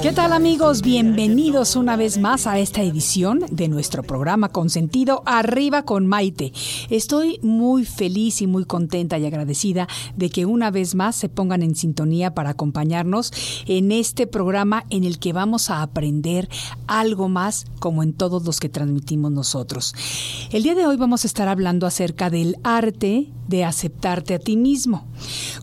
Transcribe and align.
¿Qué 0.00 0.12
tal 0.12 0.32
amigos? 0.32 0.82
Bienvenidos 0.82 1.74
una 1.74 1.96
vez 1.96 2.18
más 2.18 2.46
a 2.46 2.60
esta 2.60 2.82
edición 2.82 3.40
de 3.50 3.66
nuestro 3.66 4.04
programa 4.04 4.50
consentido 4.50 5.24
Arriba 5.26 5.82
con 5.82 6.06
Maite. 6.06 6.52
Estoy 6.88 7.40
muy 7.42 7.84
feliz 7.84 8.40
y 8.40 8.46
muy 8.46 8.64
contenta 8.64 9.18
y 9.18 9.26
agradecida 9.26 9.88
de 10.14 10.30
que 10.30 10.46
una 10.46 10.70
vez 10.70 10.94
más 10.94 11.16
se 11.16 11.28
pongan 11.28 11.64
en 11.64 11.74
sintonía 11.74 12.32
para 12.32 12.50
acompañarnos 12.50 13.32
en 13.66 13.90
este 13.90 14.28
programa 14.28 14.84
en 14.90 15.02
el 15.02 15.18
que 15.18 15.32
vamos 15.32 15.68
a 15.68 15.82
aprender 15.82 16.48
algo 16.86 17.28
más 17.28 17.66
como 17.80 18.04
en 18.04 18.12
todos 18.12 18.44
los 18.44 18.60
que 18.60 18.68
transmitimos 18.68 19.32
nosotros. 19.32 19.96
El 20.52 20.62
día 20.62 20.76
de 20.76 20.86
hoy 20.86 20.96
vamos 20.96 21.24
a 21.24 21.26
estar 21.26 21.48
hablando 21.48 21.88
acerca 21.88 22.30
del 22.30 22.56
arte 22.62 23.32
de 23.48 23.64
aceptarte 23.64 24.34
a 24.34 24.38
ti 24.38 24.56
mismo. 24.56 25.08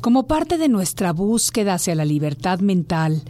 Como 0.02 0.28
parte 0.28 0.58
de 0.58 0.68
nuestra 0.68 1.14
búsqueda 1.14 1.76
hacia 1.76 1.96
la 1.96 2.04
libertad 2.04 2.60
mental, 2.60 3.24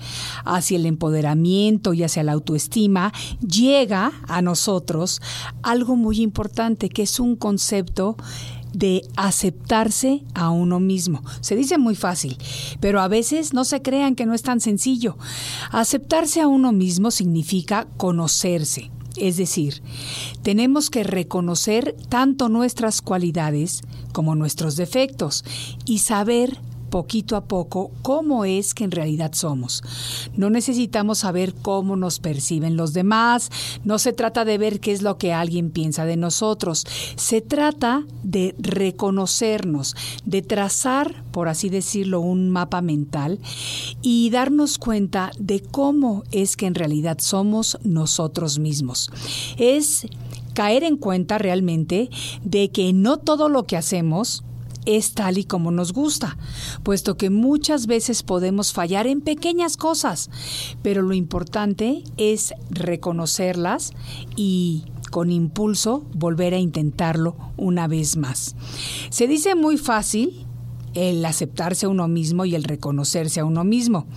hacia 0.46 0.78
el 0.78 0.86
empoderamiento 0.96 1.94
y 1.94 2.04
hacia 2.04 2.24
la 2.24 2.32
autoestima, 2.32 3.14
llega 3.40 4.12
a 4.28 4.42
nosotros 4.42 5.22
algo 5.62 5.96
muy 5.96 6.22
importante 6.22 6.90
que 6.90 7.04
es 7.04 7.20
un 7.20 7.36
concepto 7.36 8.18
de 8.74 9.04
aceptarse 9.16 10.24
a 10.34 10.50
uno 10.50 10.80
mismo. 10.80 11.24
Se 11.40 11.56
dice 11.56 11.78
muy 11.78 11.96
fácil, 11.96 12.38
pero 12.82 13.00
a 13.00 13.08
veces 13.08 13.54
no 13.54 13.64
se 13.64 13.82
crean 13.82 14.16
que 14.16 14.26
no 14.26 14.34
es 14.34 14.42
tan 14.42 14.60
sencillo. 14.60 15.18
Aceptarse 15.72 16.42
a 16.42 16.48
uno 16.48 16.74
mismo 16.74 17.12
significa 17.12 17.88
conocerse. 17.98 18.92
Es 19.18 19.38
decir, 19.38 19.82
tenemos 20.42 20.90
que 20.90 21.04
reconocer 21.04 21.96
tanto 22.10 22.50
nuestras 22.50 23.02
cualidades 23.02 23.82
como 24.12 24.36
nuestros 24.36 24.76
defectos 24.76 25.46
y 25.86 26.00
saber 26.00 26.60
poquito 26.96 27.36
a 27.36 27.44
poco 27.44 27.92
cómo 28.04 28.46
es 28.46 28.74
que 28.74 28.86
en 28.86 28.92
realidad 28.92 29.34
somos. 29.34 29.84
No 30.38 30.50
necesitamos 30.50 31.18
saber 31.18 31.54
cómo 31.54 31.98
nos 31.98 32.20
perciben 32.20 32.78
los 32.78 32.94
demás, 32.94 33.52
no 33.84 34.00
se 34.00 34.14
trata 34.14 34.46
de 34.46 34.58
ver 34.58 34.80
qué 34.80 34.94
es 34.94 35.02
lo 35.02 35.18
que 35.18 35.34
alguien 35.34 35.72
piensa 35.72 36.06
de 36.06 36.16
nosotros, 36.16 36.86
se 37.18 37.42
trata 37.42 38.06
de 38.24 38.56
reconocernos, 38.60 39.94
de 40.24 40.42
trazar, 40.42 41.26
por 41.32 41.50
así 41.50 41.68
decirlo, 41.68 42.22
un 42.22 42.50
mapa 42.50 42.80
mental 42.80 43.40
y 44.02 44.30
darnos 44.30 44.78
cuenta 44.78 45.32
de 45.38 45.60
cómo 45.60 46.24
es 46.32 46.56
que 46.56 46.66
en 46.66 46.76
realidad 46.76 47.18
somos 47.20 47.78
nosotros 47.84 48.58
mismos. 48.58 49.12
Es 49.58 50.08
caer 50.54 50.86
en 50.86 50.96
cuenta 50.96 51.40
realmente 51.40 52.10
de 52.42 52.70
que 52.72 52.94
no 52.94 53.18
todo 53.18 53.50
lo 53.50 53.66
que 53.66 53.76
hacemos 53.76 54.45
es 54.86 55.14
tal 55.14 55.38
y 55.38 55.44
como 55.46 55.72
nos 55.72 55.94
gusta, 55.94 56.38
puesto 56.84 57.18
que 57.18 57.30
muchas 57.30 57.88
veces 57.88 58.24
podemos 58.24 58.74
fallar 58.74 59.08
en 59.08 59.22
pequeñas 59.22 59.78
cosas, 59.78 60.30
pero 60.82 61.02
lo 61.02 61.14
importante 61.14 62.04
es 62.18 62.54
reconocerlas 62.70 63.92
y 64.36 64.84
con 65.12 65.32
impulso 65.32 66.04
volver 66.14 66.54
a 66.54 66.60
intentarlo 66.60 67.36
una 67.58 67.88
vez 67.88 68.18
más. 68.18 68.56
Se 69.10 69.28
dice 69.28 69.56
muy 69.56 69.78
fácil, 69.78 70.45
el 70.96 71.24
aceptarse 71.26 71.86
a 71.86 71.90
uno 71.90 72.08
mismo 72.08 72.46
y 72.46 72.56
el 72.56 72.64
reconocerse 72.64 73.42
a 73.42 73.46
uno 73.46 73.64
mismo. 73.64 74.08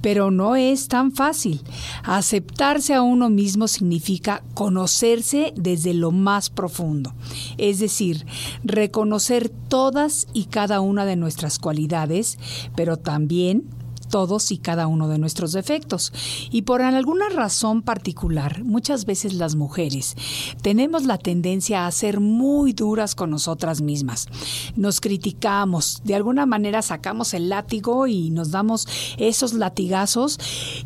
Pero 0.00 0.30
no 0.30 0.56
es 0.56 0.88
tan 0.88 1.12
fácil. 1.12 1.62
Aceptarse 2.02 2.94
a 2.94 3.02
uno 3.02 3.30
mismo 3.30 3.68
significa 3.68 4.42
conocerse 4.54 5.52
desde 5.56 5.94
lo 5.94 6.10
más 6.10 6.50
profundo. 6.50 7.14
Es 7.58 7.78
decir, 7.78 8.26
reconocer 8.64 9.50
todas 9.50 10.26
y 10.32 10.46
cada 10.46 10.80
una 10.80 11.04
de 11.04 11.16
nuestras 11.16 11.58
cualidades, 11.58 12.38
pero 12.74 12.96
también 12.96 13.64
todos 14.12 14.52
y 14.52 14.58
cada 14.58 14.88
uno 14.88 15.08
de 15.08 15.18
nuestros 15.18 15.52
defectos. 15.52 16.12
Y 16.50 16.62
por 16.62 16.82
alguna 16.82 17.30
razón 17.30 17.80
particular, 17.80 18.62
muchas 18.62 19.06
veces 19.06 19.32
las 19.32 19.56
mujeres 19.56 20.16
tenemos 20.60 21.06
la 21.06 21.16
tendencia 21.16 21.86
a 21.86 21.90
ser 21.90 22.20
muy 22.20 22.74
duras 22.74 23.14
con 23.14 23.30
nosotras 23.30 23.80
mismas. 23.80 24.28
Nos 24.76 25.00
criticamos, 25.00 26.02
de 26.04 26.14
alguna 26.14 26.44
manera 26.44 26.82
sacamos 26.82 27.32
el 27.32 27.48
látigo 27.48 28.06
y 28.06 28.28
nos 28.28 28.50
damos 28.50 28.86
esos 29.16 29.54
latigazos, 29.54 30.38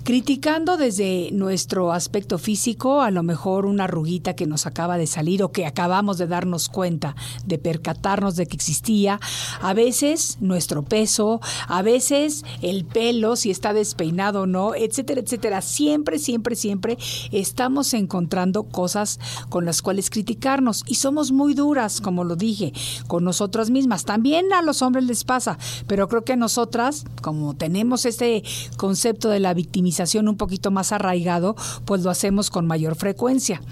criticando 0.04 0.76
desde 0.76 1.31
nuestro 1.32 1.92
aspecto 1.92 2.38
físico, 2.38 3.03
a 3.03 3.10
lo 3.10 3.25
mejor 3.25 3.66
una 3.66 3.84
arruguita 3.84 4.36
que 4.36 4.47
nos 4.47 4.66
acaba 4.66 4.98
de 4.98 5.09
salir 5.09 5.42
o 5.42 5.50
que 5.50 5.66
acabamos 5.66 6.16
de 6.19 6.28
darnos 6.28 6.69
cuenta, 6.69 7.16
de 7.44 7.59
percatarnos 7.59 8.36
de 8.36 8.47
que 8.47 8.54
existía, 8.54 9.19
a 9.60 9.75
veces 9.75 10.38
nuestro 10.41 10.84
peso, 10.84 11.41
a 11.66 11.82
veces 11.82 12.44
el 12.62 12.84
pelo, 12.84 13.16
si 13.37 13.50
está 13.50 13.72
despeinado 13.72 14.43
o 14.43 14.47
no, 14.47 14.75
etcétera, 14.75 15.21
etcétera. 15.21 15.60
Siempre, 15.62 16.19
siempre, 16.19 16.56
siempre 16.56 16.99
estamos 17.32 17.94
encontrando 17.94 18.65
cosas 18.65 19.19
con 19.49 19.65
las 19.65 19.82
cuales 19.82 20.10
criticarnos 20.10 20.84
y 20.87 20.97
somos 20.97 21.32
muy 21.32 21.54
duras, 21.54 22.00
como 22.00 22.25
lo 22.25 22.37
dije, 22.37 22.72
con 23.06 23.25
nosotras 23.25 23.71
mismas. 23.71 24.04
También 24.04 24.53
a 24.53 24.62
los 24.62 24.82
hombres 24.82 25.04
les 25.04 25.25
pasa, 25.25 25.59
pero 25.87 26.09
creo 26.09 26.25
que 26.25 26.37
nosotras, 26.37 27.04
como 27.22 27.54
tenemos 27.54 28.04
este 28.04 28.43
concepto 28.77 29.28
de 29.28 29.41
la 29.41 29.54
victimización 29.54 30.28
un 30.28 30.37
poquito 30.37 30.71
más 30.71 30.93
arraigado, 30.93 31.56
pues 31.84 32.03
lo 32.03 32.10
hacemos 32.10 32.50
con 32.50 32.66
mayor 32.66 32.97
frecuencia. 32.97 33.62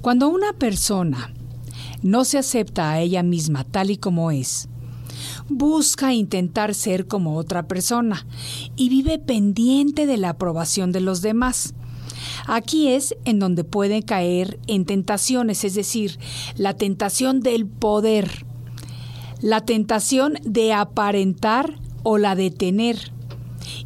Cuando 0.00 0.28
una 0.28 0.52
persona 0.52 1.32
no 2.02 2.24
se 2.24 2.38
acepta 2.38 2.90
a 2.90 3.00
ella 3.00 3.22
misma 3.22 3.64
tal 3.64 3.90
y 3.90 3.96
como 3.96 4.30
es, 4.30 4.68
busca 5.48 6.12
intentar 6.12 6.74
ser 6.74 7.06
como 7.06 7.36
otra 7.36 7.66
persona 7.68 8.26
y 8.76 8.88
vive 8.88 9.18
pendiente 9.18 10.06
de 10.06 10.16
la 10.16 10.30
aprobación 10.30 10.92
de 10.92 11.00
los 11.00 11.22
demás. 11.22 11.74
Aquí 12.46 12.88
es 12.88 13.16
en 13.24 13.38
donde 13.38 13.64
puede 13.64 14.02
caer 14.02 14.58
en 14.66 14.84
tentaciones, 14.84 15.64
es 15.64 15.74
decir, 15.74 16.18
la 16.56 16.74
tentación 16.74 17.40
del 17.40 17.66
poder, 17.66 18.46
la 19.40 19.60
tentación 19.62 20.34
de 20.42 20.72
aparentar 20.72 21.78
o 22.02 22.18
la 22.18 22.34
de 22.34 22.50
tener 22.50 23.13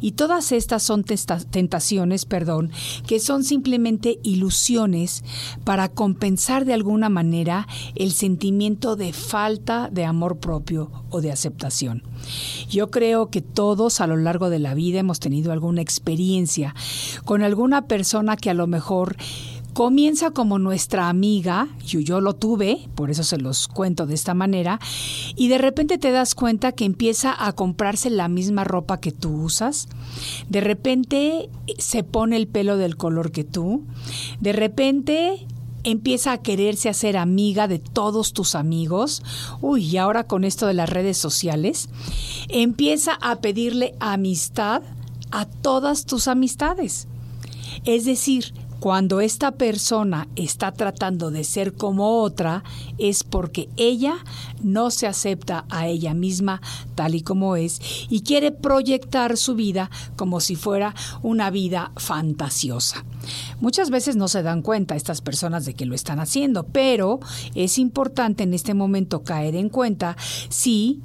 y 0.01 0.13
todas 0.13 0.51
estas 0.51 0.83
son 0.83 1.03
tentaciones, 1.03 2.25
perdón, 2.25 2.71
que 3.07 3.19
son 3.19 3.43
simplemente 3.43 4.19
ilusiones 4.23 5.23
para 5.63 5.89
compensar 5.89 6.65
de 6.65 6.73
alguna 6.73 7.09
manera 7.09 7.67
el 7.95 8.11
sentimiento 8.11 8.95
de 8.95 9.13
falta 9.13 9.89
de 9.91 10.05
amor 10.05 10.39
propio 10.39 10.91
o 11.09 11.21
de 11.21 11.31
aceptación. 11.31 12.03
Yo 12.69 12.91
creo 12.91 13.29
que 13.29 13.41
todos 13.41 14.01
a 14.01 14.07
lo 14.07 14.17
largo 14.17 14.49
de 14.49 14.59
la 14.59 14.73
vida 14.73 14.99
hemos 14.99 15.19
tenido 15.19 15.51
alguna 15.51 15.81
experiencia 15.81 16.75
con 17.25 17.41
alguna 17.41 17.87
persona 17.87 18.35
que 18.35 18.49
a 18.49 18.53
lo 18.53 18.67
mejor 18.67 19.15
comienza 19.73 20.31
como 20.31 20.59
nuestra 20.59 21.09
amiga, 21.09 21.67
yo, 21.85 21.99
yo 21.99 22.21
lo 22.21 22.35
tuve, 22.35 22.87
por 22.95 23.11
eso 23.11 23.23
se 23.23 23.37
los 23.37 23.67
cuento 23.67 24.05
de 24.05 24.15
esta 24.15 24.33
manera, 24.33 24.79
y 25.35 25.47
de 25.47 25.57
repente 25.57 25.97
te 25.97 26.11
das 26.11 26.35
cuenta 26.35 26.71
que 26.71 26.85
empieza 26.85 27.35
a 27.45 27.53
comprarse 27.53 28.09
la 28.09 28.27
misma 28.27 28.63
ropa 28.63 28.99
que 28.99 29.11
tú 29.11 29.43
usas, 29.43 29.87
de 30.49 30.61
repente 30.61 31.49
se 31.77 32.03
pone 32.03 32.35
el 32.35 32.47
pelo 32.47 32.77
del 32.77 32.97
color 32.97 33.31
que 33.31 33.43
tú, 33.43 33.85
de 34.39 34.53
repente 34.53 35.47
empieza 35.83 36.33
a 36.33 36.39
quererse 36.39 36.89
hacer 36.89 37.15
amiga 37.15 37.67
de 37.67 37.79
todos 37.79 38.33
tus 38.33 38.55
amigos, 38.55 39.23
uy, 39.61 39.85
y 39.85 39.97
ahora 39.97 40.25
con 40.25 40.43
esto 40.43 40.67
de 40.67 40.73
las 40.73 40.89
redes 40.89 41.17
sociales, 41.17 41.89
empieza 42.49 43.17
a 43.21 43.37
pedirle 43.37 43.95
amistad 43.99 44.81
a 45.31 45.45
todas 45.45 46.05
tus 46.05 46.27
amistades. 46.27 47.07
Es 47.85 48.05
decir, 48.05 48.53
Cuando 48.79 49.19
esta 49.19 49.51
persona 49.51 50.27
está 50.35 50.71
tratando 50.71 51.31
de 51.31 51.43
ser 51.43 51.73
como 51.73 52.21
otra, 52.21 52.63
es 52.97 53.23
porque 53.23 53.69
ella 53.75 54.15
no 54.61 54.89
se 54.89 55.05
acepta 55.05 55.65
a 55.69 55.87
ella 55.87 56.13
misma 56.13 56.61
tal 56.95 57.15
y 57.15 57.21
como 57.21 57.55
es 57.55 57.81
y 58.09 58.21
quiere 58.21 58.51
proyectar 58.51 59.37
su 59.37 59.55
vida 59.55 59.89
como 60.15 60.39
si 60.39 60.55
fuera 60.55 60.95
una 61.21 61.49
vida 61.49 61.91
fantasiosa. 61.97 63.03
Muchas 63.59 63.89
veces 63.89 64.15
no 64.15 64.27
se 64.27 64.43
dan 64.43 64.61
cuenta 64.61 64.95
estas 64.95 65.21
personas 65.21 65.65
de 65.65 65.73
que 65.73 65.85
lo 65.85 65.95
están 65.95 66.19
haciendo, 66.19 66.63
pero 66.63 67.19
es 67.55 67.77
importante 67.77 68.43
en 68.43 68.53
este 68.53 68.73
momento 68.73 69.23
caer 69.23 69.55
en 69.55 69.69
cuenta 69.69 70.15
si 70.49 71.01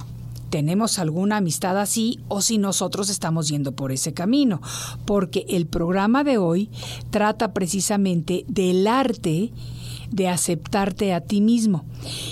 tenemos 0.50 0.98
alguna 0.98 1.38
amistad 1.38 1.78
así 1.80 2.20
o 2.28 2.40
si 2.40 2.58
nosotros 2.58 3.10
estamos 3.10 3.48
yendo 3.48 3.72
por 3.72 3.92
ese 3.92 4.12
camino, 4.14 4.60
porque 5.04 5.44
el 5.48 5.66
programa 5.66 6.24
de 6.24 6.38
hoy 6.38 6.70
trata 7.10 7.52
precisamente 7.52 8.44
del 8.48 8.86
arte 8.86 9.52
de 10.10 10.28
aceptarte 10.28 11.12
a 11.12 11.20
ti 11.20 11.40
mismo. 11.40 11.84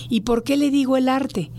¿Y 0.08 0.20
por 0.20 0.44
qué 0.44 0.56
le 0.56 0.70
digo 0.70 0.96
el 0.96 1.08
arte? 1.08 1.50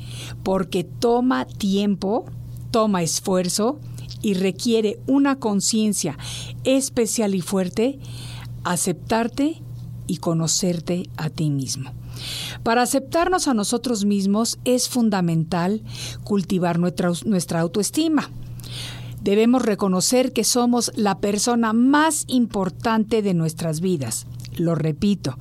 Porque 0.44 0.84
toma 0.84 1.46
tiempo, 1.46 2.26
toma 2.72 3.04
esfuerzo 3.04 3.80
y 4.22 4.36
requiere 4.36 5.00
una 5.06 5.38
conciencia 5.38 6.18
especial 6.64 7.36
y 7.36 7.42
fuerte 7.42 8.00
aceptarte 8.64 9.62
y 10.08 10.18
conocerte 10.18 11.10
a 11.18 11.30
ti 11.30 11.50
mismo. 11.50 11.92
Para 12.64 12.82
aceptarnos 12.82 13.48
a 13.48 13.54
nosotros 13.54 14.06
mismos 14.06 14.60
es 14.66 14.90
fundamental 14.90 15.82
cultivar 16.24 16.80
nuestra, 16.80 17.60
autoestima. 17.60 18.30
Debemos 19.22 19.62
reconocer 19.62 20.34
que 20.34 20.44
somos 20.44 20.92
la 20.96 21.20
persona 21.20 21.72
más 21.74 22.26
importante 22.28 23.22
de 23.22 23.34
nuestras 23.34 23.80
vidas. 23.80 24.28
Lo 24.58 24.76
repito, 24.76 25.38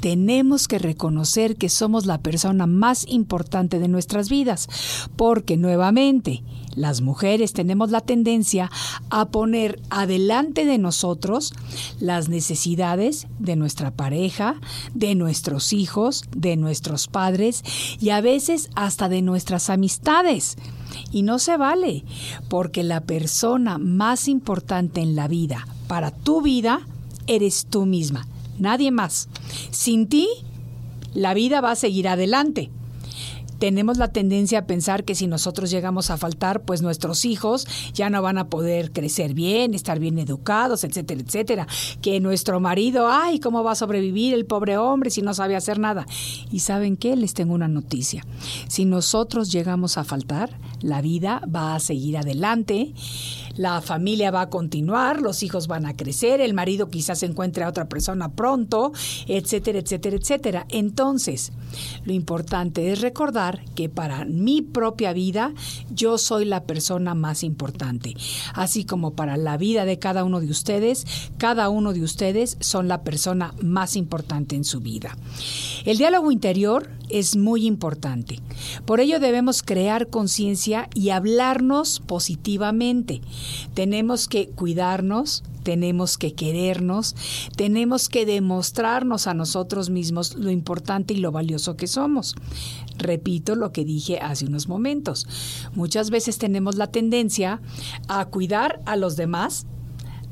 tenemos 0.00 0.68
que 0.68 0.78
reconocer 0.78 1.56
que 1.56 1.68
somos 1.68 2.06
la 2.06 2.18
persona 2.18 2.66
más 2.66 3.04
importante 3.08 3.78
de 3.78 3.88
nuestras 3.88 4.30
vidas, 4.30 4.68
porque 5.16 5.56
nuevamente 5.56 6.42
las 6.76 7.00
mujeres 7.00 7.54
tenemos 7.54 7.90
la 7.90 8.02
tendencia 8.02 8.70
a 9.10 9.24
poner 9.30 9.80
adelante 9.90 10.66
de 10.66 10.78
nosotros 10.78 11.54
las 11.98 12.28
necesidades 12.28 13.26
de 13.38 13.56
nuestra 13.56 13.90
pareja, 13.90 14.60
de 14.94 15.14
nuestros 15.14 15.72
hijos, 15.72 16.24
de 16.36 16.56
nuestros 16.56 17.08
padres 17.08 17.64
y 17.98 18.10
a 18.10 18.20
veces 18.20 18.68
hasta 18.74 19.08
de 19.08 19.22
nuestras 19.22 19.70
amistades. 19.70 20.56
Y 21.10 21.22
no 21.22 21.38
se 21.38 21.56
vale, 21.56 22.04
porque 22.48 22.84
la 22.84 23.00
persona 23.00 23.78
más 23.78 24.28
importante 24.28 25.00
en 25.00 25.16
la 25.16 25.28
vida, 25.28 25.66
para 25.88 26.10
tu 26.10 26.42
vida, 26.42 26.80
eres 27.26 27.66
tú 27.68 27.86
misma, 27.86 28.26
nadie 28.58 28.90
más. 28.90 29.28
Sin 29.70 30.08
ti, 30.08 30.28
la 31.14 31.32
vida 31.32 31.60
va 31.60 31.72
a 31.72 31.76
seguir 31.76 32.06
adelante 32.08 32.70
tenemos 33.58 33.98
la 33.98 34.08
tendencia 34.08 34.60
a 34.60 34.66
pensar 34.66 35.04
que 35.04 35.14
si 35.14 35.26
nosotros 35.26 35.70
llegamos 35.70 36.10
a 36.10 36.16
faltar, 36.16 36.62
pues 36.62 36.82
nuestros 36.82 37.24
hijos 37.24 37.66
ya 37.92 38.10
no 38.10 38.22
van 38.22 38.38
a 38.38 38.48
poder 38.48 38.92
crecer 38.92 39.34
bien, 39.34 39.74
estar 39.74 39.98
bien 39.98 40.18
educados, 40.18 40.84
etcétera, 40.84 41.20
etcétera. 41.20 41.66
Que 42.00 42.20
nuestro 42.20 42.60
marido, 42.60 43.08
ay, 43.08 43.40
¿cómo 43.40 43.62
va 43.64 43.72
a 43.72 43.76
sobrevivir 43.76 44.34
el 44.34 44.46
pobre 44.46 44.78
hombre 44.78 45.10
si 45.10 45.22
no 45.22 45.34
sabe 45.34 45.56
hacer 45.56 45.78
nada? 45.78 46.06
Y 46.50 46.60
saben 46.60 46.96
qué, 46.96 47.16
les 47.16 47.34
tengo 47.34 47.54
una 47.54 47.68
noticia. 47.68 48.24
Si 48.68 48.84
nosotros 48.84 49.52
llegamos 49.52 49.98
a 49.98 50.04
faltar, 50.04 50.58
la 50.86 51.02
vida 51.02 51.42
va 51.52 51.74
a 51.74 51.80
seguir 51.80 52.16
adelante 52.16 52.94
la 53.56 53.80
familia 53.80 54.30
va 54.30 54.42
a 54.42 54.50
continuar, 54.50 55.20
los 55.22 55.42
hijos 55.42 55.66
van 55.66 55.86
a 55.86 55.96
crecer, 55.96 56.40
el 56.40 56.54
marido 56.54 56.90
quizás 56.90 57.22
encuentre 57.22 57.64
a 57.64 57.68
otra 57.68 57.88
persona 57.88 58.32
pronto, 58.32 58.92
etcétera, 59.26 59.78
etcétera, 59.78 60.16
etcétera. 60.16 60.66
Entonces, 60.68 61.52
lo 62.04 62.12
importante 62.12 62.92
es 62.92 63.00
recordar 63.00 63.64
que 63.74 63.88
para 63.88 64.24
mi 64.26 64.62
propia 64.62 65.12
vida 65.12 65.54
yo 65.90 66.18
soy 66.18 66.44
la 66.44 66.64
persona 66.64 67.14
más 67.14 67.42
importante, 67.42 68.14
así 68.54 68.84
como 68.84 69.14
para 69.14 69.36
la 69.36 69.56
vida 69.56 69.84
de 69.84 69.98
cada 69.98 70.24
uno 70.24 70.40
de 70.40 70.50
ustedes, 70.50 71.06
cada 71.38 71.70
uno 71.70 71.92
de 71.92 72.02
ustedes 72.02 72.58
son 72.60 72.88
la 72.88 73.02
persona 73.02 73.54
más 73.62 73.96
importante 73.96 74.54
en 74.54 74.64
su 74.64 74.80
vida. 74.80 75.16
El 75.84 75.96
diálogo 75.96 76.30
interior 76.30 76.90
es 77.08 77.36
muy 77.36 77.66
importante. 77.66 78.40
Por 78.84 79.00
ello 79.00 79.20
debemos 79.20 79.62
crear 79.62 80.08
conciencia 80.08 80.88
y 80.94 81.10
hablarnos 81.10 82.00
positivamente. 82.00 83.20
Tenemos 83.74 84.28
que 84.28 84.48
cuidarnos, 84.48 85.42
tenemos 85.62 86.16
que 86.16 86.32
querernos, 86.32 87.16
tenemos 87.56 88.08
que 88.08 88.24
demostrarnos 88.24 89.26
a 89.26 89.34
nosotros 89.34 89.90
mismos 89.90 90.36
lo 90.36 90.50
importante 90.50 91.14
y 91.14 91.16
lo 91.16 91.32
valioso 91.32 91.76
que 91.76 91.88
somos. 91.88 92.36
Repito 92.98 93.56
lo 93.56 93.72
que 93.72 93.84
dije 93.84 94.20
hace 94.20 94.46
unos 94.46 94.68
momentos. 94.68 95.26
Muchas 95.74 96.10
veces 96.10 96.38
tenemos 96.38 96.76
la 96.76 96.86
tendencia 96.86 97.60
a 98.08 98.24
cuidar 98.26 98.80
a 98.86 98.96
los 98.96 99.16
demás 99.16 99.66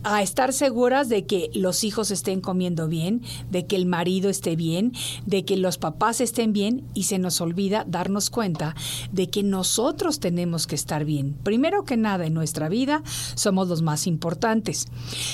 a 0.05 0.23
estar 0.23 0.53
seguras 0.53 1.09
de 1.09 1.27
que 1.27 1.51
los 1.55 1.83
hijos 1.83 2.11
estén 2.11 2.41
comiendo 2.41 2.89
bien, 2.89 3.23
de 3.51 3.67
que 3.67 3.77
el 3.77 3.87
marido 3.87 4.31
esté 4.31 4.55
bien, 4.55 4.93
de 5.27 5.45
que 5.45 5.57
los 5.57 5.79
papás 5.79 6.21
estén 6.21 6.53
bien 6.53 6.85
y 6.95 7.05
se 7.05 7.19
nos 7.19 7.41
olvida 7.41 7.85
darnos 7.89 8.31
cuenta 8.31 8.75
de 9.13 9.29
que 9.29 9.43
nosotros 9.43 10.21
tenemos 10.21 10.67
que 10.67 10.75
estar 10.75 11.05
bien. 11.05 11.35
Primero 11.43 11.85
que 11.85 11.97
nada 11.97 12.27
en 12.27 12.35
nuestra 12.35 12.69
vida 12.69 13.03
somos 13.35 13.69
los 13.69 13.83
más 13.83 14.07
importantes. 14.07 14.89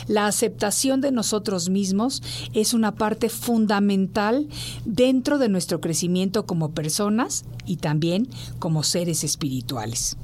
La 0.06 0.26
aceptación 0.26 1.00
de 1.00 1.12
nosotros 1.12 1.68
mismos 1.68 2.22
es 2.54 2.72
una 2.72 2.94
parte 2.94 3.28
fundamental 3.28 4.48
dentro 4.84 5.38
de 5.38 5.48
nuestro 5.48 5.80
crecimiento 5.80 6.46
como 6.46 6.70
personas 6.70 7.44
y 7.66 7.76
también 7.76 8.28
como 8.58 8.82
seres 8.82 9.24
espirituales. 9.24 10.16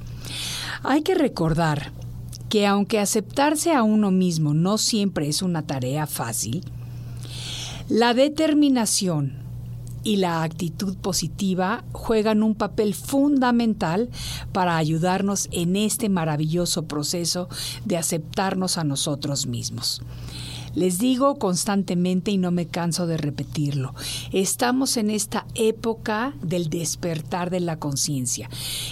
Hay 0.83 1.01
que 1.01 1.15
recordar 1.15 1.91
que 2.49 2.65
aunque 2.65 2.99
aceptarse 2.99 3.73
a 3.73 3.83
uno 3.83 4.11
mismo 4.11 4.53
no 4.53 4.77
siempre 4.77 5.27
es 5.27 5.41
una 5.41 5.63
tarea 5.63 6.07
fácil, 6.07 6.63
la 7.89 8.13
determinación 8.13 9.47
y 10.03 10.17
la 10.17 10.43
actitud 10.43 10.95
positiva 10.95 11.83
juegan 11.91 12.43
un 12.43 12.55
papel 12.55 12.93
fundamental 12.93 14.09
para 14.53 14.77
ayudarnos 14.77 15.49
en 15.51 15.75
este 15.75 16.07
maravilloso 16.07 16.85
proceso 16.85 17.49
de 17.83 17.97
aceptarnos 17.97 18.77
a 18.77 18.85
nosotros 18.85 19.47
mismos. 19.47 20.01
Les 20.77 20.99
digo 20.99 21.39
constantemente 21.39 22.29
y 22.29 22.37
no 22.37 22.51
me 22.51 22.67
canso 22.67 23.07
de 23.07 23.17
repetirlo, 23.17 23.95
estamos 24.31 24.97
en 24.97 25.09
esta 25.09 25.47
época 25.55 26.35
del 26.43 26.69
despertar 26.69 27.49
de 27.49 27.61
la 27.61 27.79
conciencia. 27.79 28.47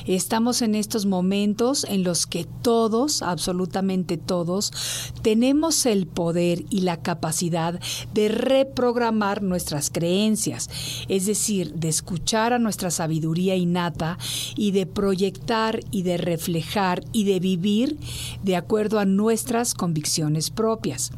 Estamos 0.08 0.64
en 0.64 0.74
estos 0.74 1.06
momentos 1.06 1.86
en 1.88 2.04
los 2.04 2.26
que 2.26 2.48
todos, 2.64 3.22
absolutamente 3.22 4.18
todos, 4.18 4.74
tenemos 5.22 5.86
el 5.86 6.08
poder 6.08 6.66
y 6.72 6.82
la 6.82 7.04
capacidad 7.04 7.80
de 8.16 8.30
reprogramar 8.30 9.44
nuestras 9.44 9.92
creencias, 9.92 10.72
es 11.08 11.28
decir, 11.28 11.76
de 11.76 11.90
escuchar 11.90 12.54
a 12.54 12.58
nuestra 12.58 12.90
sabiduría 12.90 13.58
innata 13.58 14.18
y 14.56 14.72
de 14.72 14.88
proyectar 14.88 15.82
y 15.92 16.02
de 16.02 16.18
reflejar 16.18 17.04
y 17.12 17.26
de 17.26 17.40
vivir 17.40 18.00
de 18.42 18.56
acuerdo 18.56 18.98
a 18.98 19.06
nuestras 19.06 19.76
convicciones 19.76 20.50
propias 20.50 21.12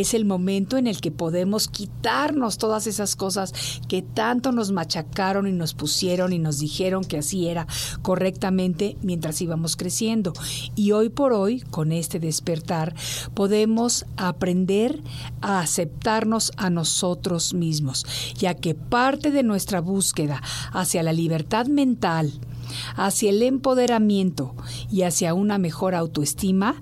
es 0.00 0.14
el 0.14 0.24
momento 0.24 0.76
en 0.76 0.86
el 0.86 1.00
que 1.00 1.10
podemos 1.10 1.68
quitarnos 1.68 2.58
todas 2.58 2.86
esas 2.86 3.16
cosas 3.16 3.52
que 3.88 4.02
tanto 4.02 4.52
nos 4.52 4.70
machacaron 4.70 5.46
y 5.46 5.52
nos 5.52 5.74
pusieron 5.74 6.32
y 6.32 6.38
nos 6.38 6.58
dijeron 6.58 7.04
que 7.04 7.18
así 7.18 7.48
era 7.48 7.66
correctamente 8.02 8.96
mientras 9.02 9.40
íbamos 9.40 9.76
creciendo. 9.76 10.32
Y 10.74 10.92
hoy 10.92 11.08
por 11.08 11.32
hoy, 11.32 11.60
con 11.60 11.92
este 11.92 12.20
despertar, 12.20 12.94
podemos 13.34 14.06
aprender 14.16 15.02
a 15.40 15.60
aceptarnos 15.60 16.52
a 16.56 16.70
nosotros 16.70 17.54
mismos, 17.54 18.06
ya 18.36 18.54
que 18.54 18.74
parte 18.74 19.30
de 19.30 19.42
nuestra 19.42 19.80
búsqueda 19.80 20.42
hacia 20.72 21.02
la 21.02 21.12
libertad 21.12 21.66
mental, 21.66 22.32
hacia 22.96 23.30
el 23.30 23.42
empoderamiento 23.42 24.54
y 24.90 25.02
hacia 25.02 25.34
una 25.34 25.58
mejor 25.58 25.94
autoestima 25.94 26.76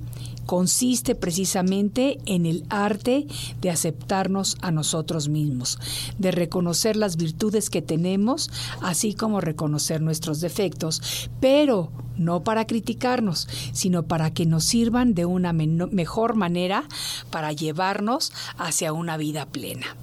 consiste 0.47 1.15
precisamente 1.15 2.19
en 2.25 2.47
el 2.47 2.65
arte 2.71 3.27
de 3.61 3.71
aceptarnos 3.71 4.57
a 4.63 4.71
nosotros 4.71 5.29
mismos, 5.29 5.79
de 6.19 6.31
reconocer 6.31 6.97
las 6.97 7.17
virtudes 7.17 7.69
que 7.69 7.83
tenemos, 7.83 8.51
así 8.81 9.15
como 9.15 9.41
reconocer 9.41 10.01
nuestros 10.01 10.41
defectos, 10.41 11.29
pero 11.41 11.91
no 12.17 12.45
para 12.45 12.67
criticarnos, 12.67 13.49
sino 13.73 14.05
para 14.05 14.31
que 14.31 14.47
nos 14.47 14.65
sirvan 14.65 15.15
de 15.15 15.27
una 15.27 15.53
mejor 15.53 16.35
manera 16.35 16.85
para 17.31 17.53
llevarnos 17.53 18.33
hacia 18.57 18.93
una 18.93 19.17
vida 19.17 19.47
plena. 19.47 19.97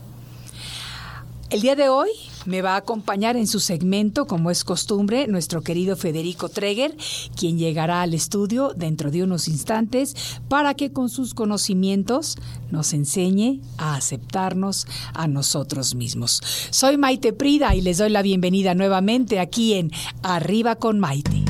El 1.53 1.61
día 1.61 1.75
de 1.75 1.87
hoy 1.87 2.09
Me 2.47 2.63
va 2.63 2.73
a 2.73 2.77
acompañar 2.77 3.37
en 3.37 3.45
su 3.45 3.59
segmento, 3.59 4.25
como 4.25 4.49
es 4.49 4.63
costumbre, 4.63 5.27
nuestro 5.27 5.61
querido 5.61 5.95
Federico 5.95 6.49
Treger, 6.49 6.97
quien 7.37 7.59
llegará 7.59 8.01
al 8.01 8.15
estudio 8.15 8.73
dentro 8.75 9.11
de 9.11 9.21
unos 9.21 9.47
instantes 9.47 10.15
para 10.49 10.73
que 10.73 10.91
con 10.91 11.09
sus 11.09 11.35
conocimientos 11.35 12.39
nos 12.71 12.91
enseñe 12.93 13.61
a 13.77 13.95
aceptarnos 13.95 14.87
a 15.13 15.27
nosotros 15.27 15.93
mismos. 15.93 16.41
Soy 16.71 16.97
Maite 16.97 17.33
Prida 17.33 17.75
y 17.75 17.81
les 17.81 17.99
doy 17.99 18.09
la 18.09 18.23
bienvenida 18.23 18.73
nuevamente 18.73 19.39
aquí 19.39 19.75
en 19.75 19.91
Arriba 20.23 20.75
con 20.75 20.99
Maite. 20.99 21.43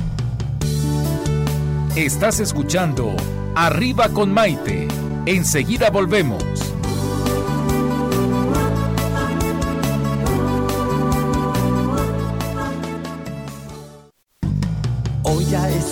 Estás 1.96 2.42
escuchando 2.42 3.16
Arriba 3.56 4.10
con 4.10 4.34
Maite. 4.34 4.90
Enseguida 5.26 5.90
volvemos. 5.92 6.73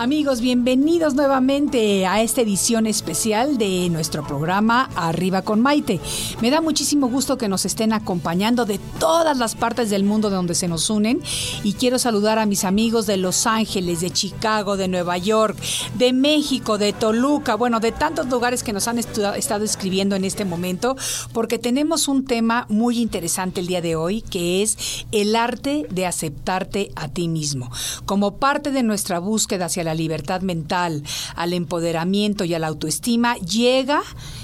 Amigos, 0.00 0.40
bienvenidos 0.40 1.12
nuevamente 1.12 2.06
a 2.06 2.22
esta 2.22 2.40
edición 2.40 2.86
especial 2.86 3.58
de 3.58 3.86
nuestro 3.90 4.26
programa 4.26 4.88
Arriba 4.96 5.42
con 5.42 5.60
Maite. 5.60 6.00
Me 6.40 6.48
da 6.48 6.62
muchísimo 6.62 7.06
gusto 7.08 7.36
que 7.36 7.50
nos 7.50 7.66
estén 7.66 7.92
acompañando 7.92 8.64
de 8.64 8.80
todas 8.98 9.36
las 9.36 9.54
partes 9.54 9.90
del 9.90 10.04
mundo 10.04 10.30
de 10.30 10.36
donde 10.36 10.54
se 10.54 10.68
nos 10.68 10.88
unen 10.88 11.20
y 11.64 11.74
quiero 11.74 11.98
saludar 11.98 12.38
a 12.38 12.46
mis 12.46 12.64
amigos 12.64 13.06
de 13.06 13.18
Los 13.18 13.46
Ángeles, 13.46 14.00
de 14.00 14.10
Chicago, 14.10 14.78
de 14.78 14.88
Nueva 14.88 15.18
York, 15.18 15.58
de 15.96 16.14
México, 16.14 16.78
de 16.78 16.94
Toluca, 16.94 17.54
bueno, 17.54 17.78
de 17.78 17.92
tantos 17.92 18.26
lugares 18.30 18.62
que 18.62 18.72
nos 18.72 18.88
han 18.88 18.98
estado 18.98 19.64
escribiendo 19.64 20.16
en 20.16 20.24
este 20.24 20.46
momento 20.46 20.96
porque 21.34 21.58
tenemos 21.58 22.08
un 22.08 22.24
tema 22.24 22.64
muy 22.70 23.02
interesante 23.02 23.60
el 23.60 23.66
día 23.66 23.82
de 23.82 23.96
hoy 23.96 24.22
que 24.22 24.62
es 24.62 25.04
el 25.12 25.36
arte 25.36 25.86
de 25.90 26.06
aceptarte 26.06 26.90
a 26.96 27.08
ti 27.08 27.28
mismo. 27.28 27.70
Como 28.06 28.38
parte 28.38 28.70
de 28.70 28.82
nuestra 28.82 29.18
búsqueda 29.18 29.66
hacia 29.66 29.84
la 29.84 29.89
libertad 29.94 30.42
mental, 30.42 31.02
al 31.34 31.52
empoderamiento 31.52 32.44
y 32.44 32.54
a 32.54 32.58
la 32.58 32.68
autoestima, 32.68 33.36
llega 33.36 34.02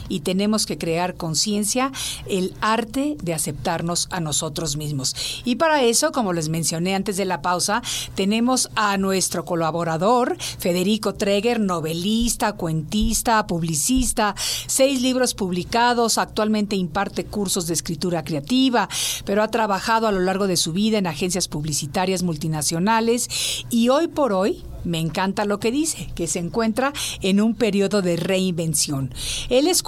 y 0.09 0.21
tenemos 0.21 0.67
que 0.67 0.79
crear 0.79 1.15
conciencia 1.15 1.93
el 2.29 2.55
arte 2.61 3.17
de 3.23 3.35
aceptarnos 3.35 4.09
a 4.11 4.21
nosotros 4.21 4.77
mismos. 4.77 5.15
Y 5.45 5.57
para 5.57 5.83
eso, 5.83 6.13
como 6.13 6.33
les 6.33 6.49
mencioné 6.49 6.95
antes 6.95 7.17
de 7.17 7.25
la 7.25 7.43
pausa, 7.43 7.83
tenemos 8.15 8.71
a 8.75 8.97
nuestro 8.99 9.45
colaborador, 9.45 10.37
Federico 10.59 11.15
Treger, 11.15 11.61
novelista, 11.61 12.53
cuentista, 12.53 13.47
publicista, 13.47 14.35
seis 14.67 15.03
libros 15.03 15.35
publicados, 15.35 16.19
actualmente 16.19 16.77
imparte 16.77 17.25
cursos 17.25 17.67
de 17.67 17.75
escritura 17.75 18.25
creativa, 18.25 18.89
pero 19.25 19.43
ha 19.43 19.49
trabajado 19.49 20.07
a 20.07 20.13
lo 20.13 20.21
largo 20.21 20.47
de 20.47 20.57
su 20.57 20.73
vida 20.73 20.99
en 20.99 21.07
agencias 21.07 21.49
publicitarias 21.49 22.23
multinacionales 22.23 23.29
y 23.71 23.89
hoy 23.89 24.09
por 24.09 24.33
hoy 24.33 24.65
me 24.87 25.01
encanta 25.01 25.45
lo 25.45 25.59
que 25.59 25.73
dice, 25.73 26.09
que 26.15 26.29
se 26.29 26.39
encuentra 26.39 26.93
en 27.21 27.41
un 27.41 27.55
periodo 27.55 28.03
de 28.03 28.17
reinvención. 28.17 29.13
Él 29.51 29.67
es 29.67 29.83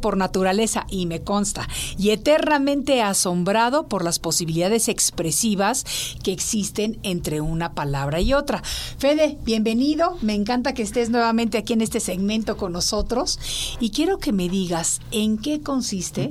por 0.00 0.16
naturaleza 0.16 0.86
y 0.90 1.06
me 1.06 1.22
consta, 1.22 1.66
y 1.98 2.10
eternamente 2.10 3.02
asombrado 3.02 3.88
por 3.88 4.04
las 4.04 4.18
posibilidades 4.18 4.88
expresivas 4.88 5.84
que 6.22 6.32
existen 6.32 6.98
entre 7.02 7.40
una 7.40 7.72
palabra 7.72 8.20
y 8.20 8.34
otra. 8.34 8.62
Fede, 8.98 9.38
bienvenido, 9.42 10.18
me 10.20 10.34
encanta 10.34 10.74
que 10.74 10.82
estés 10.82 11.08
nuevamente 11.08 11.56
aquí 11.56 11.72
en 11.72 11.80
este 11.80 12.00
segmento 12.00 12.56
con 12.56 12.72
nosotros 12.72 13.38
y 13.80 13.90
quiero 13.90 14.18
que 14.18 14.32
me 14.32 14.48
digas 14.48 15.00
en 15.10 15.38
qué 15.38 15.60
consiste 15.60 16.30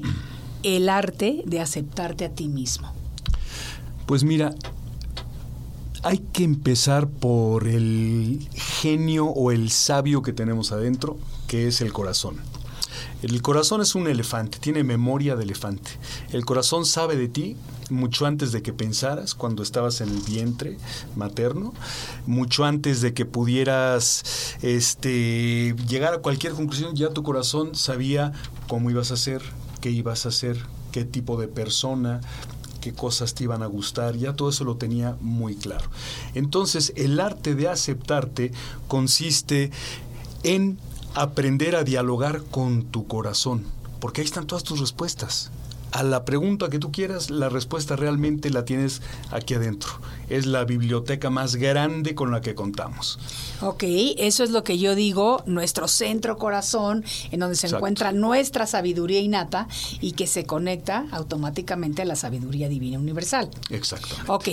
el 0.61 0.87
arte 0.87 1.41
de 1.45 1.59
aceptarte 1.59 2.25
a 2.25 2.29
ti 2.29 2.47
mismo. 2.47 2.93
Pues 4.05 4.23
mira, 4.23 4.53
hay 6.03 6.19
que 6.19 6.43
empezar 6.43 7.07
por 7.07 7.67
el 7.67 8.47
genio 8.53 9.25
o 9.27 9.51
el 9.51 9.71
sabio 9.71 10.21
que 10.21 10.33
tenemos 10.33 10.71
adentro, 10.71 11.17
que 11.47 11.67
es 11.67 11.81
el 11.81 11.91
corazón. 11.93 12.52
El 13.23 13.41
corazón 13.41 13.79
es 13.79 13.95
un 13.95 14.07
elefante, 14.07 14.59
tiene 14.59 14.83
memoria 14.83 15.37
de 15.37 15.45
elefante. 15.45 15.91
El 16.33 16.43
corazón 16.43 16.85
sabe 16.85 17.15
de 17.15 17.29
ti 17.29 17.55
mucho 17.89 18.25
antes 18.25 18.51
de 18.51 18.61
que 18.61 18.73
pensaras, 18.73 19.33
cuando 19.33 19.63
estabas 19.63 20.01
en 20.01 20.09
el 20.09 20.19
vientre 20.19 20.77
materno, 21.15 21.73
mucho 22.27 22.65
antes 22.65 22.99
de 22.99 23.13
que 23.13 23.25
pudieras 23.25 24.57
este, 24.61 25.73
llegar 25.87 26.13
a 26.13 26.17
cualquier 26.17 26.51
conclusión, 26.51 26.95
ya 26.95 27.11
tu 27.11 27.23
corazón 27.23 27.75
sabía 27.75 28.33
cómo 28.67 28.89
ibas 28.91 29.11
a 29.11 29.13
hacer, 29.13 29.41
qué 29.79 29.89
ibas 29.89 30.25
a 30.25 30.29
hacer, 30.29 30.57
qué 30.91 31.05
tipo 31.05 31.39
de 31.39 31.47
persona, 31.47 32.19
qué 32.81 32.91
cosas 32.91 33.35
te 33.35 33.45
iban 33.45 33.63
a 33.63 33.67
gustar, 33.67 34.17
ya 34.17 34.33
todo 34.33 34.49
eso 34.49 34.65
lo 34.65 34.75
tenía 34.75 35.15
muy 35.21 35.55
claro. 35.55 35.85
Entonces, 36.35 36.91
el 36.97 37.21
arte 37.21 37.55
de 37.55 37.69
aceptarte 37.69 38.51
consiste 38.89 39.71
en 40.43 40.77
aprender 41.15 41.75
a 41.75 41.83
dialogar 41.83 42.43
con 42.43 42.83
tu 42.83 43.07
corazón, 43.07 43.65
porque 43.99 44.21
ahí 44.21 44.25
están 44.25 44.47
todas 44.47 44.63
tus 44.63 44.79
respuestas. 44.79 45.51
A 45.91 46.01
la 46.01 46.25
pregunta 46.25 46.69
que 46.69 46.79
tú 46.79 46.91
quieras, 46.91 47.29
la 47.29 47.49
respuesta 47.49 47.95
realmente 47.95 48.49
la 48.49 48.65
tienes 48.65 49.03
aquí 49.29 49.53
adentro. 49.53 49.91
Es 50.27 50.47
la 50.47 50.63
biblioteca 50.65 51.29
más 51.29 51.55
grande 51.55 52.15
con 52.15 52.31
la 52.31 52.41
que 52.41 52.55
contamos. 52.55 53.19
Ok, 53.61 53.83
eso 54.17 54.43
es 54.43 54.49
lo 54.49 54.63
que 54.63 54.79
yo 54.79 54.95
digo, 54.95 55.43
nuestro 55.45 55.87
centro 55.87 56.37
corazón, 56.39 57.05
en 57.29 57.39
donde 57.41 57.55
se 57.55 57.67
Exacto. 57.67 57.77
encuentra 57.77 58.11
nuestra 58.11 58.65
sabiduría 58.65 59.19
innata 59.19 59.67
y 60.01 60.13
que 60.13 60.25
se 60.25 60.45
conecta 60.45 61.05
automáticamente 61.11 62.01
a 62.01 62.05
la 62.05 62.15
sabiduría 62.15 62.69
divina 62.69 62.97
universal. 62.97 63.51
Exacto. 63.69 64.15
Ok, 64.25 64.47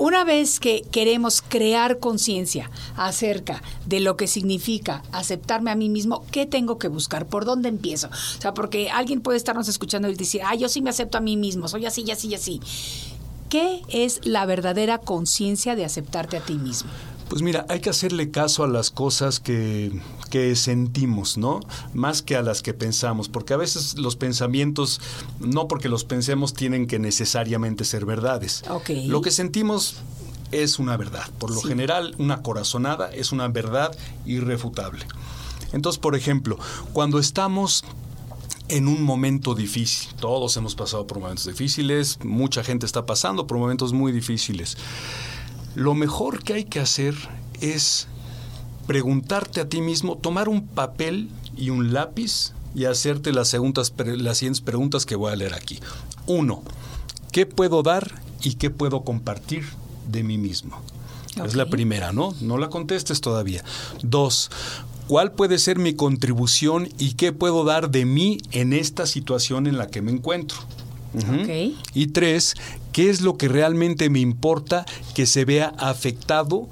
una 0.00 0.24
vez 0.24 0.60
que 0.60 0.80
queremos 0.90 1.42
crear 1.42 1.98
conciencia 1.98 2.70
acerca 2.96 3.62
de 3.84 4.00
lo 4.00 4.16
que 4.16 4.26
significa 4.26 5.02
aceptarme 5.12 5.70
a 5.70 5.74
mí 5.74 5.90
mismo, 5.90 6.24
¿qué 6.30 6.46
tengo 6.46 6.78
que 6.78 6.88
buscar? 6.88 7.26
¿Por 7.26 7.44
dónde 7.44 7.68
empiezo? 7.68 8.08
O 8.08 8.40
sea, 8.40 8.54
porque 8.54 8.88
alguien 8.88 9.20
puede 9.20 9.36
estarnos 9.36 9.68
escuchando 9.68 10.08
y 10.08 10.14
decir, 10.14 10.40
ah, 10.42 10.54
yo 10.54 10.70
sí 10.70 10.80
me 10.80 10.88
acepto 10.88 11.18
a 11.18 11.20
mí 11.20 11.36
mismo, 11.36 11.68
soy 11.68 11.84
así, 11.84 12.02
y 12.06 12.12
así, 12.12 12.34
así. 12.34 12.60
¿Qué 13.50 13.82
es 13.90 14.20
la 14.24 14.46
verdadera 14.46 14.96
conciencia 14.96 15.76
de 15.76 15.84
aceptarte 15.84 16.38
a 16.38 16.40
ti 16.40 16.54
mismo? 16.54 16.90
Pues 17.30 17.42
mira, 17.42 17.64
hay 17.68 17.78
que 17.78 17.90
hacerle 17.90 18.32
caso 18.32 18.64
a 18.64 18.68
las 18.68 18.90
cosas 18.90 19.38
que, 19.38 19.92
que 20.30 20.56
sentimos, 20.56 21.38
¿no? 21.38 21.60
Más 21.94 22.22
que 22.22 22.34
a 22.34 22.42
las 22.42 22.60
que 22.60 22.74
pensamos, 22.74 23.28
porque 23.28 23.54
a 23.54 23.56
veces 23.56 23.96
los 23.96 24.16
pensamientos, 24.16 25.00
no 25.38 25.68
porque 25.68 25.88
los 25.88 26.02
pensemos, 26.04 26.54
tienen 26.54 26.88
que 26.88 26.98
necesariamente 26.98 27.84
ser 27.84 28.04
verdades. 28.04 28.64
Lo 29.06 29.20
que 29.20 29.30
sentimos 29.30 29.98
es 30.50 30.80
una 30.80 30.96
verdad. 30.96 31.30
Por 31.38 31.52
lo 31.52 31.60
Sí. 31.60 31.68
general, 31.68 32.16
una 32.18 32.42
corazonada 32.42 33.12
es 33.12 33.30
una 33.30 33.46
verdad 33.46 33.96
irrefutable. 34.26 35.06
Entonces, 35.72 36.00
por 36.00 36.16
ejemplo, 36.16 36.58
cuando 36.92 37.20
estamos 37.20 37.84
en 38.66 38.88
un 38.88 39.02
momento 39.02 39.54
difícil. 39.54 40.12
Todos 40.14 40.56
hemos 40.56 40.74
pasado 40.74 41.06
por 41.06 41.18
momentos 41.18 41.46
difíciles, 41.46 42.18
mucha 42.24 42.62
gente 42.62 42.86
está 42.86 43.04
pasando 43.06 43.46
por 43.46 43.58
momentos 43.58 43.92
muy 43.92 44.12
difíciles. 44.12 44.76
Lo 45.74 45.94
mejor 45.94 46.42
que 46.42 46.54
hay 46.54 46.64
que 46.64 46.80
hacer 46.80 47.14
es 47.60 48.08
preguntarte 48.86 49.60
a 49.60 49.68
ti 49.68 49.80
mismo, 49.80 50.16
tomar 50.16 50.48
un 50.48 50.66
papel 50.66 51.28
y 51.56 51.70
un 51.70 51.92
lápiz 51.92 52.52
y 52.74 52.84
hacerte 52.86 53.32
las, 53.32 53.48
segundas, 53.48 53.92
las 53.98 54.38
siguientes 54.38 54.60
preguntas 54.60 55.06
que 55.06 55.16
voy 55.16 55.32
a 55.32 55.36
leer 55.36 55.54
aquí. 55.54 55.80
Uno, 56.26 56.62
¿qué 57.32 57.46
puedo 57.46 57.82
dar 57.82 58.20
y 58.42 58.54
qué 58.54 58.70
puedo 58.70 59.02
compartir 59.02 59.64
de 60.08 60.22
mí 60.22 60.38
mismo? 60.38 60.80
Es 61.44 61.54
la 61.54 61.66
primera, 61.66 62.12
¿no? 62.12 62.34
No 62.40 62.58
la 62.58 62.68
contestes 62.68 63.20
todavía. 63.20 63.64
Dos, 64.02 64.50
¿cuál 65.06 65.32
puede 65.32 65.58
ser 65.58 65.78
mi 65.78 65.94
contribución 65.94 66.88
y 66.98 67.14
qué 67.14 67.32
puedo 67.32 67.64
dar 67.64 67.90
de 67.90 68.04
mí 68.04 68.38
en 68.50 68.72
esta 68.72 69.06
situación 69.06 69.66
en 69.66 69.78
la 69.78 69.86
que 69.86 70.02
me 70.02 70.10
encuentro? 70.10 70.58
Y 71.94 72.08
tres, 72.08 72.54
¿qué 72.92 73.10
es 73.10 73.20
lo 73.20 73.36
que 73.36 73.48
realmente 73.48 74.10
me 74.10 74.20
importa 74.20 74.86
que 75.14 75.26
se 75.26 75.44
vea 75.44 75.74
afectado 75.78 76.68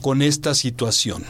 con 0.00 0.22
esta 0.22 0.54
situación? 0.54 1.24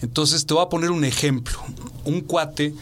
Entonces 0.00 0.46
te 0.46 0.54
voy 0.54 0.64
a 0.64 0.68
poner 0.68 0.90
un 0.90 1.04
ejemplo. 1.04 1.58
Un 2.04 2.22
cuate 2.22 2.74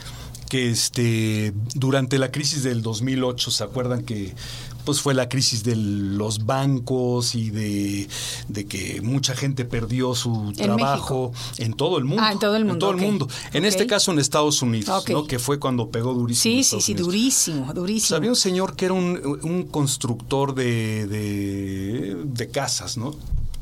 que 0.48 0.70
este, 0.70 1.52
durante 1.74 2.18
la 2.18 2.32
crisis 2.32 2.62
del 2.62 2.82
2008, 2.82 3.50
¿se 3.50 3.62
acuerdan 3.62 4.04
que 4.04 4.34
pues 4.84 5.00
fue 5.00 5.14
la 5.14 5.28
crisis 5.28 5.62
de 5.64 5.76
los 5.76 6.46
bancos 6.46 7.34
y 7.34 7.50
de, 7.50 8.08
de 8.48 8.66
que 8.66 9.00
mucha 9.02 9.34
gente 9.36 9.64
perdió 9.64 10.14
su 10.14 10.52
trabajo 10.56 11.32
en 11.58 11.72
todo 11.74 11.98
el 11.98 12.04
mundo? 12.04 12.22
Ah, 12.24 12.32
en 12.32 12.38
todo 12.38 12.56
el 12.56 12.64
mundo, 12.64 12.74
En 12.74 12.78
todo 12.78 12.90
el 12.92 12.96
mundo. 12.96 13.28
En 13.52 13.64
este 13.64 13.86
caso 13.86 14.12
en 14.12 14.18
Estados 14.18 14.62
Unidos. 14.62 15.04
¿no? 15.08 15.26
que 15.26 15.38
fue 15.38 15.58
cuando 15.58 15.90
pegó 15.90 16.14
durísimo. 16.14 16.54
Sí, 16.54 16.64
sí, 16.64 16.80
sí, 16.80 16.92
Unidos. 16.92 17.06
durísimo, 17.06 17.64
Pues 17.66 17.74
durísimo. 17.74 18.16
había 18.16 18.30
un 18.30 18.36
señor 18.36 18.76
que 18.76 18.86
era 18.86 18.94
un, 18.94 19.38
un 19.42 19.64
constructor 19.64 20.54
de, 20.54 21.06
de, 21.06 22.16
de 22.24 22.48
casas, 22.50 22.96
¿no? 22.96 23.14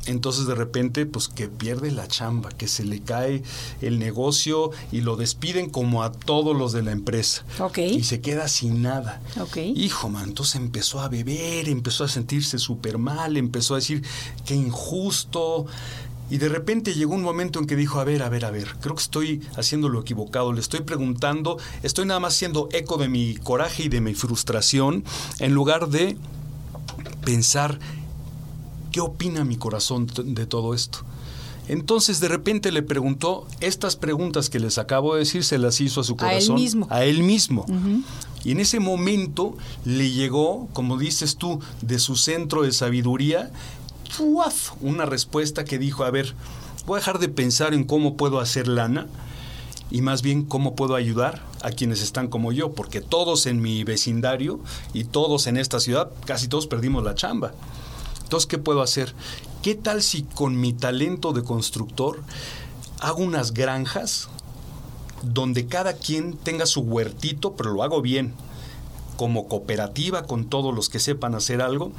Entonces 0.09 0.47
de 0.47 0.55
repente, 0.55 1.07
pues 1.07 1.29
que 1.29 1.49
pierde 1.49 1.91
la 1.91 2.09
chamba, 2.09 2.49
que 2.51 2.67
se 2.67 2.85
le 2.85 3.01
cae 3.01 3.43
el 3.83 3.99
negocio 3.99 4.71
y 4.91 5.03
lo 5.03 5.17
despiden 5.17 5.69
como 5.71 6.03
a 6.03 6.13
todos 6.13 6.57
los 6.57 6.73
de 6.73 6.83
la 6.83 6.93
empresa. 6.93 7.45
Ok. 7.61 7.79
Y 7.79 8.05
se 8.05 8.21
queda 8.21 8.49
sin 8.49 8.83
nada. 8.83 9.21
Hijo, 9.57 10.09
man, 10.09 10.31
entonces 10.31 10.57
empezó 10.57 11.01
a 11.01 11.09
beber, 11.09 11.69
empezó 11.69 12.05
a 12.05 12.09
sentirse 12.09 12.59
súper 12.59 12.99
mal, 12.99 13.37
empezó 13.37 13.75
a 13.75 13.79
decir, 13.79 14.03
qué 14.47 14.55
injusto. 14.55 15.67
Y 16.31 16.39
de 16.39 16.49
repente 16.49 16.95
llegó 16.95 17.15
un 17.15 17.23
momento 17.23 17.59
en 17.59 17.67
que 17.67 17.77
dijo, 17.77 18.01
a 18.01 18.05
ver, 18.05 18.23
a 18.23 18.29
ver, 18.29 18.45
a 18.45 18.51
ver, 18.51 18.77
creo 18.81 18.95
que 18.95 19.03
estoy 19.03 19.43
haciendo 19.57 19.89
lo 19.89 20.01
equivocado, 20.01 20.53
le 20.53 20.61
estoy 20.61 20.81
preguntando, 20.81 21.59
estoy 21.83 22.05
nada 22.07 22.21
más 22.21 22.35
haciendo 22.35 22.69
eco 22.73 22.99
de 22.99 23.09
mi 23.09 23.37
coraje 23.37 23.85
y 23.85 23.89
de 23.89 24.01
mi 24.01 24.15
frustración, 24.15 25.05
en 25.39 25.55
lugar 25.55 25.89
de 25.89 26.17
pensar, 27.25 27.79
¿qué 28.99 29.03
opina 29.03 29.45
mi 29.45 29.57
corazón 29.57 30.09
de 30.25 30.45
todo 30.47 30.75
esto? 30.75 30.99
Entonces 31.69 32.19
de 32.19 32.27
repente 32.27 32.73
le 32.73 32.83
preguntó, 32.83 33.47
estas 33.61 33.95
preguntas 33.95 34.51
que 34.51 34.59
les 34.59 34.77
acabo 34.77 35.15
de 35.15 35.21
decir 35.21 35.45
se 35.45 35.57
las 35.57 35.81
hizo 35.81 36.01
a 36.01 36.05
su 36.05 36.15
A 36.15 36.33
él 36.35 36.41
corazón. 36.41 36.57
mismo. 36.57 36.87
A 36.91 37.05
él 37.05 37.23
mismo. 37.23 37.65
Y 38.43 38.51
en 38.51 38.59
ese 38.59 38.81
momento 38.81 39.57
le 39.85 40.11
llegó, 40.11 40.67
como 40.73 40.99
dices 40.99 41.37
tú, 41.37 41.61
de 41.81 42.01
su 42.01 42.17
centro 42.17 42.63
de 42.63 42.73
sabiduría, 42.73 43.53
una 44.81 45.07
respuesta 45.07 45.65
que 45.65 45.79
dijo, 45.79 46.03
a 46.03 46.11
ver, 46.11 46.35
voy 46.85 46.97
a 46.97 46.99
dejar 46.99 47.21
de 47.21 47.29
pensar 47.29 47.75
en 47.75 47.85
cómo 47.85 48.17
puedo 48.17 48.41
hacer 48.41 48.67
lana 48.67 49.07
y 49.93 50.01
más 50.03 50.23
bien 50.23 50.43
cómo 50.43 50.75
puedo 50.75 50.97
ayudar 50.97 51.45
a 51.63 51.71
quienes 51.71 52.03
están 52.03 52.27
como 52.27 52.51
yo, 52.51 52.73
porque 52.73 53.01
todos 53.01 53.47
en 53.47 53.63
mi 53.63 53.85
vecindario 53.85 54.59
y 54.93 55.05
todos 55.05 55.47
en 55.47 55.57
esta 55.57 55.79
ciudad, 55.79 56.11
casi 56.27 56.49
todos 56.49 56.67
perdimos 56.67 57.05
la 57.05 57.15
chamba. 57.15 57.53
Entonces, 58.29 58.47
¿qué 58.47 58.59
puedo 58.59 58.83
hacer? 58.83 59.15
¿Qué 59.63 59.75
tal 59.75 60.03
si 60.03 60.23
con 60.23 60.61
mi 60.61 60.75
talento 60.75 61.33
de 61.33 61.43
constructor 61.43 62.23
hago 63.01 63.23
unas 63.23 63.55
granjas 63.55 64.29
donde 65.23 65.65
cada 65.65 65.95
quien 65.95 66.37
tenga 66.37 66.67
su 66.67 66.83
huertito, 66.83 67.55
pero 67.57 67.71
lo 67.71 67.83
hago 67.83 68.03
bien, 68.03 68.35
como 69.17 69.49
cooperativa 69.49 70.25
con 70.25 70.45
todos 70.45 70.75
los 70.75 70.91
que 70.91 70.99
sepan 70.99 71.35
hacer 71.35 71.63
algo 71.63 71.91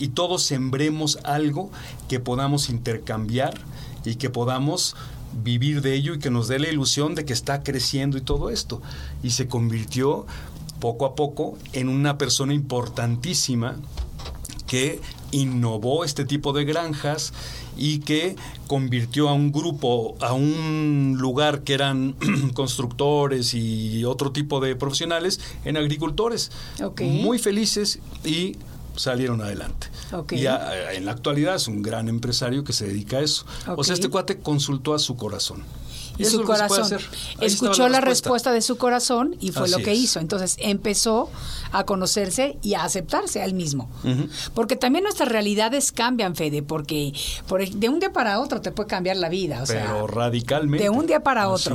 y 0.00 0.08
todos 0.08 0.42
sembremos 0.42 1.20
algo 1.22 1.70
que 2.08 2.18
podamos 2.18 2.68
intercambiar 2.68 3.54
y 4.04 4.16
que 4.16 4.28
podamos 4.28 4.96
vivir 5.44 5.82
de 5.82 5.94
ello 5.94 6.14
y 6.14 6.18
que 6.18 6.30
nos 6.30 6.48
dé 6.48 6.58
la 6.58 6.68
ilusión 6.68 7.14
de 7.14 7.24
que 7.24 7.32
está 7.32 7.62
creciendo 7.62 8.18
y 8.18 8.22
todo 8.22 8.50
esto. 8.50 8.82
Y 9.22 9.30
se 9.30 9.46
convirtió 9.46 10.26
poco 10.80 11.06
a 11.06 11.14
poco 11.14 11.56
en 11.72 11.88
una 11.88 12.18
persona 12.18 12.54
importantísima 12.54 13.76
que 14.66 15.00
innovó 15.32 16.04
este 16.04 16.24
tipo 16.24 16.52
de 16.52 16.64
granjas 16.64 17.32
y 17.76 17.98
que 18.00 18.36
convirtió 18.66 19.28
a 19.28 19.32
un 19.34 19.52
grupo, 19.52 20.16
a 20.20 20.32
un 20.32 21.16
lugar 21.18 21.62
que 21.62 21.74
eran 21.74 22.14
constructores 22.54 23.54
y 23.54 24.04
otro 24.04 24.32
tipo 24.32 24.60
de 24.60 24.76
profesionales 24.76 25.40
en 25.64 25.76
agricultores. 25.76 26.50
Muy 27.04 27.38
felices 27.38 27.98
y 28.24 28.56
salieron 28.96 29.40
adelante. 29.42 29.88
Ok. 30.12 30.32
Y 30.32 30.46
a- 30.46 30.92
en 30.94 31.04
la 31.04 31.12
actualidad 31.12 31.56
es 31.56 31.68
un 31.68 31.82
gran 31.82 32.08
empresario 32.08 32.64
que 32.64 32.72
se 32.72 32.86
dedica 32.86 33.18
a 33.18 33.20
eso. 33.20 33.44
O 33.76 33.84
sea, 33.84 33.94
este 33.94 34.08
cuate 34.08 34.38
consultó 34.38 34.94
a 34.94 34.98
su 34.98 35.16
corazón. 35.16 35.62
Y 36.18 36.22
eso 36.22 36.30
su 36.32 36.36
es 36.42 36.46
lo 36.48 36.52
que 36.54 36.58
se 36.58 36.66
puede 36.68 36.80
corazón 36.82 37.00
escuchó 37.40 37.88
la 37.88 38.00
respuesta. 38.00 38.52
de 38.52 38.62
su 38.62 38.76
corazón 38.76 39.36
y 39.40 39.52
fue 39.52 39.64
Así 39.64 39.72
lo 39.72 39.78
que 39.78 39.92
es. 39.92 39.98
hizo. 39.98 40.20
Entonces 40.20 40.56
empezó 40.60 41.30
a 41.72 41.84
conocerse 41.84 42.58
y 42.62 42.74
a 42.74 42.84
aceptarse 42.84 43.40
a 43.42 43.44
él 43.44 43.54
mismo. 43.54 43.88
Porque 44.54 44.76
también 44.76 45.02
nuestras 45.04 45.28
realidades 45.28 45.92
cambian, 45.92 46.36
Fede, 46.36 46.62
porque 46.62 47.12
por 47.48 47.66
de 47.68 47.88
un 47.88 47.98
día 48.00 48.12
para 48.12 48.40
otro 48.40 48.60
te 48.60 48.70
puede 48.72 48.88
cambiar 48.88 49.16
la 49.16 49.28
vida. 49.28 49.62
O 49.62 49.66
sea, 49.66 49.82
Pero 49.92 50.06
radicalmente. 50.06 50.84
de 50.84 50.90
un 50.90 51.06
día 51.06 51.20
para 51.20 51.48
otro. 51.48 51.74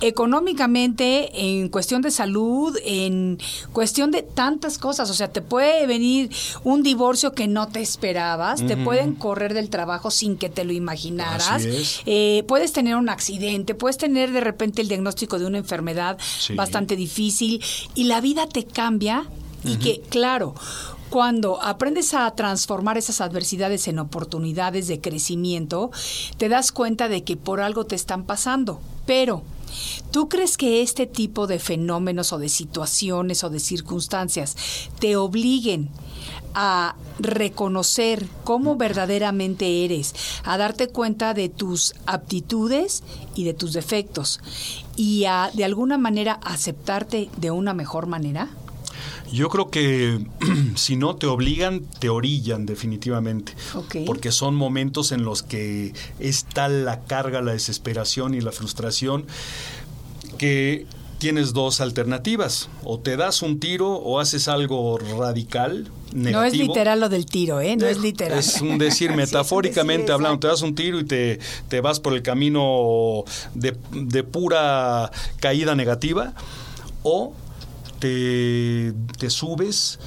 Económicamente, 0.00 1.30
en 1.58 1.68
cuestión 1.68 2.02
de 2.02 2.10
salud, 2.10 2.76
en 2.84 3.38
cuestión 3.72 4.10
de 4.10 4.22
tantas 4.22 4.78
cosas. 4.78 5.10
O 5.10 5.14
sea, 5.14 5.28
te 5.28 5.42
puede 5.42 5.86
venir 5.86 6.30
un 6.64 6.82
divorcio 6.82 7.32
que 7.32 7.46
no 7.46 7.68
te 7.68 7.80
esperabas, 7.80 8.64
te 8.66 8.76
pueden 8.76 9.14
correr 9.14 9.54
del 9.54 9.70
trabajo 9.70 10.10
sin 10.10 10.36
que 10.36 10.48
te 10.48 10.64
lo 10.64 10.72
imaginaras. 10.72 11.62
Eh, 12.06 12.44
puedes 12.48 12.72
tener 12.72 12.96
un 12.96 13.08
accidente, 13.08 13.67
puedes 13.74 13.98
tener 13.98 14.32
de 14.32 14.40
repente 14.40 14.82
el 14.82 14.88
diagnóstico 14.88 15.38
de 15.38 15.46
una 15.46 15.58
enfermedad 15.58 16.18
Sí. 16.38 16.54
bastante 16.54 16.96
difícil 16.96 17.62
y 17.94 18.04
la 18.04 18.20
vida 18.20 18.46
te 18.46 18.64
cambia 18.64 19.26
y 19.64 19.76
que, 19.76 20.00
claro, 20.08 20.54
cuando 21.10 21.60
aprendes 21.62 22.14
a 22.14 22.30
transformar 22.32 22.98
esas 22.98 23.20
adversidades 23.20 23.88
en 23.88 23.98
oportunidades 23.98 24.88
de 24.88 25.00
crecimiento, 25.00 25.90
te 26.36 26.48
das 26.48 26.70
cuenta 26.70 27.08
de 27.08 27.24
que 27.24 27.36
por 27.36 27.60
algo 27.60 27.84
te 27.86 27.96
están 27.96 28.24
pasando. 28.24 28.80
Pero, 29.06 29.42
¿tú 30.10 30.28
crees 30.28 30.56
que 30.56 30.82
este 30.82 31.06
tipo 31.06 31.46
de 31.46 31.58
fenómenos 31.58 32.32
o 32.32 32.38
de 32.38 32.48
situaciones 32.50 33.42
o 33.42 33.50
de 33.50 33.58
circunstancias 33.58 34.56
te 35.00 35.16
obliguen 35.16 35.88
a 36.54 36.96
reconocer 37.18 38.26
cómo 38.44 38.76
verdaderamente 38.76 39.84
eres, 39.84 40.14
a 40.44 40.56
darte 40.58 40.88
cuenta 40.88 41.34
de 41.34 41.48
tus 41.48 41.94
aptitudes 42.06 43.02
y 43.34 43.44
de 43.44 43.54
tus 43.54 43.72
defectos 43.72 44.40
y 44.96 45.24
a 45.24 45.50
de 45.52 45.64
alguna 45.64 45.98
manera 45.98 46.40
aceptarte 46.42 47.30
de 47.36 47.50
una 47.50 47.74
mejor 47.74 48.06
manera? 48.06 48.48
Yo 49.32 49.48
creo 49.48 49.70
que 49.70 50.24
si 50.74 50.96
no 50.96 51.16
te 51.16 51.26
obligan, 51.26 51.84
te 51.98 52.08
orillan 52.08 52.66
definitivamente. 52.66 53.54
Porque 54.06 54.32
son 54.32 54.54
momentos 54.54 55.12
en 55.12 55.24
los 55.24 55.42
que 55.42 55.92
es 56.18 56.44
tal 56.44 56.84
la 56.84 57.04
carga, 57.04 57.42
la 57.42 57.52
desesperación 57.52 58.34
y 58.34 58.40
la 58.40 58.52
frustración 58.52 59.26
que 60.38 60.86
tienes 61.18 61.52
dos 61.52 61.80
alternativas. 61.80 62.68
O 62.84 62.98
te 62.98 63.16
das 63.16 63.42
un 63.42 63.60
tiro 63.60 63.90
o 63.92 64.20
haces 64.20 64.48
algo 64.48 64.98
radical, 64.98 65.90
negativo. 66.12 66.40
No 66.40 66.44
es 66.44 66.54
literal 66.56 67.00
lo 67.00 67.08
del 67.08 67.26
tiro, 67.26 67.60
¿eh? 67.60 67.76
No 67.76 67.86
es 67.86 67.98
literal. 67.98 68.38
Es 68.38 68.60
un 68.60 68.78
decir 68.78 69.10
Sí, 69.10 69.16
metafóricamente 69.16 70.02
decir, 70.02 70.14
hablando, 70.14 70.38
te 70.40 70.46
das 70.48 70.62
un 70.62 70.74
tiro 70.74 70.98
y 71.00 71.04
te, 71.04 71.38
te 71.68 71.80
vas 71.80 72.00
por 72.00 72.14
el 72.14 72.22
camino 72.22 73.24
de, 73.54 73.76
de 73.92 74.22
pura 74.24 75.10
caída 75.40 75.74
negativa, 75.74 76.34
o 77.02 77.34
te, 77.98 78.92
te 79.18 79.30
subes 79.30 79.98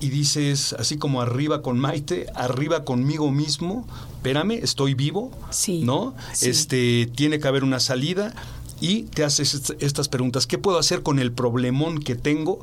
y 0.00 0.08
dices, 0.08 0.74
así 0.78 0.96
como 0.96 1.20
arriba 1.22 1.62
con 1.62 1.78
Maite, 1.78 2.26
arriba 2.34 2.84
conmigo 2.84 3.30
mismo, 3.30 3.86
espérame, 4.16 4.52
estoy 4.62 4.94
vivo, 4.94 5.30
Sí, 5.50 5.82
¿no? 5.84 6.14
sí. 6.32 6.48
Este, 6.48 7.08
tiene 7.14 7.38
que 7.38 7.46
haber 7.46 7.62
una 7.62 7.78
salida 7.78 8.34
y 8.82 9.04
te 9.04 9.22
haces 9.24 9.54
est- 9.54 9.80
estas 9.82 10.08
preguntas, 10.08 10.46
¿qué 10.48 10.58
puedo 10.58 10.76
hacer 10.78 11.02
con 11.04 11.20
el 11.20 11.30
problemón 11.32 12.00
que 12.02 12.16
tengo? 12.16 12.58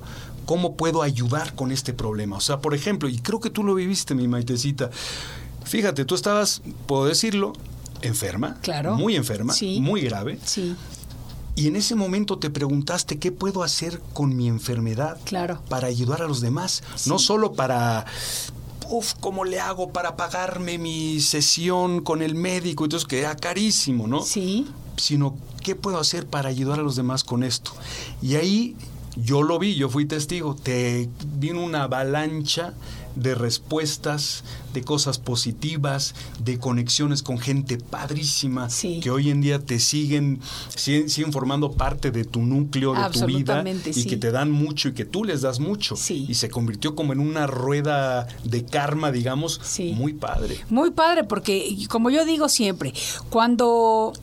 ¿Cómo 0.45 0.75
puedo 0.75 1.01
ayudar 1.01 1.55
con 1.55 1.71
este 1.71 1.93
problema? 1.93 2.36
O 2.38 2.41
sea, 2.41 2.60
por 2.60 2.73
ejemplo, 2.75 3.08
y 3.08 3.19
creo 3.19 3.39
que 3.39 3.49
tú 3.49 3.63
lo 3.63 3.73
viviste, 3.73 4.15
mi 4.15 4.27
Maitecita, 4.27 4.89
fíjate, 5.63 6.03
tú 6.03 6.15
estabas, 6.15 6.62
puedo 6.88 7.05
decirlo, 7.05 7.53
enferma, 8.01 8.58
Claro. 8.62 8.95
muy 8.95 9.15
enferma, 9.15 9.53
Sí. 9.53 9.79
muy 9.79 10.01
grave, 10.01 10.39
Sí, 10.43 10.75
y 11.55 11.67
en 11.67 11.75
ese 11.77 11.95
momento 11.95 12.38
te 12.38 12.49
preguntaste 12.49 13.17
qué 13.17 13.32
puedo 13.32 13.63
hacer 13.63 14.01
con 14.13 14.36
mi 14.36 14.47
enfermedad 14.49 15.17
Claro. 15.23 15.62
para 15.69 15.88
ayudar 15.88 16.21
a 16.21 16.27
los 16.27 16.41
demás, 16.41 16.84
no 17.05 17.17
solo 17.17 17.53
para 17.53 18.05
uf, 18.91 19.13
¿cómo 19.19 19.45
le 19.45 19.60
hago 19.60 19.89
para 19.93 20.15
pagarme 20.17 20.79
mi 20.79 21.19
sesión 21.21 22.01
con 22.01 22.21
el 22.23 22.34
médico? 22.36 22.86
Entonces 22.86 23.08
que 23.08 23.19
era 23.19 23.36
carísimo, 23.36 24.08
¿no? 24.08 24.23
sí, 24.23 24.65
Sino 24.99 25.35
qué 25.63 25.75
puedo 25.75 25.97
hacer 25.99 26.27
para 26.27 26.49
ayudar 26.49 26.79
a 26.79 26.83
los 26.83 26.95
demás 26.95 27.23
con 27.23 27.43
esto. 27.43 27.71
Y 28.21 28.35
ahí 28.35 28.75
Yo 29.15 29.41
lo 29.41 29.59
vi, 29.59 29.75
yo 29.75 29.89
fui 29.89 30.05
testigo. 30.05 30.55
Te 30.55 31.09
vino 31.39 31.62
una 31.65 31.83
avalancha 31.83 32.73
de 33.15 33.35
respuestas, 33.35 34.43
de 34.73 34.81
cosas 34.83 35.17
positivas, 35.17 36.13
de 36.41 36.57
conexiones 36.57 37.21
con 37.21 37.38
gente 37.38 37.77
padrísima 37.79 38.69
Sí. 38.69 38.99
que 39.01 39.09
hoy 39.12 39.29
en 39.29 39.41
día 39.41 39.59
te 39.59 39.79
siguen, 39.79 40.39
siguen, 40.73 41.09
siguen 41.09 41.33
formando 41.33 41.71
parte 41.73 42.12
de 42.12 42.23
tu 42.23 42.41
núcleo, 42.43 42.93
de 42.93 43.09
tu 43.19 43.25
vida 43.25 43.63
y 43.85 43.93
sí. 43.93 44.05
que 44.07 44.15
te 44.15 44.31
dan 44.31 44.51
mucho 44.51 44.89
y 44.89 44.93
que 44.93 45.05
tú 45.05 45.25
les 45.25 45.41
das 45.41 45.59
mucho. 45.59 45.97
Sí. 45.97 46.25
Y 46.29 46.35
se 46.35 46.49
convirtió 46.49 46.95
como 46.95 47.12
en 47.12 47.19
una 47.19 47.45
rueda 47.47 48.25
de 48.45 48.63
karma, 48.63 49.12
digamos, 49.12 49.59
Sí. 49.63 49.91
muy 49.97 50.13
padre. 50.13 50.59
Muy 50.69 50.91
padre, 50.91 51.25
porque 51.25 51.75
como 51.89 52.09
yo 52.09 52.23
digo 52.25 52.47
siempre, 52.47 52.93
cuando 53.29 54.13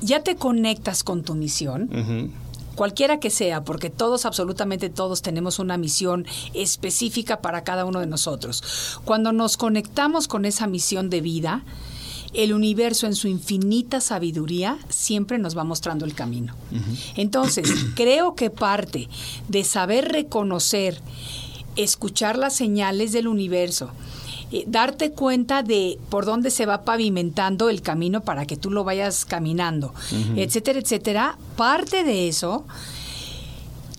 ya 0.00 0.22
te 0.22 0.36
conectas 0.36 1.02
con 1.02 1.22
tu 1.22 1.34
misión, 1.34 2.34
cualquiera 2.74 3.18
que 3.18 3.30
sea, 3.30 3.64
porque 3.64 3.90
todos, 3.90 4.26
absolutamente 4.26 4.90
todos, 4.90 5.22
tenemos 5.22 5.58
una 5.58 5.76
misión 5.76 6.26
específica 6.54 7.40
para 7.40 7.64
cada 7.64 7.84
uno 7.84 8.00
de 8.00 8.06
nosotros. 8.06 9.00
Cuando 9.04 9.32
nos 9.32 9.56
conectamos 9.56 10.28
con 10.28 10.44
esa 10.44 10.66
misión 10.66 11.10
de 11.10 11.20
vida, 11.20 11.64
el 12.34 12.52
universo 12.52 13.06
en 13.06 13.14
su 13.14 13.28
infinita 13.28 14.00
sabiduría 14.00 14.78
siempre 14.88 15.38
nos 15.38 15.56
va 15.56 15.64
mostrando 15.64 16.04
el 16.04 16.14
camino. 16.14 16.54
Entonces, 17.16 17.72
creo 17.96 18.34
que 18.34 18.50
parte 18.50 19.08
de 19.48 19.64
saber 19.64 20.12
reconocer, 20.12 21.00
escuchar 21.76 22.36
las 22.36 22.54
señales 22.54 23.12
del 23.12 23.26
universo, 23.26 23.90
eh, 24.52 24.64
darte 24.66 25.10
cuenta 25.10 25.62
de 25.62 25.98
por 26.08 26.24
dónde 26.24 26.50
se 26.50 26.66
va 26.66 26.84
pavimentando 26.84 27.68
el 27.68 27.82
camino 27.82 28.22
para 28.22 28.46
que 28.46 28.56
tú 28.56 28.70
lo 28.70 28.84
vayas 28.84 29.24
caminando, 29.24 29.92
etcétera, 30.36 30.78
etcétera. 30.78 31.38
Parte 31.56 32.04
de 32.04 32.28
eso 32.28 32.64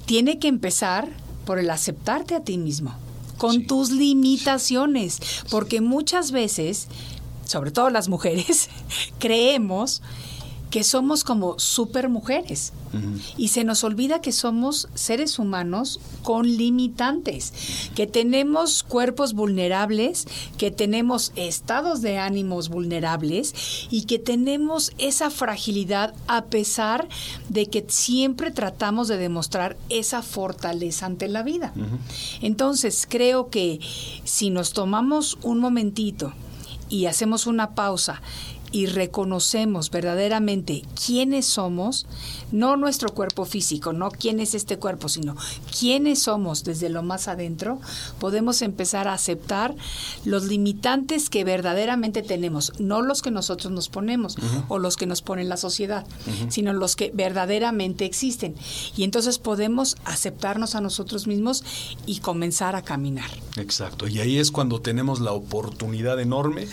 tiene 0.05 0.39
que 0.39 0.47
empezar 0.47 1.09
por 1.45 1.59
el 1.59 1.69
aceptarte 1.69 2.33
a 2.33 2.43
ti 2.43 2.57
mismo, 2.57 2.93
con 3.37 3.67
tus 3.67 3.91
limitaciones, 3.91 5.19
porque 5.49 5.81
muchas 5.81 6.31
veces, 6.31 6.87
sobre 7.45 7.71
todo 7.71 7.89
las 7.89 8.07
mujeres, 8.07 8.69
creemos 9.19 10.01
que 10.69 10.83
somos 10.83 11.23
como 11.23 11.57
super 11.59 12.09
mujeres 12.09 12.73
y 13.37 13.49
se 13.49 13.63
nos 13.63 13.83
olvida 13.83 14.21
que 14.21 14.31
somos 14.31 14.87
seres 14.95 15.39
humanos 15.39 15.99
con 16.23 16.47
limitantes, 16.47 17.53
que 17.95 18.07
tenemos 18.07 18.83
cuerpos 18.83 19.33
vulnerables, 19.33 20.25
que 20.57 20.71
tenemos 20.71 21.31
estados 21.35 22.01
de 22.01 22.17
ánimos 22.17 22.69
vulnerables 22.69 23.53
y 23.91 24.03
que 24.03 24.19
tenemos 24.19 24.93
esa 24.97 25.29
fragilidad 25.29 26.13
a 26.27 26.45
pesar 26.45 27.07
de 27.49 27.67
que 27.67 27.85
siempre 27.87 28.51
tratamos 28.51 29.07
de 29.07 29.17
demostrar 29.17 29.77
esa 29.89 30.21
fortaleza 30.21 31.05
ante 31.05 31.27
la 31.27 31.43
vida. 31.43 31.73
Entonces 32.41 33.05
creo 33.07 33.49
que 33.49 33.79
si 34.23 34.49
nos 34.49 34.73
tomamos 34.73 35.37
un 35.43 35.59
momentito 35.59 36.33
y 36.89 37.05
hacemos 37.05 37.47
una 37.47 37.75
pausa 37.75 38.21
y 38.71 38.87
reconocemos 38.87 39.89
verdaderamente 39.89 40.83
quiénes 41.05 41.45
somos, 41.45 42.05
no 42.51 42.77
nuestro 42.77 43.13
cuerpo 43.13 43.45
físico, 43.45 43.93
no 43.93 44.11
quién 44.11 44.39
es 44.39 44.53
este 44.53 44.77
cuerpo, 44.77 45.09
sino 45.09 45.35
quiénes 45.77 46.23
somos 46.23 46.63
desde 46.63 46.89
lo 46.89 47.03
más 47.03 47.27
adentro, 47.27 47.79
podemos 48.19 48.61
empezar 48.61 49.07
a 49.07 49.13
aceptar 49.13 49.75
los 50.25 50.45
limitantes 50.45 51.29
que 51.29 51.43
verdaderamente 51.43 52.21
tenemos, 52.21 52.73
no 52.79 53.01
los 53.01 53.21
que 53.21 53.31
nosotros 53.31 53.71
nos 53.71 53.89
ponemos 53.89 54.37
o 54.67 54.79
los 54.79 54.97
que 54.97 55.05
nos 55.05 55.21
pone 55.21 55.43
la 55.43 55.57
sociedad, 55.57 56.05
sino 56.49 56.73
los 56.73 56.95
que 56.95 57.11
verdaderamente 57.13 58.05
existen. 58.05 58.55
Y 58.95 59.03
entonces 59.03 59.39
podemos 59.39 59.95
aceptarnos 60.05 60.75
a 60.75 60.81
nosotros 60.81 61.27
mismos 61.27 61.63
y 62.05 62.19
comenzar 62.19 62.75
a 62.75 62.81
caminar. 62.81 63.29
Exacto, 63.55 64.07
y 64.07 64.19
ahí 64.19 64.37
es 64.37 64.51
cuando 64.51 64.81
tenemos 64.81 65.19
la 65.19 65.31
oportunidad 65.31 66.19
enorme 66.19 66.67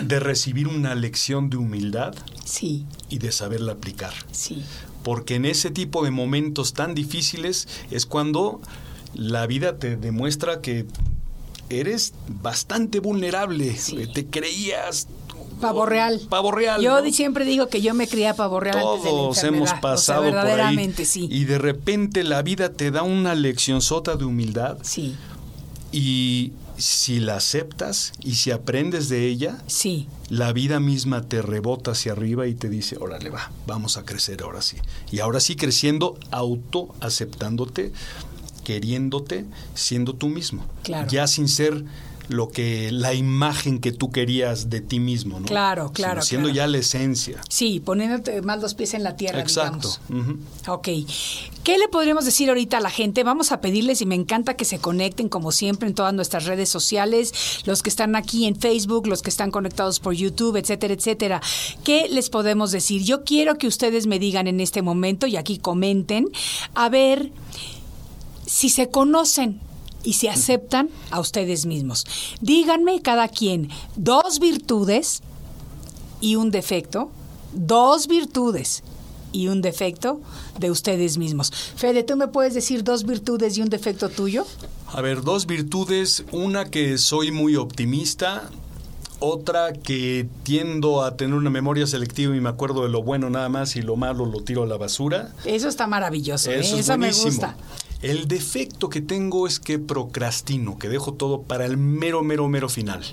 de 0.00 0.20
recibir 0.20 0.66
una 0.66 0.94
lección 0.94 1.09
de 1.12 1.56
humildad 1.56 2.14
Sí, 2.44 2.84
y 3.08 3.18
de 3.18 3.32
saberla 3.32 3.72
aplicar. 3.72 4.12
sí. 4.32 4.62
Porque 5.02 5.36
en 5.36 5.46
ese 5.46 5.70
tipo 5.70 6.04
de 6.04 6.10
momentos 6.10 6.74
tan 6.74 6.94
difíciles 6.94 7.66
es 7.90 8.04
cuando 8.04 8.60
la 9.14 9.46
vida 9.46 9.78
te 9.78 9.96
demuestra 9.96 10.60
que 10.60 10.84
eres 11.70 12.12
bastante 12.42 13.00
vulnerable, 13.00 13.76
Sí. 13.76 14.06
Te 14.12 14.26
creías 14.26 15.06
Pavo 15.60 15.84
real. 15.84 16.20
Pavo 16.30 16.52
real. 16.52 16.80
Yo 16.82 17.02
siempre 17.12 17.44
digo 17.44 17.68
que 17.68 17.80
yo 17.82 17.92
me 17.94 18.08
crié 18.08 18.32
pavo 18.34 18.60
real 18.60 18.76
antes 18.78 19.04
de 19.04 19.10
la 19.10 19.16
Todos 19.16 19.44
hemos 19.44 19.68
O 19.68 19.72
sea, 19.72 19.80
pasado 19.82 20.20
por 20.22 20.28
ahí. 20.28 20.32
verdaderamente, 20.34 21.04
sí. 21.04 21.28
Y 21.30 21.44
de 21.44 21.58
repente 21.58 22.24
la 22.24 22.40
vida 22.42 22.72
te 22.72 22.90
da 22.90 23.02
una 23.02 23.34
lección 23.34 23.82
sota 23.82 24.16
de 24.16 24.24
humildad 24.24 24.78
Sí, 24.82 25.14
y 25.92 26.52
si 26.80 27.20
la 27.20 27.36
aceptas 27.36 28.12
y 28.20 28.34
si 28.36 28.50
aprendes 28.50 29.08
de 29.08 29.26
ella, 29.26 29.62
sí, 29.66 30.08
la 30.28 30.52
vida 30.52 30.80
misma 30.80 31.22
te 31.22 31.42
rebota 31.42 31.92
hacia 31.92 32.12
arriba 32.12 32.46
y 32.46 32.54
te 32.54 32.68
dice, 32.68 32.96
órale, 32.98 33.30
va, 33.30 33.50
vamos 33.66 33.96
a 33.96 34.04
crecer 34.04 34.42
ahora 34.42 34.62
sí. 34.62 34.76
Y 35.10 35.20
ahora 35.20 35.40
sí 35.40 35.56
creciendo, 35.56 36.18
auto 36.30 36.94
aceptándote, 37.00 37.92
queriéndote, 38.64 39.44
siendo 39.74 40.14
tú 40.14 40.28
mismo. 40.28 40.66
Claro. 40.82 41.08
Ya 41.10 41.26
sin 41.26 41.48
ser 41.48 41.84
lo 42.30 42.50
que 42.50 42.90
la 42.92 43.14
imagen 43.14 43.80
que 43.80 43.92
tú 43.92 44.10
querías 44.10 44.70
de 44.70 44.80
ti 44.80 45.00
mismo, 45.00 45.40
¿no? 45.40 45.46
Claro, 45.46 45.92
claro, 45.92 46.22
siendo 46.22 46.48
claro. 46.48 46.56
ya 46.56 46.66
la 46.66 46.78
esencia. 46.78 47.40
sí, 47.48 47.80
poniéndote 47.80 48.40
más 48.42 48.60
los 48.62 48.74
pies 48.74 48.94
en 48.94 49.02
la 49.02 49.16
tierra, 49.16 49.40
Exacto. 49.40 49.90
digamos. 50.08 50.38
Ok. 50.68 50.88
¿Qué 51.64 51.76
le 51.76 51.88
podríamos 51.88 52.24
decir 52.24 52.48
ahorita 52.48 52.78
a 52.78 52.80
la 52.80 52.90
gente? 52.90 53.22
Vamos 53.22 53.52
a 53.52 53.60
pedirles 53.60 54.00
y 54.00 54.06
me 54.06 54.14
encanta 54.14 54.54
que 54.54 54.64
se 54.64 54.78
conecten 54.78 55.28
como 55.28 55.52
siempre 55.52 55.88
en 55.88 55.94
todas 55.94 56.14
nuestras 56.14 56.46
redes 56.46 56.68
sociales, 56.68 57.32
los 57.66 57.82
que 57.82 57.90
están 57.90 58.16
aquí 58.16 58.46
en 58.46 58.56
Facebook, 58.56 59.06
los 59.06 59.22
que 59.22 59.30
están 59.30 59.50
conectados 59.50 60.00
por 60.00 60.14
YouTube, 60.14 60.56
etcétera, 60.56 60.94
etcétera. 60.94 61.42
¿Qué 61.84 62.08
les 62.08 62.30
podemos 62.30 62.70
decir? 62.70 63.02
Yo 63.02 63.24
quiero 63.24 63.56
que 63.56 63.66
ustedes 63.66 64.06
me 64.06 64.18
digan 64.18 64.46
en 64.46 64.60
este 64.60 64.82
momento 64.82 65.26
y 65.26 65.36
aquí 65.36 65.58
comenten, 65.58 66.28
a 66.74 66.88
ver 66.88 67.30
si 68.46 68.68
se 68.68 68.88
conocen 68.88 69.60
y 70.02 70.14
se 70.14 70.28
aceptan 70.28 70.88
a 71.10 71.20
ustedes 71.20 71.66
mismos. 71.66 72.06
Díganme 72.40 73.02
cada 73.02 73.28
quien 73.28 73.68
dos 73.96 74.38
virtudes 74.40 75.22
y 76.20 76.36
un 76.36 76.50
defecto, 76.50 77.10
dos 77.52 78.06
virtudes 78.06 78.82
y 79.32 79.48
un 79.48 79.62
defecto 79.62 80.20
de 80.58 80.70
ustedes 80.70 81.18
mismos. 81.18 81.52
Fede, 81.76 82.02
¿tú 82.02 82.16
me 82.16 82.28
puedes 82.28 82.54
decir 82.54 82.84
dos 82.84 83.04
virtudes 83.04 83.56
y 83.56 83.62
un 83.62 83.68
defecto 83.68 84.08
tuyo? 84.08 84.44
A 84.92 85.00
ver, 85.00 85.22
dos 85.22 85.46
virtudes. 85.46 86.24
Una 86.32 86.70
que 86.70 86.98
soy 86.98 87.30
muy 87.30 87.56
optimista. 87.56 88.50
Otra 89.22 89.74
que 89.74 90.26
tiendo 90.44 91.02
a 91.02 91.16
tener 91.16 91.34
una 91.34 91.50
memoria 91.50 91.86
selectiva 91.86 92.34
y 92.34 92.40
me 92.40 92.48
acuerdo 92.48 92.84
de 92.84 92.88
lo 92.88 93.02
bueno 93.02 93.28
nada 93.28 93.50
más 93.50 93.76
y 93.76 93.82
lo 93.82 93.94
malo 93.94 94.24
lo 94.24 94.40
tiro 94.40 94.62
a 94.62 94.66
la 94.66 94.78
basura. 94.78 95.34
Eso 95.44 95.68
está 95.68 95.86
maravilloso, 95.86 96.50
¿eh? 96.50 96.60
Eso 96.60 96.78
eso, 96.78 96.92
es 96.94 96.98
me 96.98 97.12
gusta. 97.12 97.54
El 98.02 98.28
defecto 98.28 98.88
que 98.88 99.02
tengo 99.02 99.46
es 99.46 99.60
que 99.60 99.78
procrastino, 99.78 100.78
que 100.78 100.88
dejo 100.88 101.14
todo 101.14 101.42
para 101.42 101.66
el 101.66 101.76
mero, 101.76 102.22
mero, 102.22 102.48
mero 102.48 102.68
final. 102.68 103.04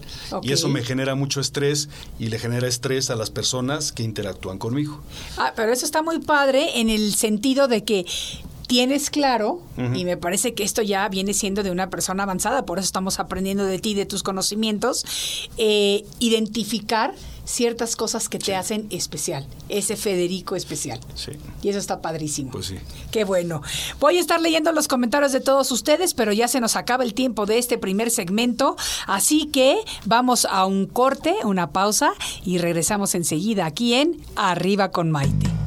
Y 0.41 0.54
eso 0.54 0.69
me 0.69 0.82
genera 0.82 1.15
mucho 1.15 1.41
estrés 1.41 1.89
y 2.19 2.28
le 2.28 2.39
genera 2.39 2.67
estrés 2.67 3.10
a 3.10 3.15
las 3.15 3.30
personas 3.30 3.91
que 3.91 4.04
interactúan 4.04 4.58
conmigo. 4.58 5.02
Ah, 5.38 5.52
pero 5.56 5.73
eso 5.73 5.86
está 5.86 6.02
muy 6.02 6.19
padre 6.19 6.80
en 6.80 6.89
el 6.89 7.13
sentido 7.15 7.67
de 7.67 7.84
que 7.84 8.06
tienes 8.67 9.10
claro, 9.10 9.62
y 9.95 10.03
me 10.03 10.17
parece 10.17 10.53
que 10.53 10.63
esto 10.63 10.82
ya 10.82 11.08
viene 11.08 11.34
siendo 11.34 11.63
de 11.63 11.71
una 11.71 11.89
persona 11.89 12.23
avanzada, 12.23 12.65
por 12.65 12.80
eso 12.80 12.86
estamos 12.86 13.19
aprendiendo 13.19 13.65
de 13.65 13.80
ti, 13.80 13.93
de 13.93 14.06
tus 14.06 14.23
conocimientos, 14.23 15.06
eh, 15.58 16.06
identificar 16.19 17.15
ciertas 17.45 17.95
cosas 17.95 18.27
que 18.27 18.39
te 18.39 18.56
hacen 18.56 18.88
especial, 18.89 19.47
ese 19.69 19.95
Federico 19.95 20.58
especial. 20.58 20.99
Sí. 21.15 21.32
Y 21.63 21.69
eso 21.69 21.80
está 21.80 22.01
padrísimo. 22.01 22.51
Pues 22.51 22.67
sí. 22.67 22.75
Qué 23.10 23.23
bueno. 23.23 23.62
Voy 24.01 24.17
a 24.17 24.19
estar 24.19 24.41
leyendo 24.41 24.73
los 24.73 24.89
comentarios 24.89 25.32
de 25.32 25.39
todos 25.39 25.71
ustedes, 25.71 26.13
pero 26.13 26.34
ya 26.34 26.49
se 26.49 26.60
nos 26.60 26.75
acaba 26.75 27.06
el 27.06 27.13
tiempo 27.13 27.45
de 27.45 27.58
este 27.58 27.77
primer 27.77 28.12
segmento, 28.12 28.75
así 29.08 29.45
que 29.45 29.77
vamos 30.06 30.45
a 30.45 30.65
un 30.65 30.88
corte, 30.88 31.36
una 31.45 31.71
pausa 31.71 32.12
y 32.43 32.58
regresamos 32.58 33.15
enseguida 33.15 33.65
aquí 33.65 33.93
en 33.93 34.21
Arriba 34.36 34.91
con 34.91 35.10
Maite. 35.10 35.66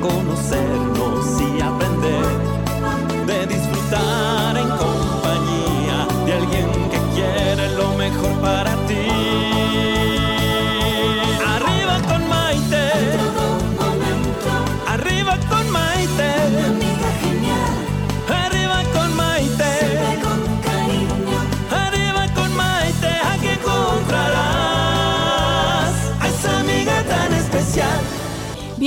de 0.00 0.89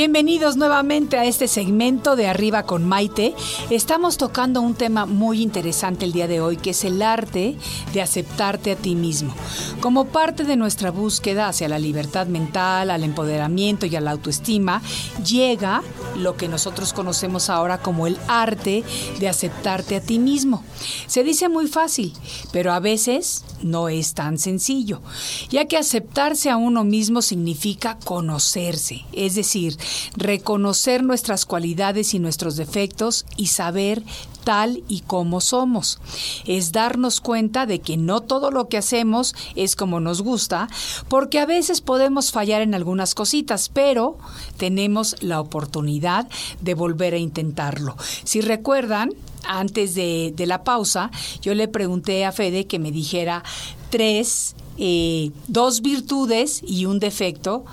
Bienvenidos 0.04 0.58
nuevamente 0.58 1.18
a 1.18 1.24
este 1.24 1.48
segmento 1.48 2.18
de 2.18 2.28
Arriba 2.28 2.64
con 2.64 2.84
Maite. 2.84 3.34
Estamos 3.70 4.18
tocando 4.18 4.60
un 4.60 4.74
tema 4.74 5.06
muy 5.06 5.42
interesante 5.42 6.04
el 6.04 6.12
día 6.12 6.28
de 6.28 6.42
hoy, 6.42 6.58
que 6.58 6.72
es 6.72 6.84
el 6.84 7.02
arte 7.02 7.56
de 7.94 8.02
aceptarte 8.02 8.74
a 8.74 8.76
ti 8.76 8.96
mismo. 8.96 9.34
Como 9.80 10.04
parte 10.04 10.44
de 10.44 10.58
nuestra 10.58 10.92
búsqueda 10.92 11.48
hacia 11.48 11.70
la 11.70 11.80
libertad 11.80 12.28
mental, 12.28 12.92
al 12.92 13.06
empoderamiento 13.06 13.86
y 13.86 13.96
a 13.96 14.02
la 14.02 14.12
autoestima, 14.12 14.82
llega 15.26 15.82
lo 16.18 16.36
que 16.36 16.50
nosotros 16.50 16.92
conocemos 16.92 17.50
ahora 17.50 17.78
como 17.78 18.06
el 18.06 18.18
arte 18.28 18.84
de 19.22 19.30
aceptarte 19.30 19.96
a 19.96 20.02
ti 20.02 20.20
mismo. 20.20 20.66
Se 21.08 21.24
dice 21.24 21.48
muy 21.48 21.68
fácil, 21.68 22.12
pero 22.52 22.74
a 22.74 22.82
veces 22.82 23.46
no 23.64 23.90
es 23.90 24.14
tan 24.14 24.38
sencillo, 24.38 25.02
ya 25.50 25.66
que 25.66 25.78
aceptarse 25.78 26.50
a 26.50 26.58
uno 26.58 26.84
mismo 26.84 27.22
significa 27.22 27.98
conocerse, 28.04 29.06
es 29.14 29.36
decir, 29.36 29.78
reconocer 30.16 31.04
nuestras 31.04 31.46
cualidades 31.46 32.14
y 32.14 32.20
nuestros 32.20 32.56
defectos 32.56 33.26
y 33.38 33.48
saber 33.48 34.04
tal 34.44 34.84
y 34.88 35.02
como 35.02 35.42
somos. 35.42 36.00
Es 36.46 36.72
darnos 36.72 37.22
cuenta 37.22 37.66
de 37.66 37.80
que 37.80 37.98
no 37.98 38.22
todo 38.22 38.52
lo 38.52 38.68
que 38.68 38.78
hacemos 38.78 39.36
es 39.56 39.76
como 39.76 40.00
nos 40.00 40.22
gusta, 40.22 40.68
porque 41.08 41.40
a 41.40 41.46
veces 41.46 41.82
podemos 41.82 42.32
fallar 42.32 42.62
en 42.62 42.76
algunas 42.76 43.16
cositas, 43.16 43.70
pero 43.70 44.18
tenemos 44.58 45.16
la 45.22 45.40
oportunidad 45.40 46.28
de 46.62 46.74
volver 46.74 47.14
a 47.14 47.18
intentarlo. 47.18 47.96
Si 48.24 48.42
recuerdan, 48.42 49.12
antes 49.48 49.96
de, 49.96 50.34
de 50.36 50.46
la 50.46 50.64
pausa, 50.64 51.12
yo 51.42 51.54
le 51.54 51.68
pregunté 51.68 52.26
a 52.26 52.32
Fede 52.32 52.68
que 52.68 52.80
me 52.80 52.92
dijera 52.92 53.44
tres, 53.90 54.56
eh, 54.78 55.32
dos 55.48 55.82
virtudes 55.82 56.62
y 56.66 56.86
un 56.86 57.00
defecto 57.00 57.64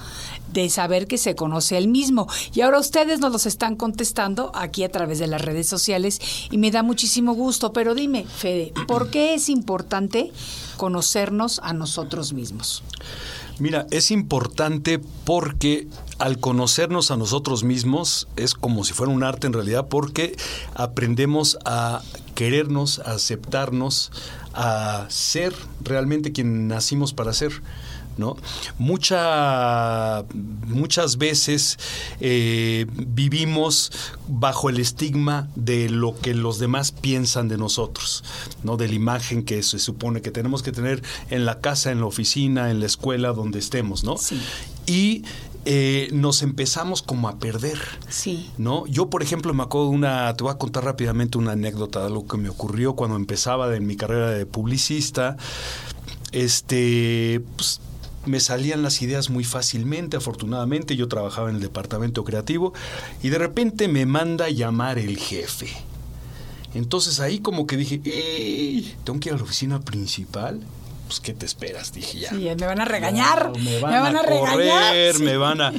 de 0.53 0.69
saber 0.69 1.07
que 1.07 1.17
se 1.17 1.35
conoce 1.35 1.77
al 1.77 1.89
mismo. 1.89 2.27
Y 2.53 2.61
ahora 2.61 2.79
ustedes 2.79 3.21
nos 3.21 3.33
los 3.33 3.47
están 3.47 3.77
contestando 3.77 4.51
aquí 4.55 4.85
a 4.85 4.91
través 4.91 5.19
de 5.19 5.27
las 5.27 5.41
redes 5.41 5.67
sociales 5.67 6.21
y 6.51 6.59
me 6.59 6.71
da 6.71 6.83
muchísimo 6.83 7.35
gusto. 7.35 7.73
Pero 7.73 7.95
dime, 7.95 8.25
Fede, 8.25 8.73
¿por 8.87 9.11
qué 9.11 9.35
es 9.35 9.49
importante 9.49 10.33
conocernos 10.81 11.61
a 11.63 11.75
nosotros 11.75 12.33
mismos? 12.33 12.83
Mira, 13.59 13.87
es 13.91 14.11
importante 14.11 14.99
porque 15.27 15.89
al 16.19 16.41
conocernos 16.41 17.11
a 17.11 17.19
nosotros 17.19 17.65
mismos 17.65 18.29
es 18.37 18.55
como 18.55 18.83
si 18.85 18.95
fuera 18.95 19.13
un 19.13 19.23
arte 19.23 19.47
en 19.47 19.53
realidad 19.53 19.89
porque 19.89 20.39
aprendemos 20.75 21.59
a 21.67 22.01
querernos, 22.35 22.99
a 23.01 23.13
aceptarnos, 23.13 24.11
a 24.55 25.05
ser 25.11 25.53
realmente 25.83 26.33
quien 26.33 26.67
nacimos 26.67 27.13
para 27.13 27.35
ser. 27.35 27.53
¿No? 28.17 28.37
Mucha, 28.79 30.25
muchas 30.35 31.19
veces 31.19 31.79
eh, 32.21 32.87
vivimos 32.93 33.93
bajo 34.29 34.69
el 34.69 34.79
estigma 34.79 35.49
de 35.57 35.89
lo 35.89 36.15
que 36.19 36.35
los 36.35 36.59
demás 36.59 36.93
piensan 36.93 37.49
de 37.49 37.59
nosotros, 37.59 38.25
¿no? 38.63 38.77
de 38.77 38.89
la 38.89 38.95
imagen 38.95 39.45
que 39.45 39.63
se 39.63 39.79
supone 39.79 40.23
que 40.23 40.31
tenemos 40.31 40.63
que 40.63 40.73
tener 40.73 41.03
en 41.31 41.45
la 41.45 41.61
casa, 41.61 41.91
en 41.91 42.01
la 42.01 42.07
oficina, 42.07 42.71
en 42.71 42.81
la 42.81 42.87
escuela, 42.87 43.33
donde 43.33 43.59
estemos. 43.59 44.05
¿no? 44.05 44.17
Sí. 44.17 44.41
Y 44.87 45.25
eh, 45.67 46.09
nos 46.13 46.43
empezamos 46.43 47.03
como 47.03 47.29
a 47.29 47.39
perder. 47.39 47.79
Sí. 48.09 48.51
¿No? 48.57 48.87
Yo, 48.87 49.11
por 49.11 49.23
ejemplo, 49.23 49.53
me 49.53 49.63
acuerdo 49.63 49.91
de 49.91 49.97
una, 49.97 50.35
te 50.35 50.43
voy 50.43 50.53
a 50.53 50.59
contar 50.59 50.85
rápidamente 50.85 51.39
una 51.39 51.53
anécdota 51.53 52.01
de 52.01 52.07
algo 52.07 52.27
que 52.27 52.39
me 52.39 52.49
ocurrió 52.49 52.95
cuando 52.95 53.17
empezaba 53.17 53.75
en 53.77 53.87
mi 53.87 53.97
carrera 53.97 54.31
de 54.31 54.47
publicista. 54.47 55.37
Este, 56.33 57.43
pues, 57.57 57.81
me 58.27 58.41
salían 58.41 58.83
las 58.83 59.01
ideas 59.03 59.31
muy 59.31 59.45
fácilmente, 59.45 60.17
afortunadamente, 60.17 60.97
yo 60.97 61.09
trabajaba 61.09 61.49
en 61.51 61.57
el 61.57 61.63
departamento 61.63 62.25
creativo 62.25 62.73
y 63.23 63.31
de 63.31 63.39
repente 63.39 63.89
me 63.89 64.07
manda 64.07 64.47
a 64.47 64.51
llamar 64.51 64.99
el 64.99 65.17
jefe. 65.19 65.69
Entonces 66.75 67.19
ahí 67.21 67.41
como 67.41 67.67
que 67.67 67.77
dije, 67.77 68.01
"Ey, 68.05 68.95
tengo 69.05 69.19
que 69.19 69.31
ir 69.31 69.35
a 69.35 69.39
la 69.39 69.45
oficina 69.45 69.81
principal. 69.81 70.61
Pues, 71.07 71.19
¿qué 71.19 71.33
te 71.33 71.45
esperas? 71.45 71.93
Dije 71.93 72.21
ya. 72.21 72.29
Sí, 72.31 72.37
me 72.37 72.55
van 72.55 72.81
a 72.81 72.85
regañar. 72.85 73.51
No, 73.51 73.59
me 73.59 73.81
van, 73.81 74.17
a, 74.17 74.23
correr, 74.23 75.19
me 75.19 75.37
van 75.37 75.61
a... 75.61 75.73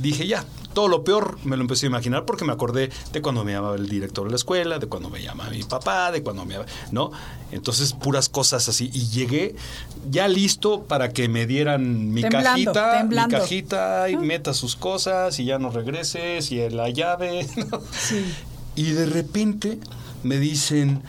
Dije 0.00 0.28
ya, 0.28 0.44
todo 0.72 0.88
lo 0.88 1.04
peor 1.04 1.38
me 1.44 1.56
lo 1.56 1.62
empecé 1.62 1.86
a 1.86 1.88
imaginar 1.88 2.24
porque 2.24 2.44
me 2.44 2.52
acordé 2.52 2.90
de 3.12 3.22
cuando 3.22 3.44
me 3.44 3.52
llamaba 3.52 3.76
el 3.76 3.88
director 3.88 4.24
de 4.24 4.30
la 4.30 4.36
escuela, 4.36 4.78
de 4.78 4.86
cuando 4.86 5.10
me 5.10 5.22
llamaba 5.22 5.50
mi 5.50 5.62
papá, 5.62 6.12
de 6.12 6.22
cuando 6.22 6.44
me... 6.44 6.56
¿No? 6.90 7.10
Entonces, 7.50 7.92
puras 7.92 8.28
cosas 8.28 8.68
así. 8.68 8.90
Y 8.92 9.08
llegué 9.08 9.56
ya 10.10 10.28
listo 10.28 10.82
para 10.84 11.12
que 11.12 11.28
me 11.28 11.46
dieran 11.46 12.12
mi 12.12 12.22
Temblando, 12.22 12.50
cajita, 12.50 12.98
temblando. 12.98 13.36
mi 13.36 13.42
cajita 13.42 14.10
y 14.10 14.16
meta 14.16 14.54
sus 14.54 14.76
cosas 14.76 15.38
y 15.40 15.44
ya 15.44 15.58
no 15.58 15.70
regreses 15.70 16.52
y 16.52 16.68
la 16.70 16.88
llave. 16.90 17.46
¿no? 17.70 17.80
Sí. 17.92 18.24
Y 18.76 18.92
de 18.92 19.06
repente 19.06 19.78
me 20.22 20.38
dicen, 20.38 21.02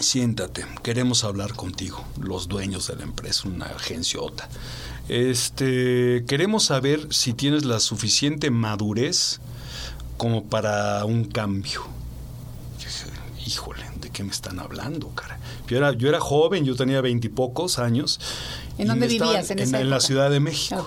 siéntate, 0.00 0.66
queremos 0.82 1.24
hablar 1.24 1.54
contigo, 1.54 2.04
los 2.20 2.48
dueños 2.48 2.88
de 2.88 2.96
la 2.96 3.04
empresa, 3.04 3.48
una 3.48 3.66
agenciota. 3.66 4.48
Este, 5.08 6.24
queremos 6.26 6.64
saber 6.64 7.06
si 7.10 7.32
tienes 7.32 7.64
la 7.64 7.78
suficiente 7.80 8.50
madurez 8.50 9.40
como 10.16 10.44
para 10.44 11.04
un 11.04 11.24
cambio. 11.24 11.82
Yo 12.78 12.88
dije, 12.88 13.06
Híjole, 13.46 13.84
¿de 14.00 14.10
qué 14.10 14.24
me 14.24 14.32
están 14.32 14.58
hablando, 14.58 15.08
cara? 15.10 15.38
Yo 15.68 15.76
era, 15.76 15.92
yo 15.92 16.08
era 16.08 16.20
joven, 16.20 16.64
yo 16.64 16.74
tenía 16.74 17.00
veintipocos 17.00 17.78
años. 17.78 18.18
¿En 18.78 18.88
dónde 18.88 19.06
vivías 19.06 19.50
en 19.50 19.60
esa 19.60 19.80
en 19.80 19.90
la? 19.90 20.00
Ciudad 20.00 20.30
de 20.30 20.40
México. 20.40 20.86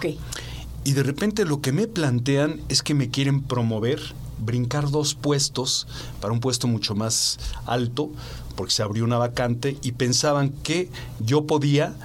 Y 0.84 0.94
de 0.94 1.04
repente 1.04 1.46
lo 1.46 1.62
que 1.62 1.72
me 1.72 1.88
plantean 1.88 2.62
es 2.68 2.84
que 2.84 2.94
me 2.94 3.10
quieren 3.10 3.42
promover, 3.42 4.02
brincar 4.40 4.90
dos 4.90 5.14
puestos 5.14 5.88
para 6.22 6.34
un 6.34 6.40
puesto 6.40 6.68
mucho 6.68 6.96
más 6.96 7.38
alto, 7.66 8.10
porque 8.56 8.74
se 8.74 8.84
abrió 8.84 9.04
una 9.04 9.18
vacante 9.18 9.78
y 9.82 9.94
pensaban 9.94 10.50
que 10.50 10.90
yo 11.20 11.46
podía 11.46 11.96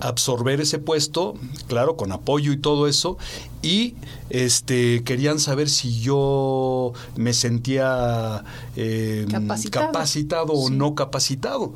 absorber 0.00 0.60
ese 0.60 0.78
puesto, 0.78 1.34
claro, 1.66 1.96
con 1.96 2.12
apoyo 2.12 2.52
y 2.52 2.56
todo 2.58 2.86
eso, 2.88 3.18
y 3.62 3.94
este 4.30 5.02
querían 5.04 5.38
saber 5.40 5.68
si 5.68 6.00
yo 6.00 6.92
me 7.16 7.32
sentía 7.32 8.44
eh, 8.76 9.26
Capacitado. 9.30 9.86
capacitado 9.86 10.52
o 10.52 10.70
no 10.70 10.94
capacitado. 10.94 11.72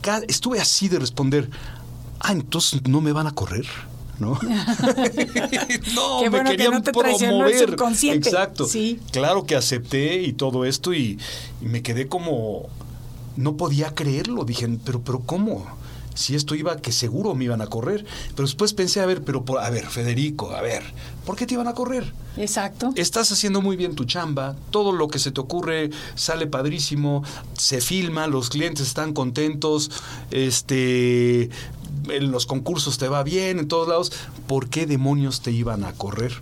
Ca- 0.00 0.22
Estuve 0.28 0.60
así 0.60 0.88
de 0.88 0.98
responder, 0.98 1.48
ah, 2.20 2.32
entonces 2.32 2.82
no 2.88 3.00
me 3.00 3.12
van 3.12 3.26
a 3.26 3.32
correr. 3.32 3.66
¿No? 4.18 4.38
no, 5.94 6.18
Qué 6.20 6.24
me 6.24 6.28
bueno 6.28 6.50
que 6.50 6.56
querían 6.56 6.72
no 6.72 6.82
te 6.82 6.90
el 6.90 6.94
promover. 6.96 7.68
subconsciente. 7.70 8.28
Exacto. 8.28 8.66
Sí. 8.66 9.00
Claro 9.10 9.44
que 9.46 9.56
acepté 9.56 10.22
y 10.22 10.32
todo 10.32 10.64
esto 10.64 10.92
y, 10.94 11.18
y 11.60 11.64
me 11.66 11.82
quedé 11.82 12.06
como 12.08 12.68
no 13.36 13.56
podía 13.56 13.94
creerlo. 13.94 14.44
Dije, 14.44 14.68
pero, 14.84 15.00
pero 15.00 15.20
¿cómo? 15.20 15.66
Si 16.14 16.34
esto 16.34 16.54
iba, 16.54 16.76
que 16.78 16.92
seguro 16.92 17.34
me 17.34 17.44
iban 17.44 17.60
a 17.62 17.66
correr. 17.66 18.04
Pero 18.34 18.46
después 18.46 18.72
pensé, 18.72 19.00
a 19.00 19.06
ver, 19.06 19.22
pero 19.22 19.44
por- 19.44 19.60
a 19.60 19.70
ver, 19.70 19.86
Federico, 19.86 20.52
a 20.52 20.60
ver, 20.62 20.82
¿por 21.24 21.36
qué 21.36 21.46
te 21.46 21.54
iban 21.54 21.68
a 21.68 21.74
correr? 21.74 22.12
Exacto. 22.36 22.92
Estás 22.96 23.30
haciendo 23.32 23.60
muy 23.60 23.76
bien 23.76 23.94
tu 23.94 24.04
chamba, 24.04 24.56
todo 24.70 24.92
lo 24.92 25.08
que 25.08 25.18
se 25.18 25.30
te 25.30 25.40
ocurre 25.40 25.90
sale 26.14 26.46
padrísimo, 26.46 27.22
se 27.56 27.80
filma, 27.80 28.26
los 28.26 28.48
clientes 28.50 28.86
están 28.86 29.12
contentos, 29.12 29.90
este 30.30 31.50
en 32.08 32.32
los 32.32 32.46
concursos 32.46 32.98
te 32.98 33.06
va 33.08 33.22
bien, 33.22 33.58
en 33.60 33.68
todos 33.68 33.86
lados, 33.86 34.12
¿por 34.48 34.68
qué 34.68 34.86
demonios 34.86 35.40
te 35.40 35.52
iban 35.52 35.84
a 35.84 35.92
correr? 35.92 36.32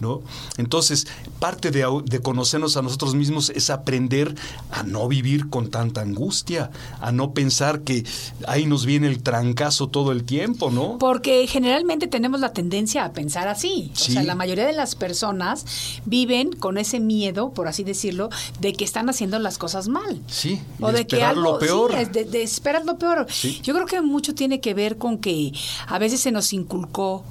¿No? 0.00 0.20
Entonces, 0.58 1.06
parte 1.38 1.70
de, 1.70 2.20
conocernos 2.22 2.76
a 2.76 2.82
nosotros 2.82 3.14
mismos 3.14 3.50
es 3.50 3.70
aprender 3.70 4.34
a 4.70 4.82
no 4.82 5.08
vivir 5.08 5.48
con 5.48 5.70
tanta 5.70 6.02
angustia, 6.02 6.70
a 7.00 7.12
no 7.12 7.32
pensar 7.32 7.80
que 7.80 8.04
ahí 8.46 8.66
nos 8.66 8.84
viene 8.84 9.08
el 9.08 9.22
trancazo 9.22 9.88
todo 9.88 10.12
el 10.12 10.24
tiempo, 10.24 10.70
¿no? 10.70 10.98
Porque 10.98 11.46
generalmente 11.46 12.06
tenemos 12.06 12.40
la 12.40 12.52
tendencia 12.52 13.04
a 13.04 13.12
pensar 13.12 13.48
así. 13.48 13.90
O 13.94 13.96
sea, 13.96 14.22
la 14.22 14.34
mayoría 14.34 14.66
de 14.66 14.72
las 14.72 14.94
personas 14.94 15.64
viven 16.04 16.52
con 16.52 16.78
ese 16.78 17.00
miedo, 17.00 17.50
por 17.50 17.68
así 17.68 17.84
decirlo, 17.84 18.28
de 18.60 18.72
que 18.72 18.84
están 18.84 19.08
haciendo 19.08 19.38
las 19.38 19.58
cosas 19.58 19.88
mal. 19.88 20.20
Sí, 20.26 20.60
O 20.80 20.92
de 20.92 21.06
que 21.06 21.16
esperar 21.16 21.30
algo 21.30 21.52
lo 21.52 21.58
peor. 21.58 21.92
sí, 21.92 21.98
es 22.00 22.12
de, 22.12 22.24
de 22.24 22.42
esperar 22.42 22.84
lo 22.84 22.98
peor. 22.98 23.26
Sí. 23.30 23.60
Yo 23.62 23.74
creo 23.74 23.86
que 23.86 24.00
mucho 24.00 24.34
tiene 24.34 24.60
que 24.60 24.74
ver 24.74 24.98
con 24.98 25.18
que 25.18 25.52
a 25.86 25.98
veces 25.98 26.20
se 26.20 26.32
nos 26.32 26.52
inculcó 26.52 27.24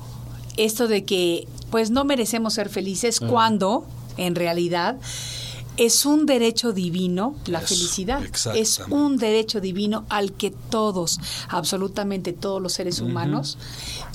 esto 0.58 0.88
de 0.88 1.04
que 1.04 1.48
pues 1.70 1.90
no 1.90 2.06
merecemos 2.06 2.54
ser 2.54 2.70
felices 2.70 3.20
cuando 3.20 3.86
en 4.18 4.36
realidad 4.36 4.98
es 5.78 6.06
un 6.06 6.26
derecho 6.26 6.72
divino 6.72 7.36
la 7.48 7.60
Eso, 7.60 7.68
felicidad. 7.68 8.24
Es 8.56 8.80
un 8.90 9.18
derecho 9.18 9.60
divino 9.60 10.06
al 10.10 10.34
que 10.34 10.52
todos, 10.52 11.20
absolutamente 11.50 12.34
todos 12.34 12.62
los 12.62 12.74
seres 12.74 13.02
humanos, 13.02 13.58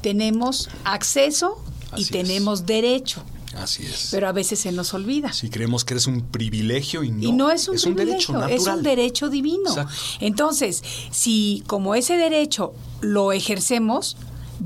tenemos 0.03 0.69
acceso 0.85 1.63
y 1.97 2.03
es. 2.03 2.11
tenemos 2.11 2.67
derecho. 2.67 3.23
Así 3.57 3.85
es. 3.85 4.09
Pero 4.13 4.29
a 4.29 4.33
veces 4.33 4.61
se 4.61 4.71
nos 4.71 4.95
olvida. 4.95 5.33
si 5.33 5.51
creemos 5.51 5.85
que 5.85 5.95
eres 5.95 6.07
un 6.07 6.23
privilegio 6.23 7.03
y 7.03 7.11
no, 7.11 7.29
y 7.29 7.33
no 7.33 7.51
es 7.51 7.67
un, 7.69 7.75
derecho 7.75 7.95
privilegio, 7.95 8.35
natural. 8.35 8.53
es 8.53 8.67
un 8.67 8.83
derecho 8.83 9.29
divino. 9.29 9.71
Exacto. 9.71 9.95
Entonces, 10.21 10.83
si 11.11 11.65
como 11.67 11.97
ese 11.97 12.17
derecho 12.17 12.73
lo 13.01 13.33
ejercemos, 13.33 14.17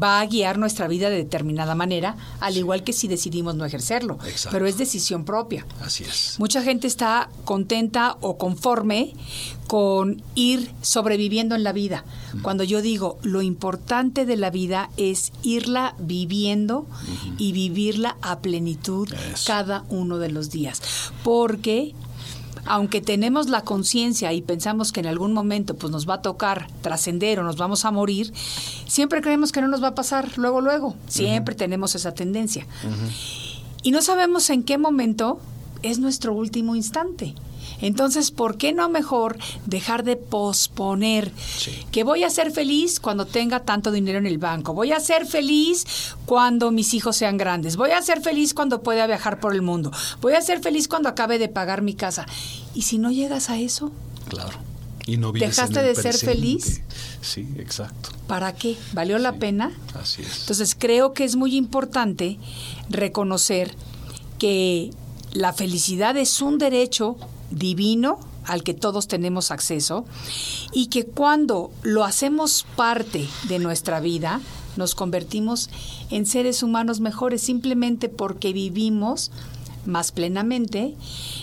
va 0.01 0.21
a 0.21 0.27
guiar 0.27 0.59
nuestra 0.59 0.89
vida 0.89 1.11
de 1.11 1.17
determinada 1.17 1.75
manera, 1.75 2.17
al 2.41 2.57
igual 2.57 2.85
que 2.85 2.93
si 2.93 3.09
decidimos 3.09 3.55
no 3.55 3.65
ejercerlo. 3.65 4.19
Exacto. 4.27 4.51
Pero 4.53 4.67
es 4.67 4.79
decisión 4.79 5.25
propia. 5.25 5.67
Así 5.81 6.05
es. 6.05 6.37
Mucha 6.39 6.63
gente 6.63 6.87
está 6.87 7.31
contenta 7.45 8.17
o 8.21 8.39
conforme 8.39 9.15
con 9.67 10.23
ir 10.35 10.71
sobreviviendo 10.83 11.55
en 11.55 11.65
la 11.65 11.73
vida. 11.73 12.05
Cuando 12.43 12.65
yo 12.65 12.83
digo, 12.83 13.19
lo 13.23 13.43
importante 13.43 14.27
de 14.27 14.37
la 14.37 14.51
vida 14.51 14.91
es 14.97 15.33
irla 15.43 15.95
viviendo 15.99 16.87
y 17.39 17.53
vivirla 17.53 18.17
a 18.21 18.41
plenitud 18.41 19.13
Eso. 19.13 19.45
cada 19.47 19.85
uno 19.89 20.19
de 20.19 20.31
los 20.31 20.51
días. 20.51 20.83
Porque 21.23 21.95
aunque 22.67 23.01
tenemos 23.01 23.49
la 23.49 23.63
conciencia 23.63 24.33
y 24.33 24.43
pensamos 24.43 24.93
que 24.93 25.01
en 25.01 25.07
algún 25.07 25.33
momento 25.33 25.75
pues 25.77 25.91
nos 25.91 26.09
va 26.09 26.15
a 26.15 26.23
tocar 26.23 26.69
trascender 26.83 27.41
o 27.41 27.45
nos 27.45 27.57
vamos 27.57 27.85
a 27.85 27.91
morir, 27.91 28.33
siempre 28.87 29.21
creemos 29.21 29.53
que 29.53 29.61
no 29.61 29.69
nos 29.69 29.83
va 29.83 29.89
a 29.89 29.95
pasar 29.95 30.39
luego 30.39 30.61
luego. 30.61 30.95
Siempre 31.09 31.55
tenemos 31.55 31.95
esa 31.95 32.13
tendencia. 32.13 32.67
Y 33.83 33.91
no 33.91 34.03
sabemos 34.03 34.49
en 34.51 34.63
qué 34.63 34.79
momento 34.79 35.41
es 35.83 35.99
nuestro 35.99 36.33
último 36.35 36.75
instante. 36.75 37.35
Entonces, 37.81 38.31
¿por 38.31 38.57
qué 38.57 38.73
no 38.73 38.89
mejor 38.89 39.39
dejar 39.67 40.05
de 40.05 40.17
posponer? 40.17 41.33
Sí. 41.57 41.73
Que 41.91 42.05
voy 42.05 42.25
a 42.25 42.31
ser 42.31 42.51
feliz 42.51 43.01
cuando 43.01 43.27
tenga 43.27 43.61
tanto 43.61 43.91
dinero 43.91 44.19
en 44.19 44.27
el 44.27 44.39
banco. 44.39 44.75
Voy 44.75 44.93
a 44.93 45.01
ser 45.01 45.27
feliz 45.27 46.15
cuando 46.27 46.71
mis 46.71 46.95
hijos 46.95 47.17
sean 47.17 47.37
grandes. 47.37 47.77
Voy 47.77 47.91
a 47.91 48.03
ser 48.03 48.21
feliz 48.21 48.55
cuando 48.55 48.83
pueda 48.83 49.07
viajar 49.07 49.41
por 49.41 49.55
el 49.55 49.63
mundo. 49.63 49.93
Voy 50.21 50.35
a 50.35 50.41
ser 50.41 50.61
feliz 50.61 50.89
cuando 50.89 51.09
acabe 51.09 51.39
de 51.39 51.49
pagar 51.49 51.83
mi 51.83 51.95
casa. 51.95 52.27
¿Y 52.75 52.83
si 52.83 52.99
no 52.99 53.11
llegas 53.11 53.51
a 53.51 53.59
eso? 53.59 53.93
Claro. 54.29 54.59
Y 55.07 55.19
no 55.19 55.33
¿Dejaste 55.33 55.83
de 55.83 55.95
ser 55.95 56.17
feliz? 56.17 56.83
Sí, 57.21 57.47
exacto. 57.59 58.11
¿Para 58.27 58.55
qué? 58.55 58.77
¿Valió 58.95 59.19
la 59.19 59.35
pena? 59.35 59.71
Así 60.01 60.23
es. 60.23 60.41
Entonces 60.41 60.75
creo 60.79 61.13
que 61.13 61.25
es 61.25 61.37
muy 61.37 61.57
importante 61.57 62.39
reconocer 62.89 63.77
que 64.39 64.91
la 65.33 65.53
felicidad 65.53 66.17
es 66.17 66.41
un 66.41 66.59
derecho 66.59 67.17
divino 67.51 68.19
al 68.45 68.63
que 68.63 68.75
todos 68.75 69.09
tenemos 69.09 69.51
acceso 69.51 70.05
y 70.73 70.87
que 70.87 71.07
cuando 71.07 71.71
lo 71.83 72.05
hacemos 72.05 72.67
parte 72.77 73.27
de 73.49 73.59
nuestra 73.59 74.01
vida 74.01 74.41
nos 74.77 74.95
convertimos 74.95 75.71
en 76.11 76.27
seres 76.27 76.63
humanos 76.63 77.01
mejores 77.01 77.43
simplemente 77.43 78.09
porque 78.09 78.53
vivimos 78.53 79.31
más 79.87 80.13
plenamente, 80.13 80.95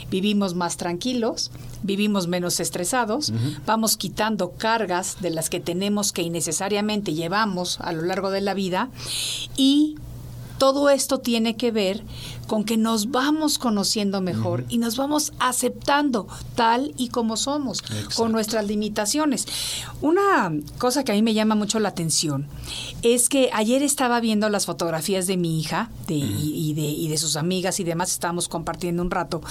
vivimos 0.09 0.55
más 0.55 0.77
tranquilos, 0.77 1.51
vivimos 1.83 2.27
menos 2.27 2.59
estresados, 2.59 3.31
vamos 3.65 3.97
quitando 3.97 4.51
cargas 4.51 5.21
de 5.21 5.29
las 5.29 5.49
que 5.49 5.59
tenemos 5.59 6.11
que 6.11 6.23
innecesariamente 6.23 7.13
llevamos 7.13 7.79
a 7.81 7.91
lo 7.91 8.01
largo 8.03 8.31
de 8.31 8.41
la 8.41 8.53
vida 8.53 8.89
y 9.55 9.95
todo 10.61 10.91
esto 10.91 11.17
tiene 11.17 11.55
que 11.57 11.71
ver 11.71 12.03
con 12.45 12.65
que 12.65 12.77
nos 12.77 13.09
vamos 13.09 13.57
conociendo 13.57 14.21
mejor 14.21 14.63
y 14.69 14.77
nos 14.77 14.95
vamos 14.95 15.33
aceptando 15.39 16.27
tal 16.53 16.93
y 16.97 17.07
como 17.09 17.35
somos, 17.35 17.79
Exacto. 17.79 18.15
con 18.15 18.31
nuestras 18.31 18.67
limitaciones. 18.67 19.47
Una 20.01 20.53
cosa 20.77 21.03
que 21.03 21.13
a 21.13 21.15
mí 21.15 21.23
me 21.23 21.33
llama 21.33 21.55
mucho 21.55 21.79
la 21.79 21.89
atención 21.89 22.45
es 23.01 23.27
que 23.27 23.49
ayer 23.53 23.81
estaba 23.81 24.19
viendo 24.19 24.49
las 24.49 24.67
fotografías 24.67 25.25
de 25.25 25.35
mi 25.35 25.59
hija 25.59 25.89
de- 26.05 26.13
y, 26.13 26.69
y 26.69 26.73
de, 26.75 26.81
y 26.83 27.07
de 27.07 27.17
sus 27.17 27.37
amigas 27.37 27.79
y 27.79 27.83
demás, 27.83 28.11
estábamos 28.11 28.47
compartiendo 28.47 29.01
un 29.01 29.09
rato, 29.09 29.41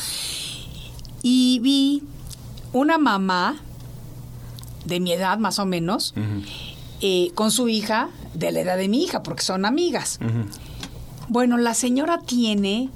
y 1.23 1.59
vi 1.59 2.05
una 2.73 2.99
mamá 2.99 3.57
de 4.85 5.01
mi 5.01 5.11
edad 5.11 5.39
más 5.39 5.59
o 5.59 5.67
menos, 5.67 6.15
eh, 7.01 7.33
con 7.35 7.51
su 7.51 7.69
hija 7.69 8.11
de 8.35 8.53
la 8.53 8.61
edad 8.61 8.77
de 8.77 8.87
mi 8.89 9.03
hija, 9.03 9.25
porque 9.25 9.43
son 9.43 9.65
amigas. 9.65 10.21
Bueno, 11.31 11.59
la 11.59 11.75
señora 11.75 12.19
tiene 12.19 12.89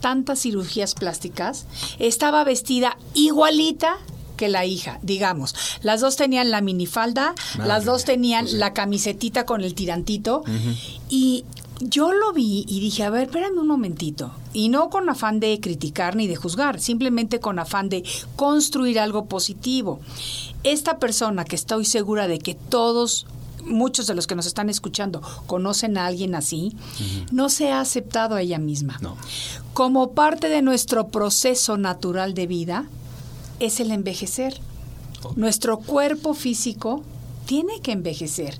tantas 0.00 0.40
cirugías 0.40 0.94
plásticas, 0.94 1.64
estaba 1.98 2.44
vestida 2.44 2.98
igualita 3.14 3.96
que 4.36 4.50
la 4.50 4.66
hija, 4.66 4.98
digamos. 5.00 5.54
Las 5.80 6.02
dos 6.02 6.16
tenían 6.16 6.50
la 6.50 6.60
minifalda, 6.60 7.34
Madre 7.56 7.68
las 7.68 7.86
dos 7.86 8.04
tenían 8.04 8.44
pues 8.44 8.56
la 8.56 8.74
camisetita 8.74 9.46
con 9.46 9.62
el 9.62 9.74
tirantito 9.74 10.44
y 11.08 11.46
yo 11.80 12.12
lo 12.12 12.34
vi 12.34 12.66
y 12.68 12.80
dije, 12.80 13.04
a 13.04 13.10
ver, 13.10 13.22
espérame 13.22 13.58
un 13.58 13.68
momentito. 13.68 14.32
Y 14.52 14.68
no 14.68 14.90
con 14.90 15.08
afán 15.08 15.40
de 15.40 15.58
criticar 15.58 16.14
ni 16.14 16.26
de 16.26 16.36
juzgar, 16.36 16.78
simplemente 16.78 17.40
con 17.40 17.58
afán 17.58 17.88
de 17.88 18.04
construir 18.36 19.00
algo 19.00 19.24
positivo. 19.24 19.98
Esta 20.62 20.98
persona 20.98 21.46
que 21.46 21.56
estoy 21.56 21.86
segura 21.86 22.28
de 22.28 22.38
que 22.38 22.54
todos 22.54 23.24
muchos 23.64 24.06
de 24.06 24.14
los 24.14 24.26
que 24.26 24.34
nos 24.34 24.46
están 24.46 24.68
escuchando 24.68 25.22
conocen 25.46 25.98
a 25.98 26.06
alguien 26.06 26.34
así, 26.34 26.76
no 27.30 27.48
se 27.48 27.70
ha 27.70 27.80
aceptado 27.80 28.34
a 28.34 28.42
ella 28.42 28.58
misma. 28.58 28.98
No. 29.00 29.16
Como 29.74 30.12
parte 30.12 30.48
de 30.48 30.62
nuestro 30.62 31.08
proceso 31.08 31.76
natural 31.76 32.34
de 32.34 32.46
vida 32.46 32.86
es 33.60 33.80
el 33.80 33.90
envejecer. 33.90 34.60
Nuestro 35.36 35.78
cuerpo 35.78 36.34
físico 36.34 37.02
tiene 37.46 37.80
que 37.80 37.92
envejecer. 37.92 38.58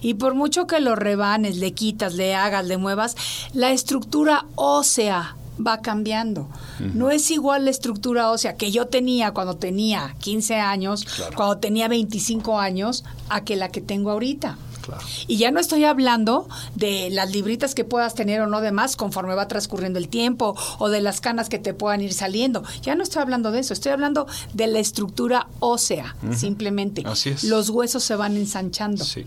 Y 0.00 0.14
por 0.14 0.34
mucho 0.34 0.66
que 0.66 0.80
lo 0.80 0.96
rebanes, 0.96 1.56
le 1.56 1.72
quitas, 1.72 2.14
le 2.14 2.34
hagas, 2.34 2.66
le 2.66 2.76
muevas, 2.76 3.16
la 3.52 3.72
estructura 3.72 4.46
ósea 4.54 5.36
va 5.64 5.80
cambiando. 5.80 6.48
No 6.94 7.10
es 7.10 7.30
igual 7.30 7.64
la 7.64 7.70
estructura 7.70 8.30
ósea 8.30 8.56
que 8.56 8.70
yo 8.72 8.86
tenía 8.86 9.32
cuando 9.32 9.56
tenía 9.56 10.14
15 10.20 10.56
años, 10.56 11.04
Claro. 11.04 11.36
cuando 11.36 11.58
tenía 11.58 11.88
25 11.88 12.58
años, 12.58 13.04
a 13.28 13.44
que 13.44 13.56
la 13.56 13.68
que 13.70 13.80
tengo 13.80 14.10
ahorita. 14.10 14.58
Claro. 14.82 15.00
Y 15.26 15.38
ya 15.38 15.50
no 15.50 15.60
estoy 15.60 15.84
hablando 15.84 16.46
de 16.74 17.08
las 17.10 17.32
libritas 17.32 17.74
que 17.74 17.84
puedas 17.84 18.14
tener 18.14 18.42
o 18.42 18.46
no 18.46 18.60
de 18.60 18.70
más 18.70 18.96
conforme 18.96 19.34
va 19.34 19.48
transcurriendo 19.48 19.98
el 19.98 20.08
tiempo 20.10 20.54
o 20.78 20.90
de 20.90 21.00
las 21.00 21.22
canas 21.22 21.48
que 21.48 21.58
te 21.58 21.72
puedan 21.72 22.02
ir 22.02 22.12
saliendo. 22.12 22.62
Ya 22.82 22.94
no 22.94 23.02
estoy 23.02 23.22
hablando 23.22 23.50
de 23.50 23.60
eso, 23.60 23.72
estoy 23.72 23.92
hablando 23.92 24.26
de 24.52 24.66
la 24.66 24.80
estructura 24.80 25.48
ósea, 25.60 26.16
simplemente. 26.36 27.02
Así 27.06 27.30
es. 27.30 27.44
Los 27.44 27.70
huesos 27.70 28.04
se 28.04 28.14
van 28.14 28.36
ensanchando. 28.36 29.02
Sí. 29.06 29.24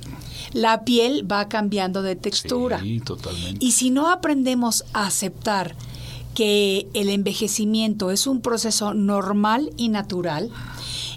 La 0.54 0.84
piel 0.84 1.26
va 1.30 1.50
cambiando 1.50 2.04
de 2.04 2.16
textura. 2.16 2.80
Sí, 2.80 3.00
totalmente. 3.00 3.66
Y 3.66 3.72
si 3.72 3.90
no 3.90 4.12
aprendemos 4.12 4.86
a 4.94 5.08
aceptar 5.08 5.76
que 6.38 6.88
el 6.94 7.10
envejecimiento 7.10 8.12
es 8.12 8.28
un 8.28 8.42
proceso 8.42 8.94
normal 8.94 9.72
y 9.76 9.90
natural, 9.90 10.52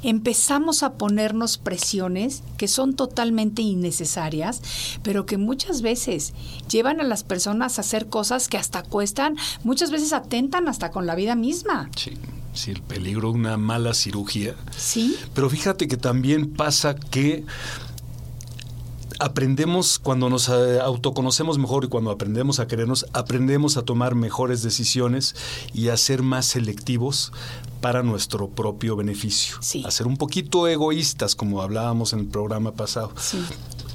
empezamos 0.03 0.83
a 0.83 0.95
ponernos 0.95 1.59
presiones 1.59 2.43
que 2.57 2.69
son 2.69 2.97
totalmente 2.97 3.61
innecesarias, 3.61 4.63
pero 5.03 5.27
que 5.27 5.37
muchas 5.37 5.83
veces 5.83 6.33
llevan 6.71 7.01
a 7.01 7.05
las 7.05 7.23
personas 7.23 7.77
a 7.77 7.83
hacer 7.83 8.07
cosas 8.07 8.49
que 8.49 8.57
hasta 8.57 8.83
cuestan, 8.83 9.37
muchas 9.63 9.91
veces 9.91 10.15
atentan 10.15 10.69
hasta 10.69 10.91
con 10.91 11.05
la 11.05 11.15
vida 11.15 11.35
misma. 11.35 11.91
Sí, 11.97 12.15
sí, 12.55 12.71
el 12.71 12.81
peligro 12.81 13.33
de 13.33 13.41
una 13.41 13.59
mala 13.59 13.93
cirugía. 13.93 14.55
¿Sí? 14.75 15.19
Pero 15.35 15.51
fíjate 15.51 15.87
que 15.87 15.99
también 15.99 16.55
pasa 16.55 16.95
que 16.95 17.45
aprendemos 19.21 19.99
cuando 19.99 20.29
nos 20.31 20.49
eh, 20.49 20.81
autoconocemos 20.81 21.59
mejor 21.59 21.85
y 21.85 21.89
cuando 21.89 22.11
aprendemos 22.11 22.59
a 22.59 22.67
querernos, 22.67 23.07
aprendemos 23.13 23.77
a 23.77 23.83
tomar 23.83 24.15
mejores 24.15 24.63
decisiones 24.63 25.37
y 25.73 25.89
a 25.89 25.97
ser 25.97 26.23
más 26.23 26.47
selectivos 26.47 27.33
para 27.81 28.03
nuestro 28.03 28.49
propio 28.49 28.97
beneficio. 28.97 29.57
Sí. 29.61 29.85
A 29.87 29.91
ser 29.91 30.07
un 30.07 30.17
poquito 30.17 30.67
egoístas, 30.67 31.35
como 31.37 31.63
hablábamos 31.63 32.13
en 32.13 32.21
el 32.21 32.27
programa 32.27 32.73
pasado. 32.73 33.13
Sí. 33.19 33.39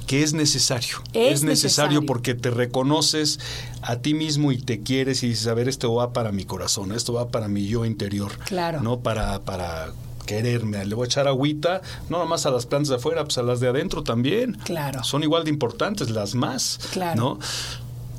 Que 0.06 0.22
es 0.22 0.32
necesario. 0.32 0.98
Es 1.12 1.42
necesario 1.42 1.48
necesario. 1.48 2.06
porque 2.06 2.34
te 2.34 2.50
reconoces 2.50 3.40
a 3.82 3.96
ti 3.96 4.14
mismo 4.14 4.52
y 4.52 4.58
te 4.58 4.80
quieres 4.80 5.24
y 5.24 5.30
dices, 5.30 5.48
a 5.48 5.54
ver, 5.54 5.68
esto 5.68 5.92
va 5.92 6.12
para 6.12 6.30
mi 6.30 6.44
corazón, 6.44 6.92
esto 6.92 7.12
va 7.12 7.28
para 7.28 7.48
mi 7.48 7.66
yo 7.66 7.84
interior. 7.84 8.38
Claro. 8.44 8.80
¿No? 8.80 9.00
Para, 9.00 9.40
para 9.40 9.92
quererme. 10.26 10.84
Le 10.84 10.94
voy 10.94 11.04
a 11.04 11.06
echar 11.06 11.28
agüita, 11.28 11.80
no 12.10 12.18
nomás 12.18 12.44
a 12.44 12.50
las 12.50 12.66
plantas 12.66 12.90
de 12.90 12.96
afuera, 12.96 13.24
pues 13.24 13.38
a 13.38 13.42
las 13.42 13.60
de 13.60 13.68
adentro 13.68 14.02
también. 14.02 14.58
Claro. 14.64 15.02
Son 15.04 15.22
igual 15.22 15.44
de 15.44 15.50
importantes, 15.50 16.10
las 16.10 16.34
más. 16.34 16.78
Claro. 16.92 17.16
¿No? 17.16 17.38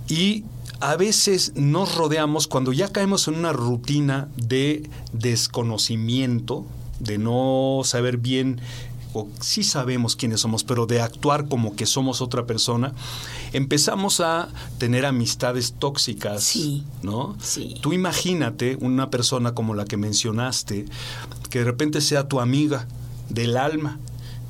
Y 0.08 0.46
a 0.80 0.96
veces 0.96 1.54
nos 1.56 1.96
rodeamos 1.96 2.48
cuando 2.48 2.74
ya 2.74 2.90
caemos 2.90 3.28
en 3.28 3.36
una 3.36 3.54
rutina 3.54 4.30
de 4.36 4.90
desconocimiento, 5.12 6.66
de 7.00 7.18
no 7.18 7.82
saber 7.84 8.18
bien 8.18 8.62
o 9.18 9.28
sí 9.40 9.64
sabemos 9.64 10.16
quiénes 10.16 10.42
somos, 10.42 10.64
pero 10.64 10.86
de 10.86 11.02
actuar 11.02 11.48
como 11.48 11.76
que 11.76 11.86
somos 11.86 12.22
otra 12.22 12.46
persona, 12.46 12.94
empezamos 13.54 14.20
a 14.20 14.50
tener 14.78 15.06
amistades 15.06 15.74
tóxicas, 15.80 16.44
Sí. 16.44 16.84
¿no? 17.02 17.36
Sí. 17.42 17.76
Tú 17.82 17.94
imagínate 17.94 18.78
una 18.82 19.10
persona 19.10 19.54
como 19.54 19.74
la 19.74 19.86
que 19.86 19.98
mencionaste, 19.98 20.86
que 21.50 21.60
de 21.60 21.66
repente 21.66 22.02
sea 22.02 22.28
tu 22.28 22.40
amiga 22.40 22.88
del 23.30 23.58
alma, 23.58 24.00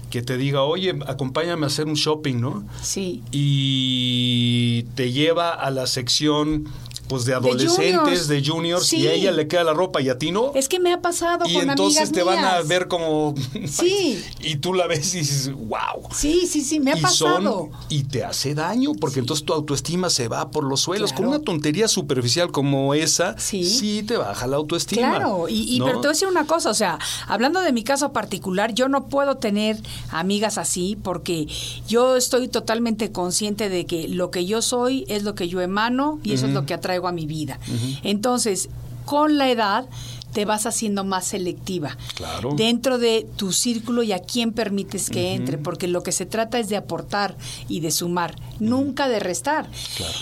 que 0.10 0.22
te 0.22 0.38
diga, 0.38 0.64
oye, 0.64 0.98
acompáñame 1.08 1.66
a 1.66 1.68
hacer 1.68 1.86
un 1.88 1.96
shopping, 1.96 2.36
¿no? 2.39 2.64
Sí. 2.82 3.22
y 3.32 4.84
te 4.96 5.12
lleva 5.12 5.52
a 5.54 5.70
la 5.72 5.86
sección 5.88 6.66
pues 7.08 7.26
de 7.26 7.34
adolescentes, 7.34 8.28
de 8.28 8.36
juniors. 8.38 8.47
juniors, 8.58 8.86
Sí. 8.88 8.97
y 8.97 9.08
a 9.08 9.14
ella 9.14 9.32
le 9.32 9.47
queda 9.47 9.64
la 9.64 9.74
ropa 9.74 10.01
y 10.01 10.10
a 10.10 10.18
ti 10.18 10.32
no. 10.32 10.51
Es 10.55 10.68
que 10.70 10.80
me 10.80 10.91
ha 10.93 11.01
pasado 11.01 11.45
y 11.47 11.53
con 11.53 11.70
entonces 11.70 12.01
amigas 12.03 12.12
te 12.14 12.24
van 12.24 12.43
a 12.43 12.62
ver 12.62 12.88
como 12.88 13.34
Sí. 13.68 14.24
y 14.41 14.55
tú 14.58 14.74
la 14.74 14.88
ves 14.88 15.14
y 15.16 15.20
dices, 15.20 15.51
wow. 15.53 16.10
Sí, 16.14 16.47
sí, 16.47 16.62
sí, 16.62 16.80
me 16.80 16.91
ha 16.93 16.97
y 16.97 17.01
pasado. 17.01 17.41
son 17.41 17.70
y 17.89 18.03
te 18.03 18.24
hace 18.24 18.53
daño 18.55 18.91
porque 18.99 19.20
entonces 19.20 19.45
tu 19.45 19.53
autoestima 19.53 20.10
se 20.10 20.28
va 20.28 20.51
por 20.51 20.64
los 20.64 20.82
suelos 20.82 21.12
Claro. 21.12 21.26
con 21.28 21.36
una 21.36 21.43
tontería 21.43 21.88
superficial 21.88 22.51
como 22.51 22.93
esa 22.93 23.38
Sí. 23.38 24.03
te 24.08 24.18
baja 24.18 24.47
la 24.47 24.58
autoestima 24.58 25.10
Claro, 25.10 25.47
y, 25.49 25.76
y 25.76 25.80
¿no? 25.80 25.86
pero 25.86 25.97
te 26.01 26.08
voy 26.08 26.12
a 26.12 26.14
decir 26.14 26.28
una 26.28 26.45
cosa, 26.45 26.70
o 26.70 26.74
sea, 26.74 26.99
hablando 27.28 27.62
de 27.62 27.72
mi 27.72 27.84
caso 27.84 28.12
particular, 28.14 28.74
yo 28.74 28.88
no 28.89 29.08
puedo 29.08 29.38
tener 29.38 29.78
amigas 30.10 30.58
así 30.58 30.97
porque 31.01 31.47
yo 31.88 32.16
estoy 32.16 32.47
totalmente 32.47 33.12
consciente 33.12 33.70
de 33.70 33.86
que 33.86 34.08
lo 34.08 34.32
que 34.32 34.45
yo 34.45 34.62
soy 34.62 35.05
es 35.08 35.24
lo 35.24 35.36
que 35.36 35.47
yo 35.47 35.62
emano 35.62 36.20
y 36.24 36.34
eso 36.34 36.47
es 36.47 36.53
lo 36.53 36.66
que 36.66 36.74
a 37.06 37.12
mi 37.12 37.26
vida. 37.28 37.60
Entonces, 38.04 38.70
con 39.06 39.38
la 39.38 39.50
edad 39.52 39.86
te 40.34 40.43
vas 40.45 40.66
haciendo 40.66 41.04
más 41.06 41.26
selectiva 41.26 41.98
Claro. 42.16 42.54
dentro 42.56 42.98
de 43.00 43.26
tu 43.38 43.54
círculo 43.54 44.04
y 44.04 44.12
a 44.12 44.20
quién 44.20 44.52
permites 44.52 45.10
que 45.10 45.34
entre, 45.34 45.58
porque 45.58 45.88
lo 45.88 46.04
que 46.04 46.12
se 46.12 46.26
trata 46.26 46.60
es 46.60 46.68
de 46.70 46.76
aportar 46.76 47.38
y 47.70 47.80
de 47.80 47.89
sumar, 47.91 48.36
nunca 48.60 49.08
de 49.08 49.20
restar. 49.20 49.68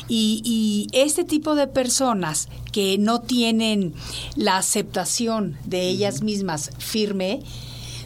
Y, 0.08 0.42
y 0.46 0.88
este 0.98 1.24
tipo 1.24 1.56
de 1.56 1.68
personas 1.68 2.48
que 2.72 2.98
no 3.00 3.20
tienen 3.22 3.94
la 4.36 4.58
aceptación 4.58 5.58
de 5.66 5.88
ellas 5.90 6.22
mismas 6.22 6.70
firme, 6.78 7.42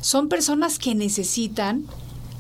son 0.02 0.30
personas 0.30 0.80
que 0.80 0.96
necesitan 0.96 1.84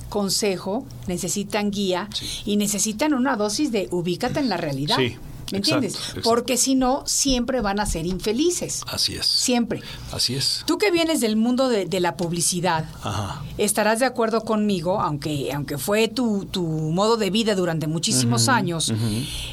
consejo, 0.07 0.85
necesitan 1.07 1.69
guía 1.69 2.07
y 2.45 2.55
necesitan 2.55 3.13
una 3.13 3.35
dosis 3.35 3.71
de 3.71 3.87
ubícate 3.91 4.39
en 4.39 4.49
la 4.49 4.57
realidad. 4.57 4.95
Sí, 4.97 5.15
¿Me 5.51 5.57
exacto, 5.59 5.75
entiendes? 5.85 5.95
exacto. 5.95 6.21
Porque 6.29 6.57
si 6.57 6.75
no, 6.75 7.03
siempre 7.05 7.61
van 7.61 7.79
a 7.79 7.85
ser 7.85 8.05
infelices. 8.05 8.81
así 8.87 9.15
es 9.15 9.25
Siempre. 9.25 9.81
así 10.11 10.35
es 10.35 10.63
Tú 10.65 10.77
que 10.77 10.91
vienes 10.91 11.19
del 11.21 11.35
mundo 11.35 11.69
de, 11.69 11.85
de 11.85 11.99
la 11.99 12.15
publicidad, 12.17 12.85
Ajá. 13.03 13.43
estarás 13.57 13.99
de 13.99 14.05
acuerdo 14.05 14.41
conmigo, 14.41 14.99
aunque, 15.01 15.51
aunque 15.53 15.77
fue 15.77 16.07
tu, 16.07 16.45
tu 16.45 16.63
modo 16.63 17.17
de 17.17 17.29
vida 17.29 17.55
durante 17.55 17.87
muchísimos 17.87 18.47
años, 18.49 18.93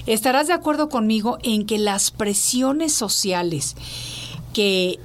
estarás 0.06 0.46
de 0.46 0.52
acuerdo 0.52 0.88
conmigo 0.88 1.38
en 1.42 1.66
que 1.66 1.78
las 1.78 2.10
presiones 2.10 2.92
sociales 2.92 3.74
que 4.52 4.98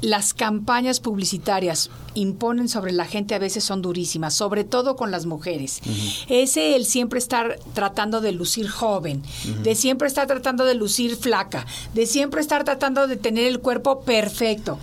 las 0.00 0.32
campañas 0.34 1.00
publicitarias 1.00 1.90
imponen 2.14 2.68
sobre 2.68 2.92
la 2.92 3.04
gente 3.04 3.34
a 3.34 3.38
veces 3.38 3.64
son 3.64 3.82
durísimas, 3.82 4.34
sobre 4.34 4.64
todo 4.64 4.94
con 4.96 5.10
las 5.10 5.26
mujeres. 5.26 5.80
Ese 6.28 6.76
el 6.76 6.84
siempre 6.86 7.18
estar 7.18 7.58
tratando 7.74 8.20
de 8.20 8.32
lucir 8.32 8.68
joven, 8.68 9.22
de 9.62 9.74
siempre 9.74 10.06
estar 10.08 10.26
tratando 10.26 10.64
de 10.64 10.74
lucir 10.74 11.16
flaca, 11.16 11.66
de 11.94 12.06
siempre 12.06 12.40
estar 12.40 12.64
tratando 12.64 13.06
de 13.08 13.16
tener 13.16 13.44
el 13.46 13.60
cuerpo 13.60 14.00
perfecto. 14.02 14.78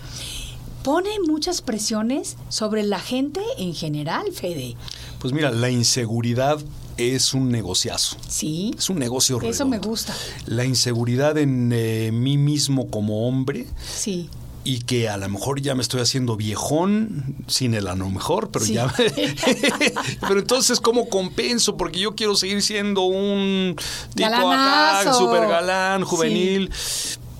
Pone 0.83 1.09
muchas 1.25 1.61
presiones 1.61 2.37
sobre 2.49 2.83
la 2.83 2.99
gente 2.99 3.41
en 3.57 3.73
general, 3.73 4.25
Fede. 4.33 4.75
pues 5.19 5.33
mira 5.33 5.49
la 5.51 5.69
inseguridad 5.71 6.59
es 6.97 7.33
un 7.33 7.49
negociazo 7.49 8.15
Sí. 8.29 8.71
es 8.77 8.89
un 8.89 8.99
negocio 8.99 9.41
Eso 9.41 9.65
me 9.65 9.79
gusta. 9.79 10.13
la 10.45 10.63
inseguridad 10.63 11.37
en 11.37 11.71
eh, 11.73 12.11
mí 12.13 12.37
mismo 12.37 12.89
como 12.89 13.27
hombre 13.27 13.65
Sí. 13.97 14.29
Y 14.65 14.81
que 14.81 15.07
a 15.07 15.15
lo 15.17 15.29
mejor 15.29 15.61
ya 15.61 15.75
me 15.75 15.81
estoy 15.83 16.01
haciendo 16.01 16.35
viejón, 16.35 17.35
sin 17.47 17.73
el 17.75 17.87
a 17.87 17.95
lo 17.95 18.09
mejor, 18.09 18.49
pero 18.51 18.65
Sí. 18.65 18.73
ya. 18.73 18.93
pero 20.27 20.39
entonces, 20.39 20.81
¿cómo 20.81 21.07
compenso? 21.07 21.77
Porque 21.77 21.99
yo 21.99 22.15
quiero 22.15 22.35
seguir 22.35 22.61
siendo 22.61 23.03
un 23.03 23.75
tipo 24.15 24.27
acá, 24.27 24.41
Galanazo. 24.41 25.19
super 25.19 25.47
galán, 25.47 26.03
juvenil. 26.03 26.71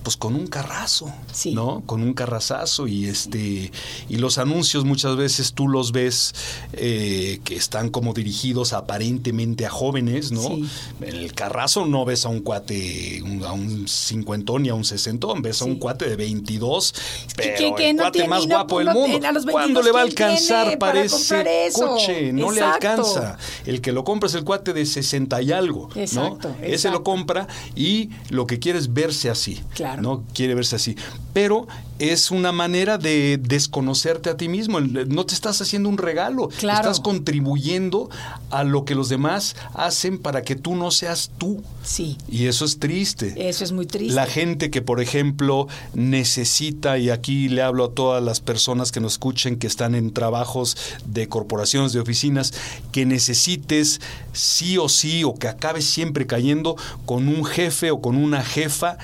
Pues 0.06 0.18
con 0.18 0.36
un 0.36 0.46
carrazo, 0.46 1.12
Sí. 1.34 1.56
¿no? 1.56 1.82
Con 1.88 2.04
un 2.04 2.14
carrazazo 2.14 2.86
y 2.86 3.08
este 3.08 3.72
y 4.08 4.18
los 4.18 4.38
anuncios 4.38 4.86
muchas 4.86 5.16
veces 5.16 5.54
tú 5.54 5.68
los 5.68 5.92
ves 5.92 6.36
eh, 6.74 7.40
que 7.44 7.56
están 7.56 7.90
como 7.90 8.14
dirigidos 8.14 8.74
aparentemente 8.74 9.66
a 9.66 9.72
jóvenes, 9.72 10.32
¿no? 10.32 10.42
Sí. 10.44 10.70
En 11.02 11.16
el 11.16 11.34
carrazo 11.34 11.88
no 11.88 12.06
ves 12.06 12.24
a 12.28 12.30
un 12.30 12.42
cuate, 12.42 13.24
a 13.48 13.52
un 13.54 13.88
cincuentón 13.88 14.62
ni 14.62 14.70
a 14.70 14.76
un 14.76 14.86
sesentón, 14.86 15.42
ves 15.42 15.64
a 15.64 15.66
un 15.66 15.74
Sí. 15.74 15.80
cuate 15.80 16.08
de 16.08 16.16
22, 16.18 16.94
pero 17.36 17.78
el 17.80 17.96
no 17.96 18.04
cuate 18.04 18.12
tiene- 18.20 18.30
más 18.30 18.44
y 18.44 18.48
no- 18.48 18.56
guapo 18.58 18.78
del 18.78 18.88
no- 18.90 18.94
mundo. 18.94 19.28
a 19.28 19.32
los 19.32 19.44
22, 19.46 19.52
¿Cuándo 19.54 19.82
le 19.82 19.92
va 19.92 20.02
a 20.02 20.04
¿quién 20.04 20.22
alcanzar 20.30 20.78
para, 20.78 21.02
ese 21.02 21.72
coche? 21.74 22.32
No 22.32 22.52
le 22.52 22.62
alcanza. 22.62 23.40
El 23.66 23.82
que 23.82 23.92
lo 23.92 24.04
compra 24.04 24.30
es 24.30 24.36
el 24.36 24.44
cuate 24.44 24.72
de 24.72 24.86
60 24.86 25.42
y 25.42 25.52
algo, 25.52 25.90
Exacto, 25.96 26.50
¿no? 26.50 26.56
Ese 26.62 26.74
exacto. 26.74 27.00
lo 27.00 27.04
compra 27.04 27.48
y 27.76 28.12
lo 28.30 28.46
que 28.46 28.60
quiere 28.60 28.78
es 28.78 28.94
verse 28.94 29.32
así, 29.32 29.60
Claro. 29.74 29.95
¿No? 29.98 30.24
Quiere 30.34 30.56
verse 30.56 30.76
así. 30.76 30.96
Pero 31.34 31.68
es 32.00 32.32
una 32.32 32.52
manera 32.52 32.98
de 32.98 33.38
desconocerte 33.42 34.30
a 34.30 34.38
ti 34.38 34.50
mismo. 34.50 34.80
No 34.82 35.26
te 35.26 35.34
estás 35.34 35.62
haciendo 35.62 35.88
un 35.90 35.98
regalo, 35.98 36.50
Claro. 36.60 36.80
estás 36.82 37.00
contribuyendo 37.00 38.10
a 38.52 38.64
lo 38.64 38.84
que 38.86 38.96
los 38.96 39.10
demás 39.10 39.56
hacen 39.74 40.18
para 40.20 40.42
que 40.42 40.56
tú 40.56 40.76
no 40.76 40.92
seas 40.92 41.32
tú. 41.38 41.64
Sí. 41.84 42.18
Y 42.30 42.48
eso 42.48 42.66
es 42.66 42.80
triste. 42.80 43.34
Eso 43.50 43.64
es 43.64 43.72
muy 43.72 43.86
triste. 43.86 44.14
La 44.14 44.26
gente 44.26 44.70
que, 44.70 44.82
por 44.82 45.02
ejemplo, 45.02 45.68
necesita, 45.94 46.98
y 46.98 47.10
aquí 47.10 47.50
le 47.50 47.62
hablo 47.62 47.86
a 47.86 47.92
todas 47.92 48.24
las 48.24 48.40
personas 48.40 48.92
que 48.92 49.00
nos 49.00 49.14
escuchen 49.14 49.58
que 49.58 49.68
están 49.68 49.96
en 49.96 50.12
trabajos 50.12 50.78
de 51.06 51.28
corporaciones, 51.28 51.94
de 51.94 52.00
oficinas, 52.00 52.54
que 52.92 53.06
necesites 53.06 54.02
sí 54.34 54.78
o 54.78 54.90
sí 54.90 55.24
o 55.24 55.36
que 55.36 55.48
acabes 55.48 55.86
siempre 55.86 56.26
cayendo 56.28 56.76
con 57.06 57.28
un 57.28 57.46
jefe 57.46 57.92
o 57.92 58.02
con 58.02 58.16
una 58.18 58.44
jefa 58.44 58.98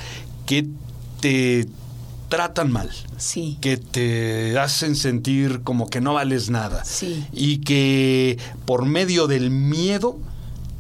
que 0.46 0.68
te 1.20 1.68
tratan 2.30 2.72
mal 2.72 2.89
Sí. 3.18 3.58
que 3.62 3.78
te 3.78 4.58
hacen 4.58 4.96
sentir 4.96 5.62
como 5.64 5.89
que 5.89 6.00
no 6.02 6.14
vales 6.14 6.50
nada 6.50 6.84
Sí. 6.86 7.26
y 7.34 7.58
que 7.58 8.38
por 8.66 8.86
medio 8.86 9.28
del 9.28 9.50
miedo 9.52 10.18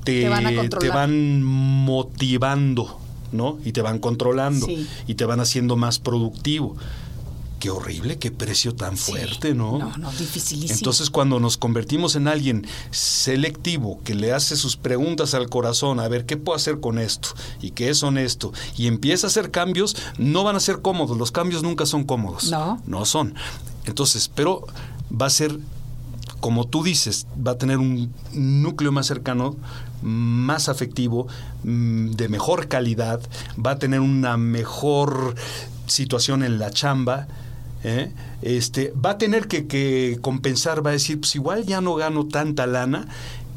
te, 0.03 0.21
Te 0.21 0.29
van 0.29 0.43
te 0.79 1.43
motivando, 1.43 2.99
¿no? 3.31 3.59
Y 3.63 3.71
te 3.73 3.81
van 3.81 3.99
controlando 3.99 4.65
Sí. 4.65 4.87
y 5.07 5.15
te 5.15 5.25
van 5.25 5.39
haciendo 5.39 5.75
más 5.75 5.99
productivo. 5.99 6.75
Qué 7.61 7.69
horrible, 7.69 8.17
qué 8.17 8.31
precio 8.31 8.73
tan 8.75 8.97
Sí. 8.97 9.11
fuerte, 9.11 9.53
¿no? 9.53 9.77
No, 9.77 9.95
no, 9.95 10.11
dificilísimo. 10.11 10.75
Entonces 10.77 11.11
cuando 11.11 11.39
nos 11.39 11.57
convertimos 11.57 12.15
en 12.15 12.27
alguien 12.27 12.65
selectivo, 12.89 14.01
que 14.03 14.15
le 14.15 14.33
hace 14.33 14.55
sus 14.55 14.77
preguntas 14.77 15.35
al 15.35 15.47
corazón, 15.47 15.99
a 15.99 16.07
ver, 16.07 16.25
¿qué 16.25 16.37
puedo 16.37 16.55
hacer 16.55 16.79
con 16.79 16.97
esto? 16.97 17.29
¿Y 17.61 17.69
qué 17.71 17.89
es 17.89 18.01
honesto? 18.01 18.51
Y 18.77 18.87
empieza 18.87 19.27
a 19.27 19.29
hacer 19.29 19.51
cambios, 19.51 19.95
no 20.17 20.43
van 20.43 20.55
a 20.55 20.59
ser 20.59 20.81
cómodos, 20.81 21.17
los 21.19 21.31
cambios 21.31 21.61
nunca 21.61 21.85
son 21.85 22.03
cómodos. 22.03 22.49
No. 22.49 22.81
No 22.87 23.05
son. 23.05 23.35
Entonces, 23.85 24.27
pero 24.33 24.65
va 25.11 25.27
a 25.27 25.29
ser, 25.29 25.59
como 26.39 26.65
tú 26.67 26.81
dices, 26.83 27.27
va 27.45 27.51
a 27.51 27.57
tener 27.59 27.77
un 27.77 28.11
núcleo 28.33 28.91
más 28.91 29.05
cercano, 29.05 29.55
más 30.01 30.67
afectivo, 30.67 31.27
mm, 31.63 32.11
de 32.13 32.27
mejor 32.27 32.67
calidad, 32.67 33.21
va 33.63 33.71
a 33.71 33.77
tener 33.77 33.99
una 33.99 34.35
mejor 34.37 35.35
situación 35.85 36.41
en 36.41 36.57
la 36.57 36.71
chamba, 36.71 37.27
¿eh? 37.83 38.11
este, 38.41 38.93
va 38.93 39.11
a 39.11 39.17
tener 39.17 39.47
que, 39.47 39.67
que 39.67 40.17
compensar, 40.21 40.85
va 40.85 40.91
a 40.91 40.93
decir, 40.93 41.19
pues 41.19 41.35
igual 41.35 41.65
ya 41.65 41.81
no 41.81 41.95
gano 41.95 42.27
tanta 42.27 42.67
lana, 42.67 43.07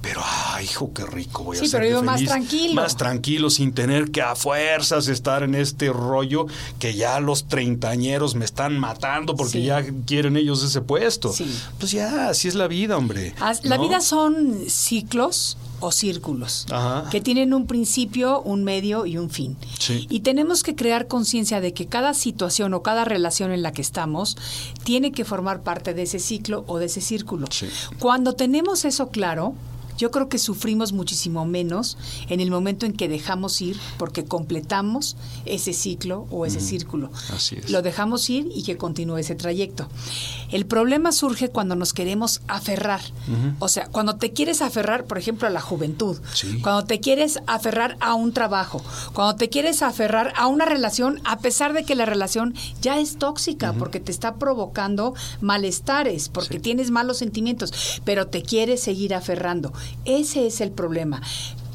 pero, 0.05 0.20
ay, 0.22 0.66
hijo, 0.66 0.92
qué 0.92 1.07
rico 1.07 1.44
voy 1.44 1.57
a 1.57 1.61
Sí, 1.61 1.66
ser 1.66 1.80
pero 1.80 1.96
de 1.96 2.00
yo 2.02 2.02
más 2.05 2.22
tranquilo. 2.22 2.74
Más 2.74 2.94
tranquilo, 2.98 3.48
sin 3.48 3.72
tener 3.72 4.11
que 4.11 4.20
a 4.20 4.36
fuerzas 4.36 5.09
estar 5.09 5.42
en 5.42 5.55
este 5.55 5.88
rollo 5.90 6.44
que 6.78 6.94
ya 6.94 7.20
los 7.20 7.48
treintañeros 7.48 8.34
me 8.34 8.44
están 8.44 8.78
matando 8.78 9.34
porque 9.34 9.52
Sí. 9.61 9.64
ya 9.64 9.82
quieren 10.05 10.36
ellos 10.36 10.62
ese 10.62 10.82
puesto. 10.82 11.32
Sí. 11.32 11.46
Pues 11.78 11.92
ya, 11.92 12.28
así 12.28 12.48
es 12.48 12.55
la 12.55 12.68
vida, 12.68 12.98
hombre. 12.98 13.34
La 13.62 13.78
¿no? 13.78 13.82
vida 13.82 14.02
son 14.02 14.59
ciclos 14.68 15.57
o 15.80 15.90
círculos 15.90 16.66
Ajá. 16.70 17.09
que 17.11 17.20
tienen 17.22 17.55
un 17.55 17.66
principio, 17.66 18.42
un 18.42 18.62
medio 18.62 19.07
y 19.07 19.16
un 19.16 19.30
fin. 19.30 19.57
Sí. 19.78 20.07
Y 20.11 20.20
tenemos 20.20 20.62
que 20.62 20.74
crear 20.74 21.09
conciencia 21.09 21.61
de 21.62 21.72
que 21.72 21.86
cada 21.86 22.12
situación 22.12 22.74
o 22.74 22.82
cada 22.82 23.07
relación 23.07 23.52
en 23.52 23.62
la 23.62 23.72
que 23.72 23.80
estamos 23.82 24.36
tiene 24.84 25.12
que 25.12 25.24
formar 25.24 25.62
parte 25.62 25.94
de 25.94 26.02
ese 26.02 26.18
ciclo 26.18 26.64
o 26.68 26.78
de 26.78 26.86
ese 26.86 27.00
círculo. 27.00 27.46
Sí. 27.50 27.68
Cuando 27.98 28.34
tenemos 28.34 28.84
eso 28.84 29.09
claro, 29.09 29.55
Yo 29.99 30.11
creo 30.11 30.28
que 30.28 30.38
sufrimos 30.38 30.92
muchísimo 30.92 31.45
menos 31.45 31.97
en 32.28 32.40
el 32.40 32.51
momento 32.51 32.86
en 32.86 32.92
que 32.92 33.09
dejamos 33.09 33.61
ir 33.61 33.78
porque 33.99 34.24
completamos 34.24 35.16
ese 35.45 35.72
ciclo 35.72 36.26
o 36.30 36.47
ese 36.47 36.61
círculo. 36.61 37.11
Así 37.34 37.57
es. 37.57 37.70
Lo 37.70 37.82
dejamos 37.82 38.28
ir 38.30 38.49
y 38.55 38.62
que 38.62 38.76
continúe 38.76 39.18
ese 39.18 39.34
trayecto. 39.34 39.88
El 40.51 40.66
problema 40.66 41.12
surge 41.12 41.49
cuando 41.49 41.74
nos 41.76 41.92
queremos 41.92 42.40
aferrar. 42.49 43.01
O 43.59 43.68
sea, 43.68 43.86
cuando 43.88 44.16
te 44.16 44.32
quieres 44.32 44.62
aferrar, 44.62 45.05
por 45.05 45.18
ejemplo, 45.18 45.47
a 45.47 45.51
la 45.51 45.61
juventud, 45.61 46.18
Sí. 46.34 46.61
cuando 46.61 46.84
te 46.84 47.01
quieres 47.01 47.38
aferrar 47.47 47.97
a 48.01 48.14
un 48.14 48.32
trabajo, 48.32 48.82
cuando 49.12 49.36
te 49.36 49.49
quieres 49.49 49.82
aferrar 49.82 50.32
a 50.36 50.47
una 50.47 50.64
relación, 50.64 51.20
a 51.24 51.38
pesar 51.38 51.72
de 51.72 51.84
que 51.84 51.95
la 51.95 52.05
relación 52.07 52.55
ya 52.82 52.99
es 52.99 53.16
tóxica, 53.16 53.72
porque 53.74 54.01
te 54.01 54.12
está 54.12 54.34
provocando 54.36 55.14
malestares, 55.40 56.28
porque 56.28 56.59
tienes 56.61 56.90
malos 56.90 57.18
sentimientos, 57.18 57.72
pero 58.05 58.26
te 58.26 58.42
quieres 58.42 58.80
seguir 58.82 59.14
aferrando. 59.14 59.72
Ese 60.05 60.47
es 60.47 60.61
el 60.61 60.70
problema. 60.70 61.22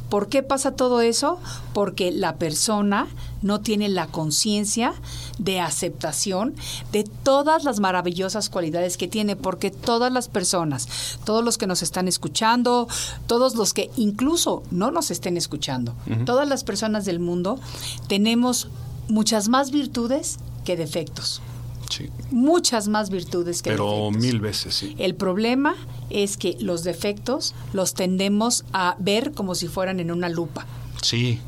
¿Por 0.10 0.28
qué 0.28 0.42
pasa 0.42 0.72
todo 0.72 1.02
eso? 1.02 1.40
Porque 1.74 2.12
la 2.12 2.38
persona 2.38 3.08
no 3.44 3.62
tiene 3.62 3.90
la 3.90 4.08
conciencia 4.08 4.94
de 5.38 5.60
aceptación 5.60 6.56
de 6.92 7.04
todas 7.04 7.64
las 7.64 7.80
maravillosas 7.80 8.50
cualidades 8.50 8.98
que 8.98 9.08
tiene, 9.08 9.36
porque 9.36 9.70
todas 9.70 10.12
las 10.12 10.28
personas, 10.28 10.88
todos 11.26 11.46
los 11.46 11.60
que 11.60 11.68
nos 11.68 11.84
están 11.84 12.08
escuchando, 12.08 12.88
todos 13.28 13.56
los 13.56 13.74
que 13.74 13.92
incluso 13.98 14.64
no 14.72 14.90
nos 14.90 15.12
estén 15.12 15.38
escuchando, 15.38 15.94
todas 16.26 16.50
las 16.50 16.64
personas 16.64 17.06
del 17.06 17.20
mundo 17.20 17.60
tenemos 18.08 18.68
muchas 19.08 19.48
más 19.48 19.70
virtudes 19.70 20.40
que 20.66 20.76
defectos, 20.76 21.42
Sí. 21.90 22.10
muchas 22.32 22.88
más 22.88 23.10
virtudes 23.10 23.62
que 23.64 23.72
Pero 23.72 23.86
defectos. 24.12 24.22
mil 24.24 24.40
veces, 24.40 24.76
sí. 24.76 24.96
El 25.00 25.16
problema 25.16 25.76
es 26.10 26.38
que 26.38 26.56
los 26.60 26.84
defectos 26.84 27.54
los 27.74 27.94
tendemos 27.96 28.64
a 28.74 28.96
ver 29.00 29.32
como 29.34 29.56
si 29.56 29.68
fueran 29.68 30.00
en 30.00 30.12
una 30.12 30.30
lupa. 30.30 30.66
Sí. 31.02 31.40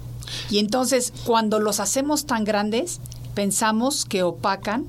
Y 0.50 0.58
entonces, 0.60 1.14
cuando 1.26 1.60
los 1.60 1.80
hacemos 1.80 2.26
tan 2.26 2.44
grandes, 2.44 3.00
pensamos 3.36 4.06
que 4.06 4.24
opacan 4.24 4.86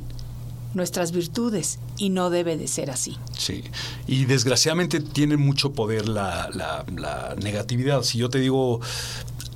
nuestras 0.75 1.13
virtudes 1.13 1.79
y 1.99 2.09
no 2.09 2.31
debe 2.31 2.57
de 2.57 2.67
ser 2.67 2.91
así. 2.91 3.19
Sí, 3.37 3.63
y 4.07 4.25
desgraciadamente 4.25 5.01
tiene 5.01 5.37
mucho 5.37 5.73
poder 5.73 6.09
la, 6.09 6.49
la- 6.55 6.85
la 6.97 7.35
negatividad. 7.43 8.03
Si 8.05 8.17
yo 8.19 8.31
te 8.31 8.39
digo 8.39 8.81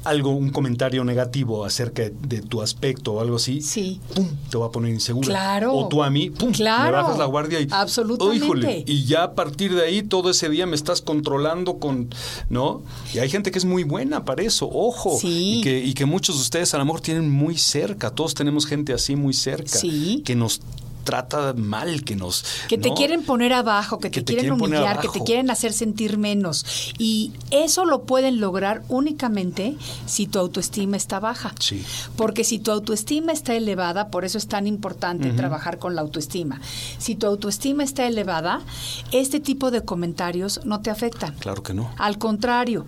algo, 0.08 0.30
un 0.30 0.50
comentario 0.50 1.04
negativo 1.04 1.64
acerca 1.64 2.02
de 2.10 2.40
tu 2.42 2.62
aspecto 2.62 3.14
o 3.14 3.20
algo 3.20 3.36
así, 3.36 3.60
Sí. 3.60 4.00
¡pum! 4.14 4.26
te 4.50 4.56
va 4.56 4.66
a 4.66 4.70
poner 4.70 4.92
insegura. 4.92 5.26
Claro. 5.26 5.74
O 5.74 5.88
tú 5.88 6.02
a 6.02 6.10
mí, 6.10 6.30
¡pum! 6.30 6.52
Claro. 6.52 6.96
Me 6.96 7.02
bajas 7.02 7.18
la 7.18 7.24
guardia 7.24 7.60
y... 7.60 7.68
Absolutamente. 7.70 8.42
¡Oh, 8.42 8.44
híjole! 8.44 8.84
Y 8.86 9.04
ya 9.04 9.24
a 9.24 9.34
partir 9.34 9.74
de 9.74 9.82
ahí, 9.84 10.02
todo 10.02 10.30
ese 10.30 10.48
día 10.48 10.66
me 10.66 10.76
estás 10.76 11.02
controlando 11.02 11.78
con... 11.78 12.08
¿No? 12.48 12.82
Y 13.14 13.18
hay 13.18 13.28
gente 13.28 13.50
que 13.50 13.58
es 13.58 13.64
muy 13.64 13.84
buena 13.84 14.24
para 14.24 14.42
eso, 14.42 14.68
ojo. 14.72 15.18
Sí. 15.20 15.58
Y 15.58 15.60
que, 15.62 15.84
y 15.84 15.94
que 15.94 16.06
muchos 16.06 16.36
de 16.36 16.42
ustedes 16.42 16.72
a 16.74 16.78
lo 16.78 16.84
mejor 16.84 17.00
tienen 17.00 17.30
muy 17.30 17.56
cerca. 17.58 18.10
Todos 18.10 18.34
tenemos 18.34 18.66
gente 18.66 18.92
así 18.92 19.16
muy 19.16 19.34
cerca. 19.34 19.78
Sí. 19.78 20.22
Que 20.24 20.36
nos 20.36 20.60
trata 21.06 21.54
mal, 21.54 22.04
que 22.04 22.16
nos... 22.16 22.44
Que 22.68 22.76
te 22.76 22.90
¿no? 22.90 22.94
quieren 22.94 23.22
poner 23.22 23.54
abajo, 23.54 23.98
que, 23.98 24.10
Que 24.10 24.20
te, 24.20 24.34
quieren 24.34 24.58
quieren 24.58 24.62
humillar, 24.62 25.00
que 25.00 25.08
te 25.08 25.20
quieren 25.24 25.50
hacer 25.50 25.72
sentir 25.72 26.18
menos. 26.18 26.92
Y 26.98 27.32
eso 27.50 27.86
lo 27.86 28.02
pueden 28.02 28.40
lograr 28.40 28.82
únicamente 28.88 29.76
si 30.04 30.26
tu 30.26 30.38
autoestima 30.38 30.98
está 30.98 31.20
baja. 31.20 31.54
Sí. 31.58 31.82
Porque 32.16 32.44
si 32.44 32.58
tu 32.58 32.70
autoestima 32.70 33.32
está 33.32 33.54
elevada, 33.54 34.08
por 34.10 34.26
eso 34.26 34.36
es 34.36 34.48
tan 34.48 34.66
importante 34.66 35.30
trabajar 35.30 35.78
con 35.78 35.94
la 35.94 36.02
autoestima. 36.02 36.60
Si 36.98 37.14
tu 37.14 37.26
autoestima 37.26 37.84
está 37.84 38.06
elevada, 38.06 38.60
este 39.12 39.40
tipo 39.40 39.70
de 39.70 39.82
comentarios 39.82 40.60
no 40.64 40.80
te 40.82 40.90
afectan. 40.90 41.34
Claro 41.36 41.62
que 41.62 41.72
no. 41.72 41.90
Al 41.96 42.18
contrario, 42.18 42.84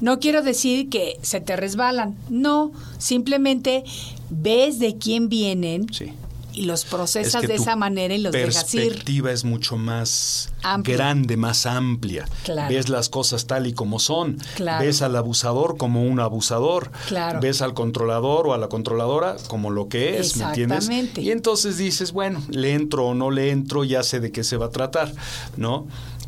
no 0.00 0.20
quiero 0.20 0.42
decir 0.42 0.88
que 0.88 1.18
se 1.22 1.40
te 1.40 1.56
resbalan, 1.56 2.16
no, 2.30 2.70
simplemente 2.98 3.84
ves 4.30 4.78
de 4.78 4.96
quién 4.96 5.28
vienen 5.28 5.86
Sí. 5.92 6.12
Y 6.56 6.62
los 6.64 6.84
Es 6.84 6.90
procesas 6.90 7.40
que 7.42 7.46
de 7.48 7.54
esa 7.56 7.76
manera 7.76 8.14
y 8.14 8.18
los 8.18 8.32
dejas 8.32 8.74
ir. 8.74 8.82
perspectiva 8.88 9.30
es 9.30 9.44
mucho 9.44 9.76
más 9.76 10.50
Amplia. 10.62 10.96
grande, 10.96 11.36
más 11.36 11.66
amplia. 11.66 12.24
Claro. 12.44 12.74
Ves 12.74 12.88
las 12.88 13.08
cosas 13.08 13.46
tal 13.46 13.66
y 13.66 13.72
como 13.72 13.98
son. 13.98 14.38
Claro. 14.56 14.84
Ves 14.84 15.02
al 15.02 15.14
abusador 15.16 15.76
como 15.76 16.02
un 16.02 16.18
abusador. 16.18 16.90
Claro. 17.08 17.40
Ves 17.40 17.62
al 17.62 17.74
controlador 17.74 18.46
o 18.48 18.54
a 18.54 18.58
la 18.58 18.68
controladora 18.68 19.36
como 19.48 19.70
lo 19.70 19.88
que 19.88 20.18
es, 20.18 20.36
¿me 20.36 20.44
entiendes? 20.44 20.78
Exactamente. 20.78 21.20
Y 21.20 21.30
entonces 21.30 21.76
dices, 21.76 22.12
bueno, 22.12 22.42
le 22.50 22.72
entro 22.72 23.06
o 23.06 23.14
no 23.14 23.30
le 23.30 23.50
entro, 23.50 23.84
ya 23.84 24.02
sé 24.02 24.20
de 24.20 24.32
qué 24.32 24.42
se 24.42 24.56
va 24.56 24.66
a 24.66 24.70
tratar, 24.70 25.12
¿no? 25.56 25.86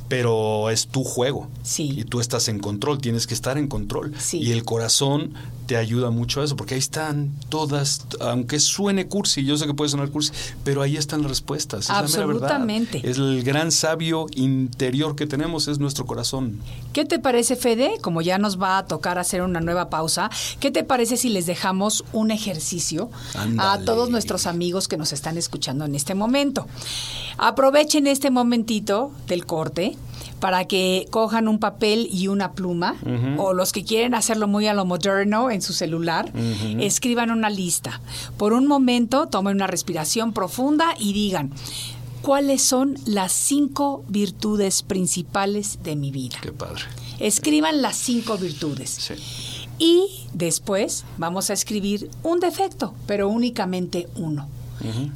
Pero 0.09 0.71
es 0.71 0.89
tu 0.89 1.05
juego. 1.05 1.49
Sí. 1.63 1.95
Y 1.97 2.05
tú 2.05 2.21
estás 2.21 2.49
en 2.49 2.59
control, 2.59 2.99
tienes 2.99 3.27
que 3.27 3.35
estar 3.35 3.59
en 3.59 3.69
control. 3.69 4.15
Sí. 4.19 4.39
Y 4.39 4.53
el 4.53 4.65
corazón 4.65 5.35
te 5.69 5.77
ayuda 5.77 6.11
mucho 6.11 6.41
a 6.41 6.45
eso, 6.45 6.57
porque 6.57 6.75
ahí 6.75 6.81
están 6.81 7.31
todas, 7.51 8.07
aunque 8.21 8.59
suene 8.59 9.07
cursi, 9.07 9.45
yo 9.45 9.59
sé 9.59 9.67
que 9.67 9.75
puede 9.75 9.91
sonar 9.91 10.09
cursi, 10.09 10.33
pero 10.65 10.81
ahí 10.81 10.97
están 10.97 11.21
las 11.21 11.31
respuestas. 11.31 11.85
Es 11.85 11.89
la 11.91 12.03
mera 12.03 12.27
verdad. 12.27 12.43
Absolutamente. 12.45 13.03
Es 13.05 13.19
el 13.19 13.43
gran 13.43 13.71
sabio 13.71 14.27
interior 14.35 15.15
que 15.15 15.27
tenemos, 15.27 15.69
es 15.69 15.79
nuestro 15.79 16.07
corazón. 16.07 16.59
¿Qué 16.95 17.05
te 17.05 17.19
parece, 17.19 17.55
Fede? 17.55 17.99
Como 18.01 18.23
ya 18.23 18.39
nos 18.39 18.59
va 18.59 18.79
a 18.79 18.87
tocar 18.87 19.19
hacer 19.19 19.43
una 19.43 19.61
nueva 19.61 19.91
pausa, 19.91 20.31
¿qué 20.59 20.71
te 20.71 20.85
parece 20.85 21.19
si 21.19 21.29
les 21.29 21.45
dejamos 21.45 22.03
un 22.15 22.31
ejercicio 22.31 23.11
a 23.59 23.79
todos 23.85 24.09
nuestros 24.09 24.47
amigos 24.47 24.89
que 24.89 24.97
nos 24.97 25.13
están 25.13 25.37
escuchando 25.37 25.85
en 25.85 25.95
este 25.95 26.15
momento? 26.15 26.67
Aprovechen 27.37 28.07
este 28.07 28.31
momentito 28.31 29.13
del 29.27 29.45
corte 29.45 29.98
para 30.41 30.67
que 30.67 31.07
cojan 31.11 31.49
un 31.49 31.59
papel 31.59 32.09
y 32.11 32.29
una 32.29 32.53
pluma, 32.53 32.97
o 33.39 33.53
los 33.53 33.73
que 33.73 33.85
quieren 33.85 34.15
hacerlo 34.15 34.49
muy 34.49 34.67
a 34.67 34.75
lo 34.75 34.85
moderno 34.85 35.51
en 35.51 35.63
su 35.63 35.73
celular, 35.73 36.33
escriban 36.81 37.31
una 37.31 37.51
lista. 37.51 38.01
Por 38.37 38.53
un 38.53 38.67
momento, 38.67 39.27
tomen 39.27 39.57
una 39.57 39.67
respiración 39.67 40.33
profunda 40.33 40.95
y 40.99 41.13
digan, 41.13 41.53
¿cuáles 42.23 42.63
son 42.63 42.97
las 43.07 43.33
cinco 43.33 44.05
virtudes 44.09 44.83
principales 44.83 45.81
de 45.83 45.97
mi 45.97 46.11
vida? 46.11 46.39
Qué 46.41 46.53
padre. 46.53 46.83
Escriban 47.19 47.83
las 47.83 47.97
cinco 47.97 48.39
virtudes. 48.39 48.91
Sí. 48.91 49.15
Y 49.79 50.07
después 50.33 51.05
vamos 51.19 51.51
a 51.51 51.53
escribir 51.53 52.11
un 52.23 52.41
defecto, 52.41 52.95
pero 53.07 53.29
únicamente 53.29 54.09
uno. 54.17 54.49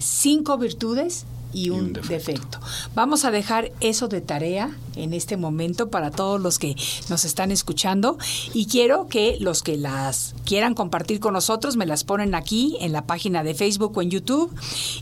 Cinco 0.00 0.58
virtudes 0.58 1.24
y 1.52 1.70
un, 1.70 1.80
un 1.80 1.92
defecto. 1.92 2.12
defecto. 2.12 2.60
Vamos 2.94 3.24
a 3.24 3.30
dejar 3.30 3.72
eso 3.80 4.08
de 4.08 4.20
tarea 4.20 4.76
en 4.96 5.14
este 5.14 5.36
momento 5.36 5.88
para 5.88 6.10
todos 6.10 6.40
los 6.40 6.58
que 6.58 6.76
nos 7.08 7.24
están 7.24 7.50
escuchando 7.50 8.18
y 8.52 8.66
quiero 8.66 9.08
que 9.08 9.36
los 9.40 9.62
que 9.62 9.76
las 9.76 10.34
quieran 10.44 10.74
compartir 10.74 11.20
con 11.20 11.34
nosotros 11.34 11.76
me 11.76 11.86
las 11.86 12.04
ponen 12.04 12.34
aquí 12.34 12.76
en 12.80 12.92
la 12.92 13.06
página 13.06 13.42
de 13.42 13.54
Facebook 13.54 13.96
o 13.96 14.02
en 14.02 14.10
YouTube 14.10 14.54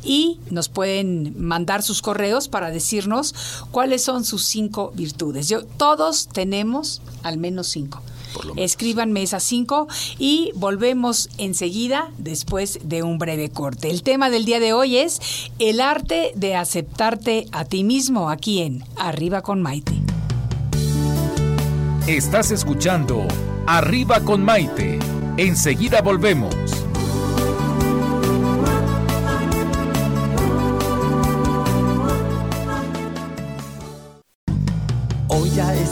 y 0.05 0.39
nos 0.51 0.69
pueden 0.69 1.35
mandar 1.43 1.83
sus 1.83 2.03
correos 2.03 2.49
para 2.49 2.71
decirnos 2.71 3.35
cuáles 3.71 4.03
son 4.03 4.25
sus 4.25 4.45
cinco 4.45 4.93
virtudes. 4.95 5.49
Yo, 5.49 5.65
todos 5.65 6.29
tenemos 6.29 7.03
al 7.23 7.39
menos 7.39 7.69
cinco. 7.69 8.03
Por 8.35 8.47
lo 8.47 8.55
menos. 8.55 8.71
Escríbanme 8.71 9.23
esas 9.23 9.43
cinco 9.43 9.89
y 10.19 10.53
volvemos 10.55 11.29
enseguida 11.39 12.11
después 12.19 12.79
de 12.83 13.03
un 13.03 13.19
breve 13.19 13.51
corte. 13.51 13.91
El 13.91 14.03
tema 14.03 14.31
del 14.31 14.45
día 14.45 14.61
de 14.61 14.73
hoy 14.73 14.99
es 14.99 15.21
el 15.59 15.81
arte 15.81 16.33
de 16.35 16.57
aceptarte 16.57 17.47
a 17.53 17.65
ti 17.65 17.85
mismo 17.85 18.31
aquí 18.31 18.61
en 18.61 18.85
Arriba 18.97 19.43
con 19.43 19.63
Maite. 19.63 19.95
Estás 22.07 22.51
escuchando 22.51 23.27
Arriba 23.67 24.21
con 24.21 24.45
Maite. 24.45 24.99
Enseguida 25.37 26.03
volvemos. 26.03 26.55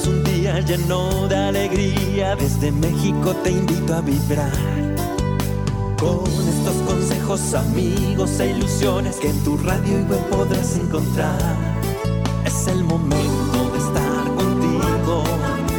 Es 0.01 0.07
un 0.07 0.22
día 0.24 0.61
lleno 0.61 1.26
de 1.28 1.36
alegría, 1.36 2.36
desde 2.36 2.70
México 2.70 3.34
te 3.42 3.51
invito 3.51 3.94
a 3.94 4.01
vibrar. 4.01 4.53
Con 5.99 6.24
estos 6.49 6.76
consejos, 6.86 7.55
amigos 7.55 8.38
e 8.40 8.51
ilusiones 8.51 9.16
que 9.16 9.30
en 9.30 9.44
tu 9.44 9.57
radio 9.57 10.01
y 10.01 10.03
web 10.05 10.24
podrás 10.30 10.76
encontrar. 10.76 11.57
Es 12.44 12.66
el 12.68 12.84
momento 12.84 13.70
de 13.72 13.78
estar 13.78 14.24
contigo, 14.36 15.24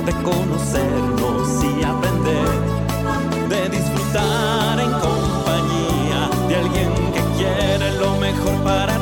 de 0.05 0.13
conocernos 0.29 1.63
y 1.63 1.83
aprender, 1.83 2.49
de 3.49 3.69
disfrutar 3.69 4.79
en 4.79 4.91
compañía 4.91 6.29
de 6.47 6.55
alguien 6.55 6.91
que 7.13 7.21
quiere 7.37 7.91
lo 7.99 8.17
mejor 8.17 8.63
para 8.63 8.98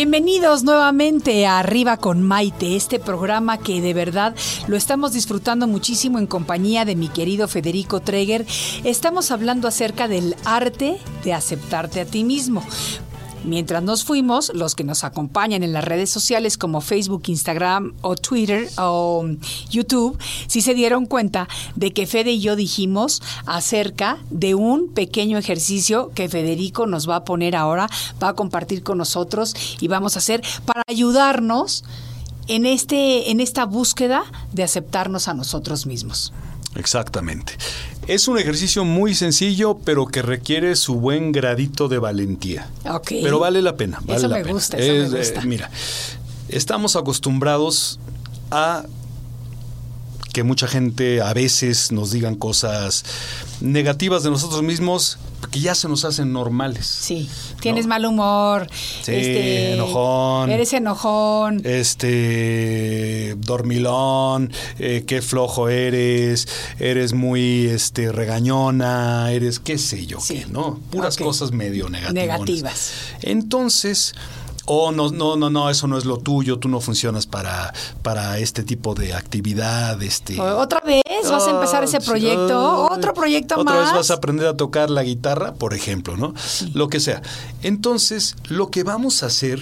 Bienvenidos 0.00 0.62
nuevamente 0.62 1.44
a 1.44 1.58
Arriba 1.58 1.96
con 1.96 2.22
Maite, 2.22 2.76
este 2.76 3.00
programa 3.00 3.58
que 3.58 3.80
de 3.80 3.94
verdad 3.94 4.32
lo 4.68 4.76
estamos 4.76 5.12
disfrutando 5.12 5.66
muchísimo 5.66 6.20
en 6.20 6.28
compañía 6.28 6.84
de 6.84 6.94
mi 6.94 7.08
querido 7.08 7.48
Federico 7.48 7.98
Treger. 7.98 8.46
Estamos 8.84 9.32
hablando 9.32 9.66
acerca 9.66 10.06
del 10.06 10.36
arte 10.44 10.98
de 11.24 11.34
aceptarte 11.34 12.00
a 12.00 12.04
ti 12.04 12.22
mismo. 12.22 12.62
Mientras 13.44 13.82
nos 13.82 14.04
fuimos, 14.04 14.52
los 14.54 14.74
que 14.74 14.84
nos 14.84 15.04
acompañan 15.04 15.62
en 15.62 15.72
las 15.72 15.84
redes 15.84 16.10
sociales 16.10 16.58
como 16.58 16.80
Facebook, 16.80 17.22
Instagram 17.26 17.94
o 18.02 18.16
Twitter 18.16 18.68
o 18.78 19.24
YouTube, 19.70 20.18
sí 20.46 20.60
se 20.60 20.74
dieron 20.74 21.06
cuenta 21.06 21.48
de 21.76 21.92
que 21.92 22.06
Fede 22.06 22.32
y 22.32 22.40
yo 22.40 22.56
dijimos 22.56 23.22
acerca 23.46 24.18
de 24.30 24.54
un 24.54 24.92
pequeño 24.92 25.38
ejercicio 25.38 26.10
que 26.14 26.28
Federico 26.28 26.86
nos 26.86 27.08
va 27.08 27.16
a 27.16 27.24
poner 27.24 27.56
ahora, 27.56 27.88
va 28.22 28.30
a 28.30 28.34
compartir 28.34 28.82
con 28.82 28.98
nosotros 28.98 29.54
y 29.80 29.88
vamos 29.88 30.16
a 30.16 30.18
hacer 30.18 30.42
para 30.64 30.82
ayudarnos 30.88 31.84
en, 32.48 32.66
este, 32.66 33.30
en 33.30 33.40
esta 33.40 33.66
búsqueda 33.66 34.24
de 34.52 34.64
aceptarnos 34.64 35.28
a 35.28 35.34
nosotros 35.34 35.86
mismos. 35.86 36.32
Exactamente. 36.74 37.54
Es 38.06 38.28
un 38.28 38.38
ejercicio 38.38 38.84
muy 38.84 39.14
sencillo, 39.14 39.78
pero 39.84 40.06
que 40.06 40.22
requiere 40.22 40.76
su 40.76 40.94
buen 40.94 41.32
gradito 41.32 41.88
de 41.88 41.98
valentía. 41.98 42.68
Ok. 42.88 43.08
Pero 43.22 43.38
vale 43.38 43.60
la 43.62 43.76
pena. 43.76 43.98
Vale 44.02 44.18
Eso 44.18 44.28
la 44.28 44.36
me 44.36 44.42
pena. 44.42 44.54
gusta, 44.54 44.76
eso 44.78 44.92
me 44.92 44.98
eh, 45.16 45.18
gusta. 45.20 45.40
mira, 45.42 45.70
estamos 46.48 46.96
acostumbrados 46.96 47.98
a 48.50 48.84
que 50.32 50.42
mucha 50.42 50.66
gente 50.68 51.20
a 51.22 51.32
veces 51.34 51.90
nos 51.92 52.10
digan 52.10 52.34
cosas 52.34 53.04
negativas 53.60 54.22
de 54.22 54.30
nosotros 54.30 54.62
mismos 54.62 55.18
que 55.52 55.60
ya 55.60 55.74
se 55.74 55.88
nos 55.88 56.04
hacen 56.04 56.32
normales. 56.32 56.86
Sí, 56.86 57.28
tienes 57.60 57.84
¿No? 57.86 57.90
mal 57.90 58.04
humor. 58.06 58.68
Sí, 59.02 59.12
enojón. 59.14 60.50
Eres 60.50 60.72
enojón. 60.72 61.62
este 61.64 63.34
dormilón, 63.38 64.52
eh, 64.78 65.04
qué 65.06 65.22
flojo 65.22 65.68
eres, 65.68 66.48
eres 66.78 67.12
muy 67.14 67.66
este 67.66 68.10
regañona, 68.12 69.30
eres 69.32 69.58
qué 69.60 69.78
sé 69.78 70.06
yo 70.06 70.20
Sí. 70.20 70.40
qué, 70.40 70.46
¿no? 70.50 70.80
Puras 70.90 71.16
cosas 71.16 71.52
medio 71.52 71.88
negativas. 71.88 72.14
Negativas. 72.14 72.92
Entonces, 73.22 74.14
oh, 74.68 74.92
no, 74.92 75.10
no, 75.10 75.36
no, 75.36 75.50
no, 75.50 75.70
eso 75.70 75.86
no 75.86 75.96
es 75.96 76.04
lo 76.04 76.18
tuyo, 76.18 76.58
tú 76.58 76.68
no 76.68 76.80
funcionas 76.80 77.26
para, 77.26 77.72
para 78.02 78.38
este 78.38 78.62
tipo 78.62 78.94
de 78.94 79.14
actividad, 79.14 80.00
este. 80.02 80.40
¿Otra 80.40 80.80
vez 80.80 81.02
vas 81.28 81.46
a 81.46 81.50
empezar 81.50 81.82
ese 81.84 82.00
proyecto? 82.00 82.88
¿Otro 82.90 83.14
proyecto 83.14 83.58
otra 83.58 83.74
más? 83.74 83.84
vez 83.86 83.94
vas 83.94 84.10
a 84.10 84.14
aprender 84.14 84.46
a 84.46 84.56
tocar 84.56 84.90
la 84.90 85.02
guitarra, 85.02 85.54
por 85.54 85.74
ejemplo, 85.74 86.16
¿no? 86.16 86.34
Lo 86.74 86.88
que 86.88 87.00
sea. 87.00 87.22
Entonces, 87.62 88.36
lo 88.48 88.70
que 88.70 88.82
vamos 88.82 89.22
a 89.22 89.26
hacer 89.26 89.60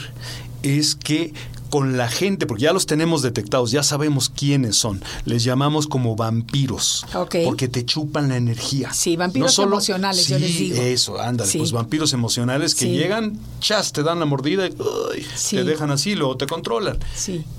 es 0.62 0.96
que 0.96 1.32
con 1.70 1.96
la 1.96 2.08
gente, 2.08 2.46
porque 2.46 2.64
ya 2.64 2.72
los 2.72 2.86
tenemos 2.86 3.22
detectados, 3.22 3.70
ya 3.70 3.82
sabemos 3.82 4.28
quiénes 4.28 4.76
son, 4.76 5.02
les 5.24 5.44
llamamos 5.44 5.86
como 5.86 6.16
vampiros, 6.16 7.04
Ok. 7.14 7.36
porque 7.44 7.68
te 7.68 7.84
chupan 7.84 8.28
la 8.28 8.36
energía. 8.36 8.92
Sí, 8.92 9.16
vampiros 9.16 9.58
emocionales, 9.58 10.28
yo 10.28 10.36
Sí, 10.36 10.42
les 10.42 10.58
digo. 10.58 10.76
Eso, 10.82 11.20
ándale, 11.20 11.50
Sí. 11.50 11.58
pues 11.58 11.72
vampiros 11.72 12.12
emocionales 12.12 12.74
que 12.74 12.86
Sí. 12.86 12.90
llegan, 12.92 13.38
chas, 13.60 13.92
te 13.92 14.02
dan 14.02 14.18
la 14.20 14.26
mordida 14.26 14.66
y 14.66 14.70
uy, 14.70 15.26
te 15.50 15.64
dejan 15.64 15.90
así, 15.90 16.14
luego 16.14 16.36
te 16.36 16.46
controlan. 16.46 16.98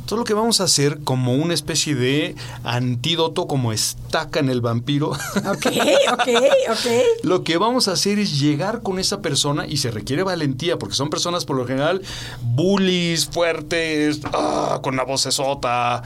Todo 0.07 0.19
lo 0.19 0.23
que 0.23 0.33
vamos 0.33 0.61
a 0.61 0.63
hacer 0.63 1.01
como 1.03 1.35
una 1.35 1.53
especie 1.53 1.93
de 1.93 2.33
antídoto, 2.63 3.45
como 3.45 3.73
estaca 3.73 4.39
en 4.39 4.47
el 4.47 4.61
vampiro. 4.61 5.09
Ok, 5.09 5.65
ok, 6.13 6.29
ok. 6.69 6.87
Lo 7.23 7.43
que 7.43 7.57
vamos 7.57 7.89
a 7.89 7.91
hacer 7.91 8.17
es 8.17 8.39
llegar 8.39 8.81
con 8.81 8.99
esa 8.99 9.21
persona 9.21 9.67
y 9.67 9.77
se 9.77 9.91
requiere 9.91 10.23
valentía, 10.23 10.79
porque 10.79 10.95
son 10.95 11.09
personas 11.09 11.43
por 11.43 11.57
lo 11.57 11.67
general 11.67 12.01
bullies, 12.41 13.25
fuertes, 13.25 14.21
ah, 14.31 14.79
con 14.81 14.95
la 14.95 15.03
voz 15.03 15.23
sota. 15.23 16.03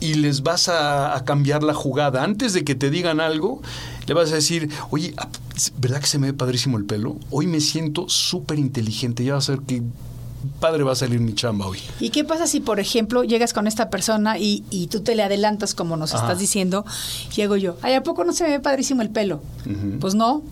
Y 0.00 0.14
les 0.14 0.42
vas 0.42 0.70
a, 0.70 1.14
a 1.14 1.26
cambiar 1.26 1.62
la 1.62 1.74
jugada. 1.74 2.24
Antes 2.24 2.54
de 2.54 2.64
que 2.64 2.74
te 2.74 2.88
digan 2.88 3.20
algo, 3.20 3.60
le 4.06 4.14
vas 4.14 4.32
a 4.32 4.36
decir, 4.36 4.70
oye, 4.88 5.14
¿verdad 5.76 6.00
que 6.00 6.06
se 6.06 6.18
me 6.18 6.28
ve 6.28 6.32
padrísimo 6.32 6.78
el 6.78 6.86
pelo? 6.86 7.16
Hoy 7.30 7.46
me 7.46 7.60
siento 7.60 8.08
súper 8.08 8.58
inteligente. 8.58 9.24
Ya 9.24 9.32
va 9.32 9.40
a 9.40 9.42
ser 9.42 9.58
que 9.58 9.82
padre 10.60 10.82
va 10.84 10.92
a 10.92 10.94
salir 10.96 11.20
mi 11.20 11.34
chamba 11.34 11.66
hoy. 11.66 11.78
¿Y 12.00 12.10
qué 12.10 12.24
pasa 12.24 12.46
si, 12.46 12.60
por 12.60 12.80
ejemplo, 12.80 13.24
llegas 13.24 13.52
con 13.52 13.66
esta 13.66 13.90
persona 13.90 14.38
y, 14.38 14.64
y 14.70 14.86
tú 14.88 15.00
te 15.00 15.14
le 15.14 15.22
adelantas 15.22 15.74
como 15.74 15.96
nos 15.96 16.14
Ajá. 16.14 16.24
estás 16.24 16.38
diciendo? 16.38 16.84
Llego 17.36 17.56
yo, 17.56 17.76
ay, 17.82 17.94
¿a 17.94 18.02
poco 18.02 18.24
no 18.24 18.32
se 18.32 18.44
me 18.44 18.50
ve 18.50 18.60
padrísimo 18.60 19.02
el 19.02 19.10
pelo? 19.10 19.40
Pues 20.00 20.14
no. 20.14 20.42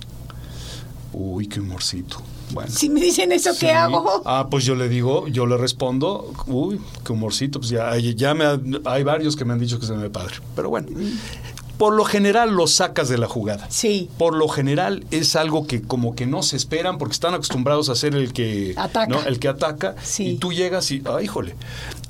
Uy, 1.12 1.47
qué 1.49 1.61
humorcito. 1.61 2.22
Bueno. 2.53 2.70
Si 2.70 2.89
me 2.89 3.01
dicen 3.01 3.30
eso, 3.32 3.53
Sí. 3.53 3.61
¿qué 3.66 3.72
hago? 3.72 4.22
Ah, 4.24 4.49
pues 4.51 4.64
yo 4.64 4.74
le 4.74 4.89
digo, 4.89 5.28
yo 5.28 5.47
le 5.47 5.57
respondo, 5.59 6.32
uy, 6.47 6.80
qué 7.05 7.12
humorcito, 7.12 7.59
pues 7.61 7.70
ya, 7.70 7.95
ya 7.99 8.32
me 8.34 8.45
ha- 8.47 8.59
hay 8.86 9.03
varios 9.03 9.36
que 9.36 9.45
me 9.45 9.53
han 9.53 9.59
dicho 9.59 9.78
que 9.78 9.84
se 9.86 9.93
me 9.93 10.03
ve 10.03 10.11
padre. 10.11 10.36
Pero 10.57 10.70
bueno, 10.70 10.89
por 11.79 11.95
lo 11.95 12.05
general 12.05 12.51
lo 12.51 12.66
sacas 12.66 13.09
de 13.09 13.16
la 13.18 13.29
jugada. 13.29 13.66
Sí. 13.70 14.11
Por 14.18 14.35
lo 14.35 14.49
general 14.49 15.07
es 15.12 15.37
algo 15.37 15.66
que 15.66 15.81
como 15.81 16.14
que 16.14 16.26
no 16.26 16.43
se 16.43 16.57
esperan 16.57 16.99
porque 16.99 17.12
están 17.12 17.35
acostumbrados 17.35 17.89
a 17.89 17.95
ser 17.95 18.14
el 18.14 18.33
que 18.33 18.74
Ataca. 18.76 19.07
¿no? 19.07 19.22
el 19.24 19.39
que 19.39 19.49
ataca 19.49 19.95
Sí. 20.03 20.31
y 20.31 20.37
tú 20.39 20.53
llegas 20.53 20.91
y 20.91 21.03
ah, 21.07 21.22
híjole. 21.22 21.55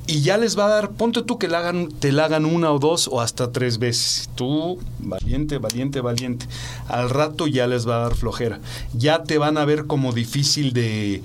Y 0.06 0.22
ya 0.22 0.38
les 0.38 0.58
va 0.58 0.64
a 0.64 0.68
dar, 0.68 0.90
ponte 0.92 1.22
tú 1.22 1.38
que 1.38 1.48
la 1.48 1.58
hagan, 1.58 1.90
te 1.90 2.12
la 2.12 2.24
hagan 2.24 2.46
una 2.46 2.72
o 2.72 2.78
dos 2.78 3.08
o 3.12 3.20
hasta 3.20 3.52
tres 3.52 3.78
veces. 3.78 4.30
Tú, 4.34 4.78
valiente, 5.00 5.58
valiente, 5.58 6.00
valiente. 6.00 6.46
Al 6.86 7.10
rato 7.10 7.46
ya 7.46 7.66
les 7.66 7.86
va 7.86 7.96
a 7.96 8.00
dar 8.04 8.14
flojera. 8.14 8.58
Ya 8.94 9.22
te 9.24 9.36
van 9.36 9.58
a 9.58 9.66
ver 9.66 9.84
como 9.86 10.14
difícil 10.14 10.72
de, 10.72 11.22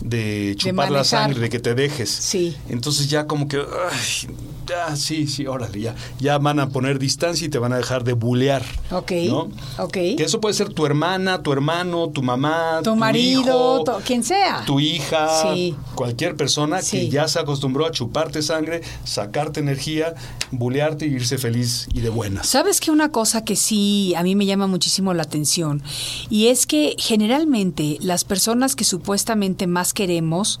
de 0.00 0.54
chupar 0.58 0.90
la 0.90 1.04
sangre, 1.04 1.38
de 1.38 1.48
que 1.50 1.60
te 1.60 1.76
dejes. 1.76 2.10
Sí. 2.10 2.56
Entonces 2.68 3.08
ya 3.08 3.28
como 3.28 3.46
que, 3.46 3.58
ay, 3.58 4.28
ya, 4.68 4.96
sí, 4.96 5.26
sí, 5.26 5.46
órale, 5.46 5.80
ya. 5.80 5.94
Ya 6.18 6.38
van 6.38 6.60
a 6.60 6.68
poner 6.70 6.98
distancia 6.98 7.46
y 7.46 7.50
te 7.50 7.58
van 7.58 7.72
a 7.72 7.76
dejar 7.76 8.04
de 8.04 8.12
bulear. 8.14 8.62
Ok, 8.90 9.12
¿no? 9.28 9.48
ok. 9.78 9.92
Que 9.92 10.24
eso 10.24 10.40
puede 10.40 10.54
ser 10.54 10.68
tu 10.72 10.86
hermana, 10.86 11.42
tu 11.42 11.52
hermano, 11.52 12.08
tu 12.10 12.22
mamá, 12.22 12.80
Tu 12.82 12.94
marido, 12.96 13.82
hijo, 13.86 14.00
quien 14.04 14.22
sea. 14.24 14.64
tu 14.66 14.80
hija, 14.80 15.42
Sí. 15.42 15.74
cualquier 15.94 16.36
persona 16.36 16.82
Sí. 16.82 16.98
que 16.98 17.08
ya 17.08 17.28
se 17.28 17.38
acostumbró 17.38 17.86
a 17.86 17.90
chuparte 17.90 18.42
sangre, 18.42 18.82
sacarte 19.04 19.60
energía, 19.60 20.14
bulearte 20.50 21.06
y 21.06 21.14
irse 21.14 21.38
feliz 21.38 21.88
y 21.94 22.00
de 22.00 22.08
buenas. 22.10 22.46
¿Sabes 22.48 22.80
que 22.80 22.90
una 22.90 23.10
cosa 23.12 23.44
que 23.44 23.56
sí 23.56 24.14
a 24.16 24.22
mí 24.22 24.34
me 24.34 24.46
llama 24.46 24.66
muchísimo 24.66 25.14
la 25.14 25.22
atención? 25.22 25.82
Y 26.30 26.48
es 26.48 26.66
que 26.66 26.94
generalmente 26.98 27.98
las 28.00 28.24
personas 28.24 28.74
que 28.76 28.84
supuestamente 28.84 29.66
más 29.66 29.92
queremos 29.92 30.58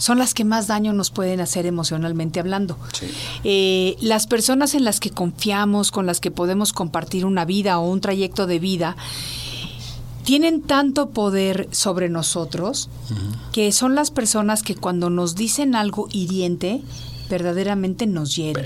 son 0.00 0.18
las 0.18 0.32
que 0.32 0.44
más 0.44 0.66
daño 0.66 0.94
nos 0.94 1.10
pueden 1.10 1.40
hacer 1.40 1.66
emocionalmente 1.66 2.40
hablando. 2.40 2.78
Sí. 2.92 3.06
Eh, 3.44 3.96
las 4.00 4.26
personas 4.26 4.74
en 4.74 4.84
las 4.84 4.98
que 4.98 5.10
confiamos, 5.10 5.90
con 5.90 6.06
las 6.06 6.20
que 6.20 6.30
podemos 6.30 6.72
compartir 6.72 7.26
una 7.26 7.44
vida 7.44 7.78
o 7.78 7.86
un 7.86 8.00
trayecto 8.00 8.46
de 8.46 8.58
vida, 8.58 8.96
tienen 10.24 10.62
tanto 10.62 11.10
poder 11.10 11.68
sobre 11.70 12.08
nosotros 12.08 12.88
que 13.52 13.72
son 13.72 13.94
las 13.94 14.10
personas 14.10 14.62
que 14.62 14.74
cuando 14.74 15.10
nos 15.10 15.34
dicen 15.34 15.74
algo 15.74 16.08
hiriente, 16.12 16.82
verdaderamente 17.28 18.06
nos 18.06 18.36
duro. 18.36 18.60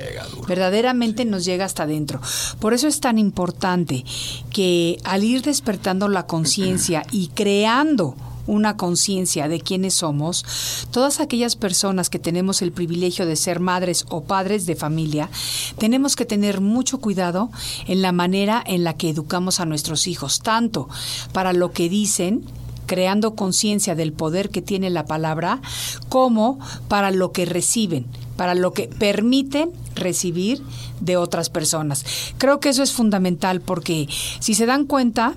verdaderamente 0.47 1.25
nos 1.25 1.45
llega 1.45 1.65
hasta 1.65 1.83
adentro. 1.83 2.21
Por 2.61 2.75
eso 2.75 2.87
es 2.87 3.01
tan 3.01 3.19
importante 3.19 4.05
que 4.51 4.99
al 5.05 5.25
ir 5.25 5.43
despertando 5.43 6.09
la 6.09 6.27
conciencia 6.27 7.05
y 7.11 7.29
creando 7.29 8.15
una 8.47 8.77
conciencia 8.77 9.49
de 9.49 9.61
quiénes 9.61 9.95
somos, 9.95 10.45
todas 10.91 11.21
aquellas 11.21 11.57
personas 11.57 12.11
que 12.11 12.19
tenemos 12.19 12.63
el 12.63 12.73
privilegio 12.73 13.27
de 13.27 13.37
ser 13.37 13.61
madres 13.61 14.05
o 14.09 14.25
padres 14.25 14.67
de 14.67 14.77
familia, 14.77 15.31
tenemos 15.79 16.17
que 16.17 16.25
tener 16.25 16.61
mucho 16.61 16.99
cuidado 16.99 17.51
en 17.87 18.03
la 18.03 18.13
manera 18.13 18.63
en 18.67 18.85
la 18.85 18.95
que 18.95 19.11
educamos 19.11 19.61
a 19.61 19.67
nuestros 19.67 20.07
hijos, 20.07 20.41
tanto 20.41 20.89
para 21.33 21.53
lo 21.53 21.73
que 21.73 21.89
dicen, 21.89 22.45
creando 22.87 23.35
conciencia 23.35 23.95
del 23.95 24.13
poder 24.13 24.51
que 24.51 24.63
tiene 24.63 24.91
la 24.91 25.07
palabra, 25.07 25.61
como 26.09 26.59
para 26.89 27.11
lo 27.11 27.33
que 27.33 27.47
reciben, 27.47 28.07
para 28.37 28.55
lo 28.55 28.73
que 28.73 28.89
permiten 28.89 29.71
recibir 29.95 30.63
de 31.01 31.17
otras 31.17 31.51
personas. 31.51 32.05
Creo 32.39 32.61
que 32.61 32.69
eso 32.69 32.83
es 32.83 32.93
fundamental 32.93 33.61
porque 33.61 34.09
si 34.41 34.55
se 34.55 34.67
dan 34.67 34.85
cuenta, 34.85 35.35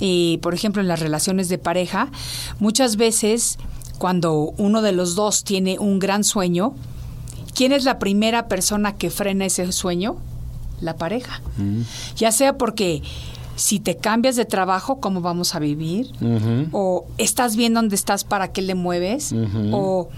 eh, 0.00 0.38
por 0.42 0.54
ejemplo, 0.54 0.82
en 0.82 0.88
las 0.88 1.00
relaciones 1.00 1.48
de 1.48 1.58
pareja, 1.58 2.10
muchas 2.58 2.96
veces 2.96 3.58
cuando 3.98 4.54
uno 4.56 4.80
de 4.82 4.92
los 4.92 5.14
dos 5.14 5.44
tiene 5.44 5.78
un 5.78 5.98
gran 5.98 6.24
sueño, 6.24 6.74
¿quién 7.54 7.72
es 7.72 7.84
la 7.84 7.98
primera 7.98 8.48
persona 8.48 8.96
que 8.96 9.10
frena 9.10 9.44
ese 9.44 9.70
sueño? 9.72 10.16
La 10.80 10.96
pareja. 10.96 11.42
Ya 12.16 12.32
sea 12.32 12.56
porque 12.56 13.02
si 13.56 13.78
te 13.78 13.98
cambias 13.98 14.36
de 14.36 14.46
trabajo, 14.46 15.00
¿cómo 15.00 15.20
vamos 15.20 15.54
a 15.54 15.58
vivir? 15.58 16.10
O 16.72 17.06
estás 17.18 17.56
bien 17.56 17.74
donde 17.74 17.94
estás, 17.94 18.24
¿para 18.24 18.52
qué 18.52 18.62
le 18.62 18.74
mueves? 18.74 19.34
O 19.70 20.08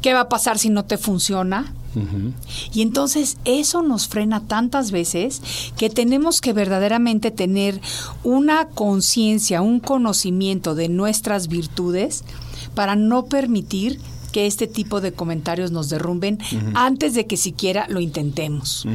¿qué 0.00 0.14
va 0.14 0.20
a 0.20 0.28
pasar 0.28 0.58
si 0.58 0.70
no 0.70 0.84
te 0.84 0.96
funciona? 0.96 1.74
Y 2.72 2.82
entonces 2.82 3.38
eso 3.44 3.82
nos 3.82 4.08
frena 4.08 4.40
tantas 4.40 4.90
veces 4.90 5.40
que 5.76 5.90
tenemos 5.90 6.40
que 6.40 6.52
verdaderamente 6.52 7.30
tener 7.30 7.80
una 8.24 8.68
conciencia, 8.68 9.62
un 9.62 9.80
conocimiento 9.80 10.74
de 10.74 10.88
nuestras 10.88 11.48
virtudes 11.48 12.24
para 12.74 12.94
no 12.94 13.26
permitir 13.26 14.00
que 14.32 14.46
este 14.46 14.66
tipo 14.66 15.00
de 15.00 15.12
comentarios 15.12 15.70
nos 15.72 15.88
derrumben 15.88 16.38
antes 16.74 17.14
de 17.14 17.26
que 17.26 17.36
siquiera 17.36 17.86
lo 17.88 18.00
intentemos. 18.00 18.86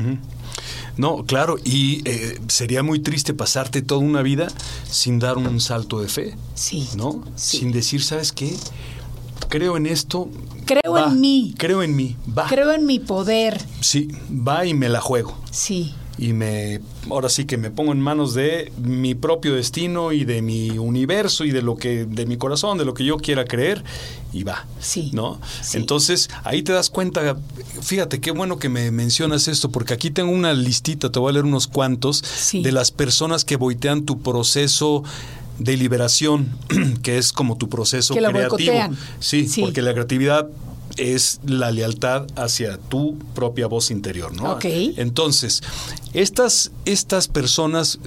No, 0.95 1.25
claro, 1.25 1.57
y 1.63 2.07
eh, 2.07 2.39
sería 2.47 2.83
muy 2.83 2.99
triste 2.99 3.33
pasarte 3.33 3.81
toda 3.81 4.01
una 4.01 4.21
vida 4.21 4.47
sin 4.87 5.17
dar 5.17 5.37
un 5.37 5.59
salto 5.59 5.99
de 6.01 6.07
fe. 6.07 6.35
Sí. 6.53 6.87
¿No? 6.95 7.23
Sí. 7.35 7.57
Sin 7.57 7.71
decir, 7.71 8.03
¿sabes 8.03 8.31
qué? 8.31 8.55
Creo 9.49 9.75
en 9.77 9.87
esto. 9.87 10.29
Creo 10.65 10.93
va. 10.93 11.05
en 11.07 11.19
mí. 11.21 11.53
Creo 11.57 11.83
en 11.83 11.95
mí. 11.95 12.15
Va. 12.37 12.47
Creo 12.47 12.71
en 12.71 12.85
mi 12.85 12.99
poder. 12.99 13.59
Sí, 13.81 14.07
va 14.29 14.65
y 14.65 14.73
me 14.73 14.89
la 14.89 15.01
juego. 15.01 15.37
Sí. 15.51 15.93
y 16.15 16.31
me 16.31 16.79
ahora 17.09 17.27
sí 17.27 17.45
que 17.45 17.57
me 17.57 17.71
pongo 17.71 17.91
en 17.91 17.99
manos 17.99 18.35
de 18.35 18.71
mi 18.77 19.15
propio 19.15 19.55
destino 19.55 20.11
y 20.11 20.25
de 20.25 20.43
mi 20.43 20.69
universo 20.77 21.43
y 21.43 21.49
de 21.49 21.63
lo 21.63 21.75
que 21.75 22.05
de 22.05 22.27
mi 22.27 22.37
corazón, 22.37 22.77
de 22.77 22.85
lo 22.85 22.93
que 22.93 23.03
yo 23.03 23.17
quiera 23.17 23.45
creer 23.45 23.83
y 24.31 24.43
va. 24.43 24.67
Sí, 24.79 25.09
¿No? 25.11 25.41
sí. 25.63 25.75
Entonces, 25.77 26.29
ahí 26.43 26.61
te 26.61 26.71
das 26.71 26.91
cuenta, 26.91 27.35
fíjate 27.81 28.21
qué 28.21 28.29
bueno 28.29 28.59
que 28.59 28.69
me 28.69 28.91
mencionas 28.91 29.47
esto 29.47 29.71
porque 29.71 29.95
aquí 29.95 30.11
tengo 30.11 30.31
una 30.31 30.53
listita, 30.53 31.11
te 31.11 31.17
voy 31.17 31.31
a 31.31 31.33
leer 31.33 31.45
unos 31.45 31.65
cuantos 31.67 32.17
Sí. 32.23 32.61
de 32.61 32.71
las 32.71 32.91
personas 32.91 33.43
que 33.43 33.55
boitean 33.55 34.05
tu 34.05 34.21
proceso 34.21 35.03
de 35.59 35.77
liberación, 35.77 36.49
que 37.03 37.17
es 37.17 37.31
como 37.31 37.57
tu 37.57 37.69
proceso 37.69 38.13
Que 38.13 38.21
creativo. 38.21 38.95
Sí, 39.19 39.47
Sí. 39.47 39.61
porque 39.61 39.81
la 39.81 39.93
creatividad 39.93 40.47
es 40.97 41.39
la 41.45 41.71
lealtad 41.71 42.27
hacia 42.35 42.77
tu 42.77 43.17
propia 43.33 43.67
voz 43.67 43.89
interior, 43.91 44.33
¿no? 44.35 44.53
Ok. 44.53 44.65
Entonces, 44.97 45.61
estas, 46.13 46.71
estas 46.85 47.27
personas 47.27 47.97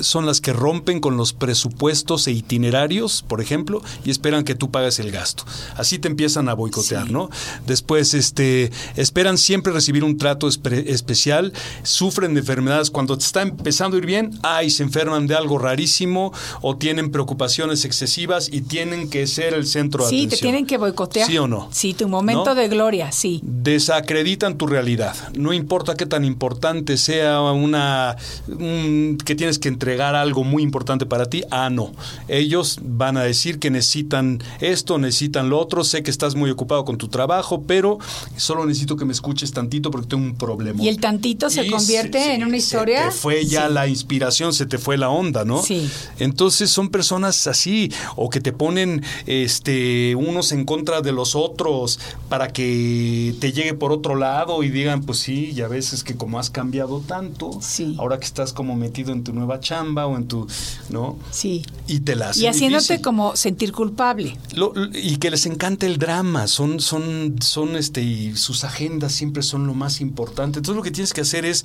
son 0.00 0.26
las 0.26 0.40
que 0.40 0.52
rompen 0.52 1.00
con 1.00 1.16
los 1.16 1.32
presupuestos 1.32 2.26
e 2.26 2.32
itinerarios, 2.32 3.22
por 3.26 3.40
ejemplo, 3.40 3.82
y 4.04 4.10
esperan 4.10 4.44
que 4.44 4.54
tú 4.54 4.70
pagues 4.70 4.98
el 4.98 5.10
gasto. 5.10 5.44
Así 5.76 5.98
te 5.98 6.08
empiezan 6.08 6.48
a 6.48 6.54
boicotear, 6.54 7.06
Sí. 7.06 7.12
¿no? 7.12 7.30
Después, 7.66 8.14
este, 8.14 8.70
esperan 8.96 9.38
siempre 9.38 9.72
recibir 9.72 10.04
un 10.04 10.16
trato 10.18 10.48
espe- 10.48 10.84
especial, 10.88 11.52
sufren 11.82 12.34
de 12.34 12.40
enfermedades 12.40 12.90
cuando 12.90 13.16
te 13.16 13.24
está 13.24 13.42
empezando 13.42 13.96
a 13.96 13.98
ir 14.00 14.06
bien, 14.06 14.30
ay, 14.42 14.70
se 14.70 14.82
enferman 14.82 15.26
de 15.26 15.34
algo 15.34 15.58
rarísimo 15.58 16.32
o 16.62 16.76
tienen 16.76 17.10
preocupaciones 17.10 17.84
excesivas 17.84 18.48
y 18.52 18.60
tienen 18.62 19.08
que 19.10 19.26
ser 19.26 19.54
el 19.54 19.66
centro 19.66 20.04
de 20.04 20.10
Sí, 20.10 20.16
atención. 20.18 20.30
te 20.38 20.42
tienen 20.42 20.66
que 20.66 20.78
boicotear. 20.78 21.26
¿Sí 21.28 21.38
o 21.38 21.46
no? 21.48 21.68
Sí, 21.72 21.94
tu 21.94 22.08
momento 22.08 22.44
¿No? 22.46 22.54
de 22.54 22.68
gloria, 22.68 23.12
sí. 23.12 23.40
desacreditan 23.42 24.56
tu 24.58 24.66
realidad. 24.66 25.14
No 25.36 25.52
importa 25.52 25.94
qué 25.94 26.06
tan 26.06 26.24
importante 26.24 26.96
sea 26.96 27.40
una 27.52 28.16
un- 28.48 29.18
que 29.24 29.34
tienes 29.34 29.58
que 29.58 29.68
entregar 29.68 29.85
algo 29.94 30.44
muy 30.44 30.62
importante 30.62 31.06
para 31.06 31.26
ti. 31.26 31.42
Ah, 31.50 31.70
no. 31.70 31.92
Ellos 32.28 32.78
van 32.82 33.16
a 33.16 33.22
decir 33.22 33.58
que 33.58 33.70
necesitan 33.70 34.42
esto, 34.60 34.98
necesitan 34.98 35.48
lo 35.48 35.58
otro. 35.58 35.84
Sé 35.84 36.02
que 36.02 36.10
estás 36.10 36.34
muy 36.34 36.50
ocupado 36.50 36.84
con 36.84 36.98
tu 36.98 37.08
trabajo, 37.08 37.62
pero 37.66 37.98
solo 38.36 38.66
necesito 38.66 38.96
que 38.96 39.04
me 39.04 39.12
escuches 39.12 39.52
tantito 39.52 39.90
porque 39.90 40.08
tengo 40.08 40.24
un 40.24 40.36
problema. 40.36 40.82
Y 40.82 40.88
el 40.88 40.98
tantito 41.00 41.50
se 41.50 41.68
convierte 41.70 42.34
en 42.34 42.44
una 42.44 42.56
historia. 42.56 43.04
Se 43.10 43.16
te 43.16 43.20
fue 43.22 43.44
ya 43.46 43.68
Sí. 43.68 43.74
la 43.74 43.86
inspiración, 43.88 44.52
se 44.52 44.66
te 44.66 44.78
fue 44.78 44.96
la 44.98 45.08
onda, 45.10 45.44
¿no? 45.44 45.62
Sí. 45.62 45.88
Entonces 46.18 46.70
son 46.70 46.88
personas 46.88 47.46
así, 47.46 47.92
o 48.16 48.30
que 48.30 48.40
te 48.40 48.52
ponen 48.52 49.02
este 49.26 50.14
unos 50.16 50.52
en 50.52 50.64
contra 50.64 51.00
de 51.00 51.12
los 51.12 51.34
otros 51.34 51.98
para 52.28 52.48
que 52.48 53.34
te 53.40 53.52
llegue 53.52 53.74
por 53.74 53.92
otro 53.92 54.14
lado 54.16 54.62
y 54.62 54.70
digan, 54.70 55.02
pues 55.02 55.18
sí, 55.18 55.52
ya 55.52 55.68
ves 55.68 55.92
es 55.92 56.02
que 56.04 56.16
como 56.16 56.38
has 56.38 56.50
cambiado 56.50 57.00
tanto, 57.00 57.50
Sí. 57.60 57.94
ahora 57.98 58.18
que 58.18 58.24
estás 58.26 58.52
como 58.52 58.76
metido 58.76 59.12
en 59.12 59.22
tu 59.24 59.32
nueva 59.32 59.60
chamba 59.76 60.06
o 60.06 60.16
en 60.16 60.26
tu, 60.26 60.46
¿no? 60.90 61.18
Sí. 61.30 61.62
Y 61.86 62.00
te 62.00 62.16
la 62.16 62.30
hacen 62.30 62.42
Y 62.44 62.46
haciéndote 62.46 62.82
difícil. 62.84 63.02
como 63.02 63.36
sentir 63.36 63.72
culpable. 63.72 64.36
Lo- 64.54 64.72
y 64.92 65.16
que 65.18 65.30
les 65.30 65.46
encanta 65.46 65.86
el 65.86 65.98
drama, 65.98 66.46
son, 66.46 66.80
son, 66.80 67.36
son 67.40 67.76
este, 67.76 68.02
y 68.02 68.36
sus 68.36 68.64
agendas 68.64 69.12
siempre 69.12 69.42
son 69.42 69.66
lo 69.66 69.74
más 69.74 70.00
importante. 70.00 70.58
Entonces 70.58 70.76
lo 70.76 70.82
que 70.82 70.90
tienes 70.90 71.12
que 71.12 71.20
hacer 71.20 71.44
es 71.44 71.64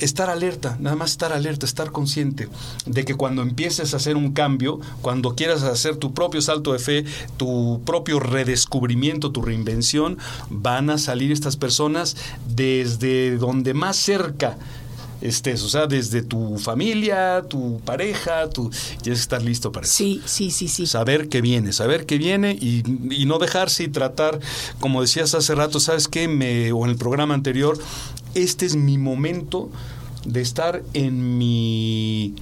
estar 0.00 0.28
alerta, 0.28 0.76
nada 0.78 0.94
más 0.96 1.12
estar 1.12 1.32
alerta, 1.32 1.64
estar 1.64 1.90
consciente 1.90 2.48
de 2.84 3.04
que 3.06 3.14
cuando 3.14 3.40
empieces 3.42 3.94
a 3.94 3.96
hacer 3.96 4.16
un 4.16 4.32
cambio, 4.32 4.78
cuando 5.00 5.34
quieras 5.34 5.62
hacer 5.62 5.96
tu 5.96 6.12
propio 6.12 6.42
salto 6.42 6.72
de 6.74 6.78
fe, 6.78 7.04
tu 7.38 7.80
propio 7.86 8.20
redescubrimiento, 8.20 9.32
tu 9.32 9.40
reinvención, 9.40 10.18
van 10.50 10.90
a 10.90 10.98
salir 10.98 11.32
estas 11.32 11.56
personas 11.56 12.16
desde 12.54 13.36
donde 13.38 13.72
más 13.72 13.96
cerca 13.96 14.58
estés, 15.20 15.62
o 15.62 15.68
sea, 15.68 15.86
desde 15.86 16.22
tu 16.22 16.58
familia, 16.58 17.44
tu 17.48 17.80
pareja, 17.84 18.48
tu, 18.50 18.70
tienes 19.02 19.20
que 19.20 19.22
estar 19.22 19.42
listo 19.42 19.72
para 19.72 19.86
eso 19.86 19.94
Sí, 19.94 20.20
sí, 20.24 20.50
sí, 20.50 20.68
sí. 20.68 20.86
saber 20.86 21.28
que 21.28 21.40
viene, 21.40 21.72
saber 21.72 22.06
que 22.06 22.18
viene 22.18 22.52
y, 22.52 22.82
y 23.10 23.26
no 23.26 23.38
dejarse 23.38 23.84
y 23.84 23.88
tratar, 23.88 24.40
como 24.80 25.00
decías 25.00 25.34
hace 25.34 25.54
rato, 25.54 25.80
¿sabes 25.80 26.08
qué? 26.08 26.28
Me, 26.28 26.72
o 26.72 26.84
en 26.84 26.90
el 26.90 26.96
programa 26.96 27.34
anterior, 27.34 27.78
este 28.34 28.66
es 28.66 28.76
mi 28.76 28.98
momento 28.98 29.70
de 30.24 30.40
estar 30.42 30.82
en 30.92 31.38
mi 31.38 32.34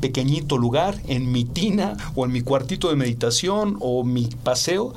pequeñito 0.00 0.58
lugar, 0.58 1.00
en 1.06 1.30
mi 1.30 1.44
tina 1.44 1.96
o 2.14 2.24
en 2.24 2.32
mi 2.32 2.40
cuartito 2.42 2.88
de 2.88 2.96
meditación 2.96 3.76
o 3.80 4.04
mi 4.04 4.26
paseo 4.42 4.94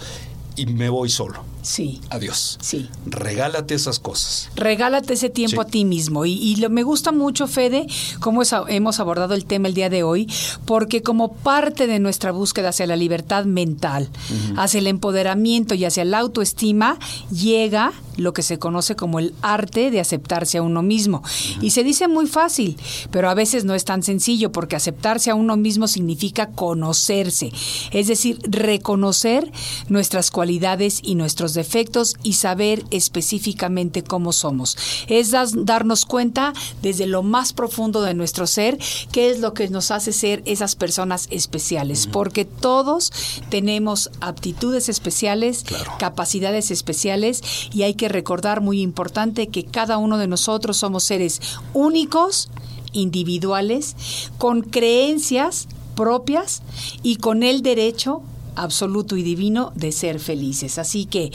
y 0.55 0.65
me 0.67 0.89
voy 0.89 1.09
solo. 1.09 1.43
Sí, 1.61 2.01
Adiós. 2.09 2.57
sí. 2.61 2.89
Regálate 3.05 3.75
esas 3.75 3.99
cosas. 3.99 4.49
Regálate 4.55 5.13
ese 5.13 5.29
tiempo 5.29 5.61
Sí. 5.61 5.67
a 5.67 5.71
ti 5.71 5.85
mismo. 5.85 6.25
Y, 6.25 6.33
y 6.33 6.55
lo, 6.57 6.69
me 6.69 6.83
gusta 6.83 7.11
mucho, 7.11 7.47
Fede, 7.47 7.85
cómo 8.19 8.41
es- 8.41 8.53
hemos 8.67 8.99
abordado 8.99 9.33
el 9.35 9.45
tema 9.45 9.67
el 9.67 9.73
día 9.73 9.89
de 9.89 10.03
hoy, 10.03 10.27
porque 10.65 11.01
como 11.03 11.33
parte 11.33 11.87
de 11.87 11.99
nuestra 11.99 12.31
búsqueda 12.31 12.69
hacia 12.69 12.87
la 12.87 12.95
libertad 12.95 13.45
mental, 13.45 14.09
hacia 14.57 14.79
el 14.79 14.87
empoderamiento 14.87 15.75
y 15.75 15.85
hacia 15.85 16.03
la 16.05 16.19
autoestima, 16.19 16.97
llega 17.31 17.93
lo 18.17 18.33
que 18.33 18.41
se 18.43 18.59
conoce 18.59 18.95
como 18.95 19.19
el 19.19 19.33
arte 19.41 19.89
de 19.91 19.99
aceptarse 19.99 20.57
a 20.57 20.61
uno 20.61 20.81
mismo. 20.83 21.23
Y 21.61 21.71
se 21.71 21.83
dice 21.83 22.07
muy 22.07 22.27
fácil, 22.27 22.77
pero 23.11 23.29
a 23.29 23.33
veces 23.33 23.63
no 23.65 23.73
es 23.73 23.85
tan 23.85 24.03
sencillo, 24.03 24.51
porque 24.51 24.75
aceptarse 24.75 25.31
a 25.31 25.35
uno 25.35 25.57
mismo 25.57 25.87
significa 25.87 26.47
conocerse, 26.51 27.51
es 27.91 28.07
decir, 28.07 28.39
reconocer 28.43 29.51
nuestras 29.89 30.29
cualidades 30.31 30.99
y 31.03 31.15
nuestros 31.15 31.50
defectos 31.53 32.15
y 32.23 32.33
saber 32.33 32.83
específicamente 32.91 34.03
cómo 34.03 34.33
somos. 34.33 34.77
Es 35.07 35.31
darnos 35.31 36.05
cuenta 36.05 36.53
desde 36.81 37.07
lo 37.07 37.23
más 37.23 37.53
profundo 37.53 38.01
de 38.01 38.13
nuestro 38.13 38.47
ser 38.47 38.77
qué 39.11 39.29
es 39.29 39.39
lo 39.39 39.53
que 39.53 39.69
nos 39.69 39.91
hace 39.91 40.13
ser 40.13 40.41
esas 40.45 40.75
personas 40.75 41.27
especiales, 41.31 42.07
porque 42.07 42.45
todos 42.45 43.11
tenemos 43.49 44.09
aptitudes 44.21 44.89
especiales, 44.89 45.63
Claro. 45.63 45.91
capacidades 45.99 46.71
especiales 46.71 47.41
y 47.73 47.83
hay 47.83 47.93
que 47.93 48.09
recordar 48.09 48.61
muy 48.61 48.81
importante 48.81 49.47
que 49.47 49.65
cada 49.65 49.97
uno 49.97 50.17
de 50.17 50.27
nosotros 50.27 50.77
somos 50.77 51.03
seres 51.03 51.41
únicos, 51.73 52.49
individuales, 52.93 53.95
con 54.37 54.61
creencias 54.61 55.67
propias 55.95 56.61
y 57.03 57.17
con 57.17 57.43
el 57.43 57.61
derecho 57.61 58.23
absoluto 58.55 59.17
y 59.17 59.23
divino 59.23 59.71
de 59.75 59.91
ser 59.91 60.19
felices. 60.19 60.77
Así 60.77 61.05
que 61.05 61.31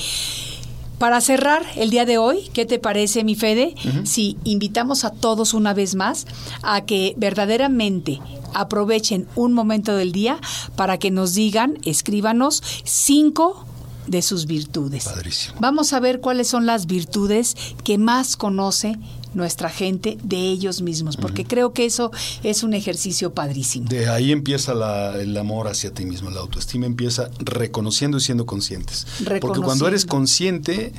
para 0.98 1.20
cerrar 1.20 1.62
el 1.76 1.90
día 1.90 2.06
de 2.06 2.16
hoy, 2.16 2.48
¿qué 2.54 2.64
te 2.64 2.78
parece, 2.78 3.22
mi 3.22 3.34
Fede? 3.34 3.74
Si 4.04 4.38
invitamos 4.44 5.04
a 5.04 5.10
todos 5.10 5.52
una 5.52 5.74
vez 5.74 5.94
más 5.94 6.26
a 6.62 6.86
que 6.86 7.14
verdaderamente 7.18 8.18
aprovechen 8.54 9.28
un 9.36 9.52
momento 9.52 9.94
del 9.94 10.12
día 10.12 10.38
para 10.74 10.98
que 10.98 11.10
nos 11.10 11.34
digan, 11.34 11.78
escríbanos 11.84 12.62
cinco 12.84 13.66
de 14.06 14.22
sus 14.22 14.46
virtudes. 14.46 15.04
Padrísimo. 15.04 15.56
Vamos 15.60 15.92
a 15.92 16.00
ver 16.00 16.20
cuáles 16.20 16.48
son 16.48 16.64
las 16.64 16.86
virtudes 16.86 17.56
que 17.84 17.98
más 17.98 18.36
conoce 18.36 18.96
nuestra 19.36 19.68
gente 19.70 20.18
de 20.24 20.38
ellos 20.48 20.82
mismos, 20.82 21.16
porque 21.16 21.44
creo 21.44 21.72
que 21.72 21.84
eso 21.84 22.10
es 22.42 22.62
un 22.64 22.74
ejercicio 22.74 23.32
padrísimo. 23.34 23.88
De 23.88 24.08
ahí 24.08 24.32
empieza 24.32 24.74
la- 24.74 25.14
el 25.20 25.36
amor 25.36 25.68
hacia 25.68 25.92
ti 25.92 26.04
mismo, 26.06 26.30
la 26.30 26.40
autoestima 26.40 26.86
empieza 26.86 27.30
reconociendo 27.38 28.16
y 28.18 28.20
siendo 28.22 28.46
conscientes. 28.46 29.06
Porque 29.40 29.60
cuando 29.60 29.86
eres 29.86 30.04
consciente, 30.06 30.92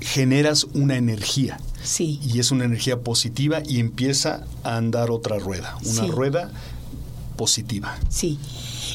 generas 0.00 0.64
una 0.74 0.96
energía. 0.96 1.60
Sí. 1.82 2.18
Y 2.22 2.40
es 2.40 2.50
una 2.50 2.64
energía 2.64 3.00
positiva 3.00 3.62
y 3.66 3.78
empieza 3.80 4.44
a 4.64 4.76
andar 4.76 5.10
otra 5.10 5.38
rueda, 5.38 5.76
una 5.84 6.04
Sí. 6.04 6.10
rueda 6.10 6.50
positiva. 7.36 7.96
Sí. 8.08 8.38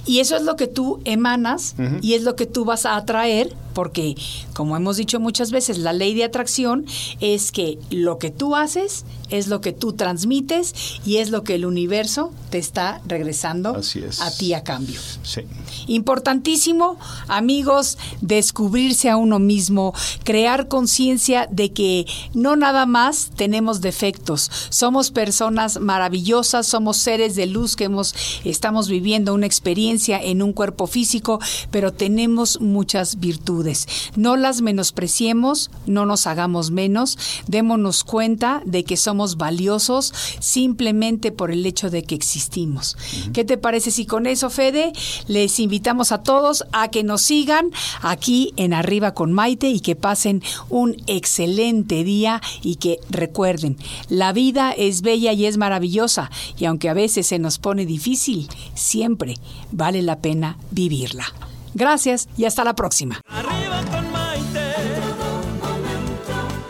Y 0.05 0.19
eso 0.19 0.35
es 0.35 0.43
lo 0.43 0.55
que 0.55 0.67
tú 0.67 0.99
emanas 1.05 1.75
y 2.01 2.13
es 2.13 2.23
lo 2.23 2.35
que 2.35 2.45
tú 2.45 2.65
vas 2.65 2.85
a 2.85 2.95
atraer, 2.95 3.55
porque 3.73 4.15
como 4.53 4.75
hemos 4.77 4.97
dicho 4.97 5.19
muchas 5.19 5.51
veces, 5.51 5.77
la 5.77 5.93
ley 5.93 6.13
de 6.13 6.23
atracción 6.23 6.85
es 7.19 7.51
que 7.51 7.77
lo 7.89 8.17
que 8.17 8.31
tú 8.31 8.55
haces 8.55 9.05
es 9.29 9.47
lo 9.47 9.59
que 9.61 9.73
tú 9.73 9.93
transmites 9.93 10.73
y 11.05 11.17
es 11.17 11.29
lo 11.29 11.43
que 11.43 11.55
el 11.55 11.65
universo 11.65 12.31
te 12.49 12.57
está 12.57 13.01
regresando 13.05 13.75
Así 13.75 13.99
es. 13.99 14.21
a 14.21 14.31
ti 14.31 14.53
a 14.53 14.63
cambio. 14.63 14.99
Sí. 15.23 15.41
Importantísimo, 15.87 16.97
amigos, 17.27 17.97
descubrirse 18.21 19.09
a 19.09 19.17
uno 19.17 19.39
mismo, 19.39 19.93
crear 20.23 20.67
conciencia 20.67 21.47
de 21.51 21.73
que 21.73 22.05
no 22.33 22.55
nada 22.55 22.85
más 22.85 23.31
tenemos 23.35 23.81
defectos, 23.81 24.49
somos 24.69 25.11
personas 25.11 25.79
maravillosas, 25.79 26.67
somos 26.67 26.97
seres 26.97 27.35
de 27.35 27.47
luz 27.47 27.75
que 27.75 27.85
hemos 27.85 28.15
estamos 28.43 28.87
viviendo 28.87 29.33
una 29.33 29.45
experiencia 29.45 29.84
en 29.91 30.41
un 30.41 30.53
cuerpo 30.53 30.87
físico, 30.87 31.39
pero 31.71 31.93
tenemos 31.93 32.59
muchas 32.59 33.19
virtudes. 33.19 33.87
No 34.15 34.35
las 34.35 34.61
menospreciemos, 34.61 35.69
no 35.85 36.05
nos 36.05 36.27
hagamos 36.27 36.71
menos, 36.71 37.17
démonos 37.47 38.03
cuenta 38.03 38.61
de 38.65 38.83
que 38.83 38.97
somos 38.97 39.37
valiosos 39.37 40.13
simplemente 40.39 41.31
por 41.31 41.51
el 41.51 41.65
hecho 41.65 41.89
de 41.89 42.03
que 42.03 42.15
existimos. 42.15 42.97
¿Qué 43.33 43.45
te 43.45 43.57
parece 43.57 43.91
si 43.91 44.05
con 44.05 44.25
eso, 44.25 44.49
Fede, 44.49 44.91
les 45.27 45.59
invitamos 45.59 46.11
a 46.11 46.23
todos 46.23 46.65
a 46.71 46.89
que 46.89 47.03
nos 47.03 47.21
sigan 47.21 47.69
aquí 48.01 48.53
en 48.57 48.73
Arriba 48.73 49.13
con 49.13 49.33
Maite 49.33 49.69
y 49.69 49.79
que 49.79 49.95
pasen 49.95 50.41
un 50.69 50.95
excelente 51.07 52.03
día 52.03 52.41
y 52.63 52.75
que 52.75 52.99
recuerden, 53.09 53.77
la 54.09 54.33
vida 54.33 54.71
es 54.71 55.01
bella 55.01 55.33
y 55.33 55.45
es 55.45 55.57
maravillosa 55.57 56.31
y 56.57 56.65
aunque 56.65 56.89
a 56.89 56.93
veces 56.93 57.27
se 57.27 57.39
nos 57.39 57.59
pone 57.59 57.85
difícil, 57.85 58.47
siempre 58.73 59.35
vale 59.75 60.01
la 60.01 60.19
pena 60.19 60.57
vivirla. 60.71 61.25
Gracias 61.73 62.27
y 62.37 62.45
hasta 62.45 62.63
la 62.63 62.73
próxima. 62.73 63.19
Arriba 63.27 63.83
con 63.91 64.11
Maite. 64.11 64.73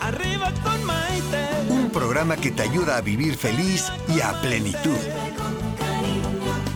Arriba 0.00 0.52
con 0.64 0.84
Maite. 0.84 1.48
Un 1.70 1.90
programa 1.90 2.36
que 2.36 2.50
te 2.50 2.62
ayuda 2.62 2.96
a 2.96 3.00
vivir 3.00 3.36
feliz 3.36 3.92
y 4.08 4.20
a 4.20 4.32
plenitud. 4.40 4.98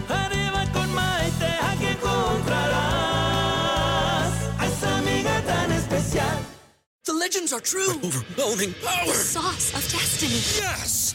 Arriba 0.09 0.65
con 0.73 0.95
Maite, 0.95 1.47
aquí 1.71 1.87
encontrarás 1.87 2.71
a 4.59 4.67
esa 4.67 4.99
amiga 4.99 5.43
tan 5.43 5.73
especial. 5.73 6.39
The 7.05 7.13
legends 7.13 7.53
are 7.53 7.63
true. 7.63 7.99
overwhelming 8.05 8.73
power. 8.85 9.13
sauce 9.15 9.75
of 9.75 9.83
destiny. 9.91 10.41
Yes! 10.63 11.15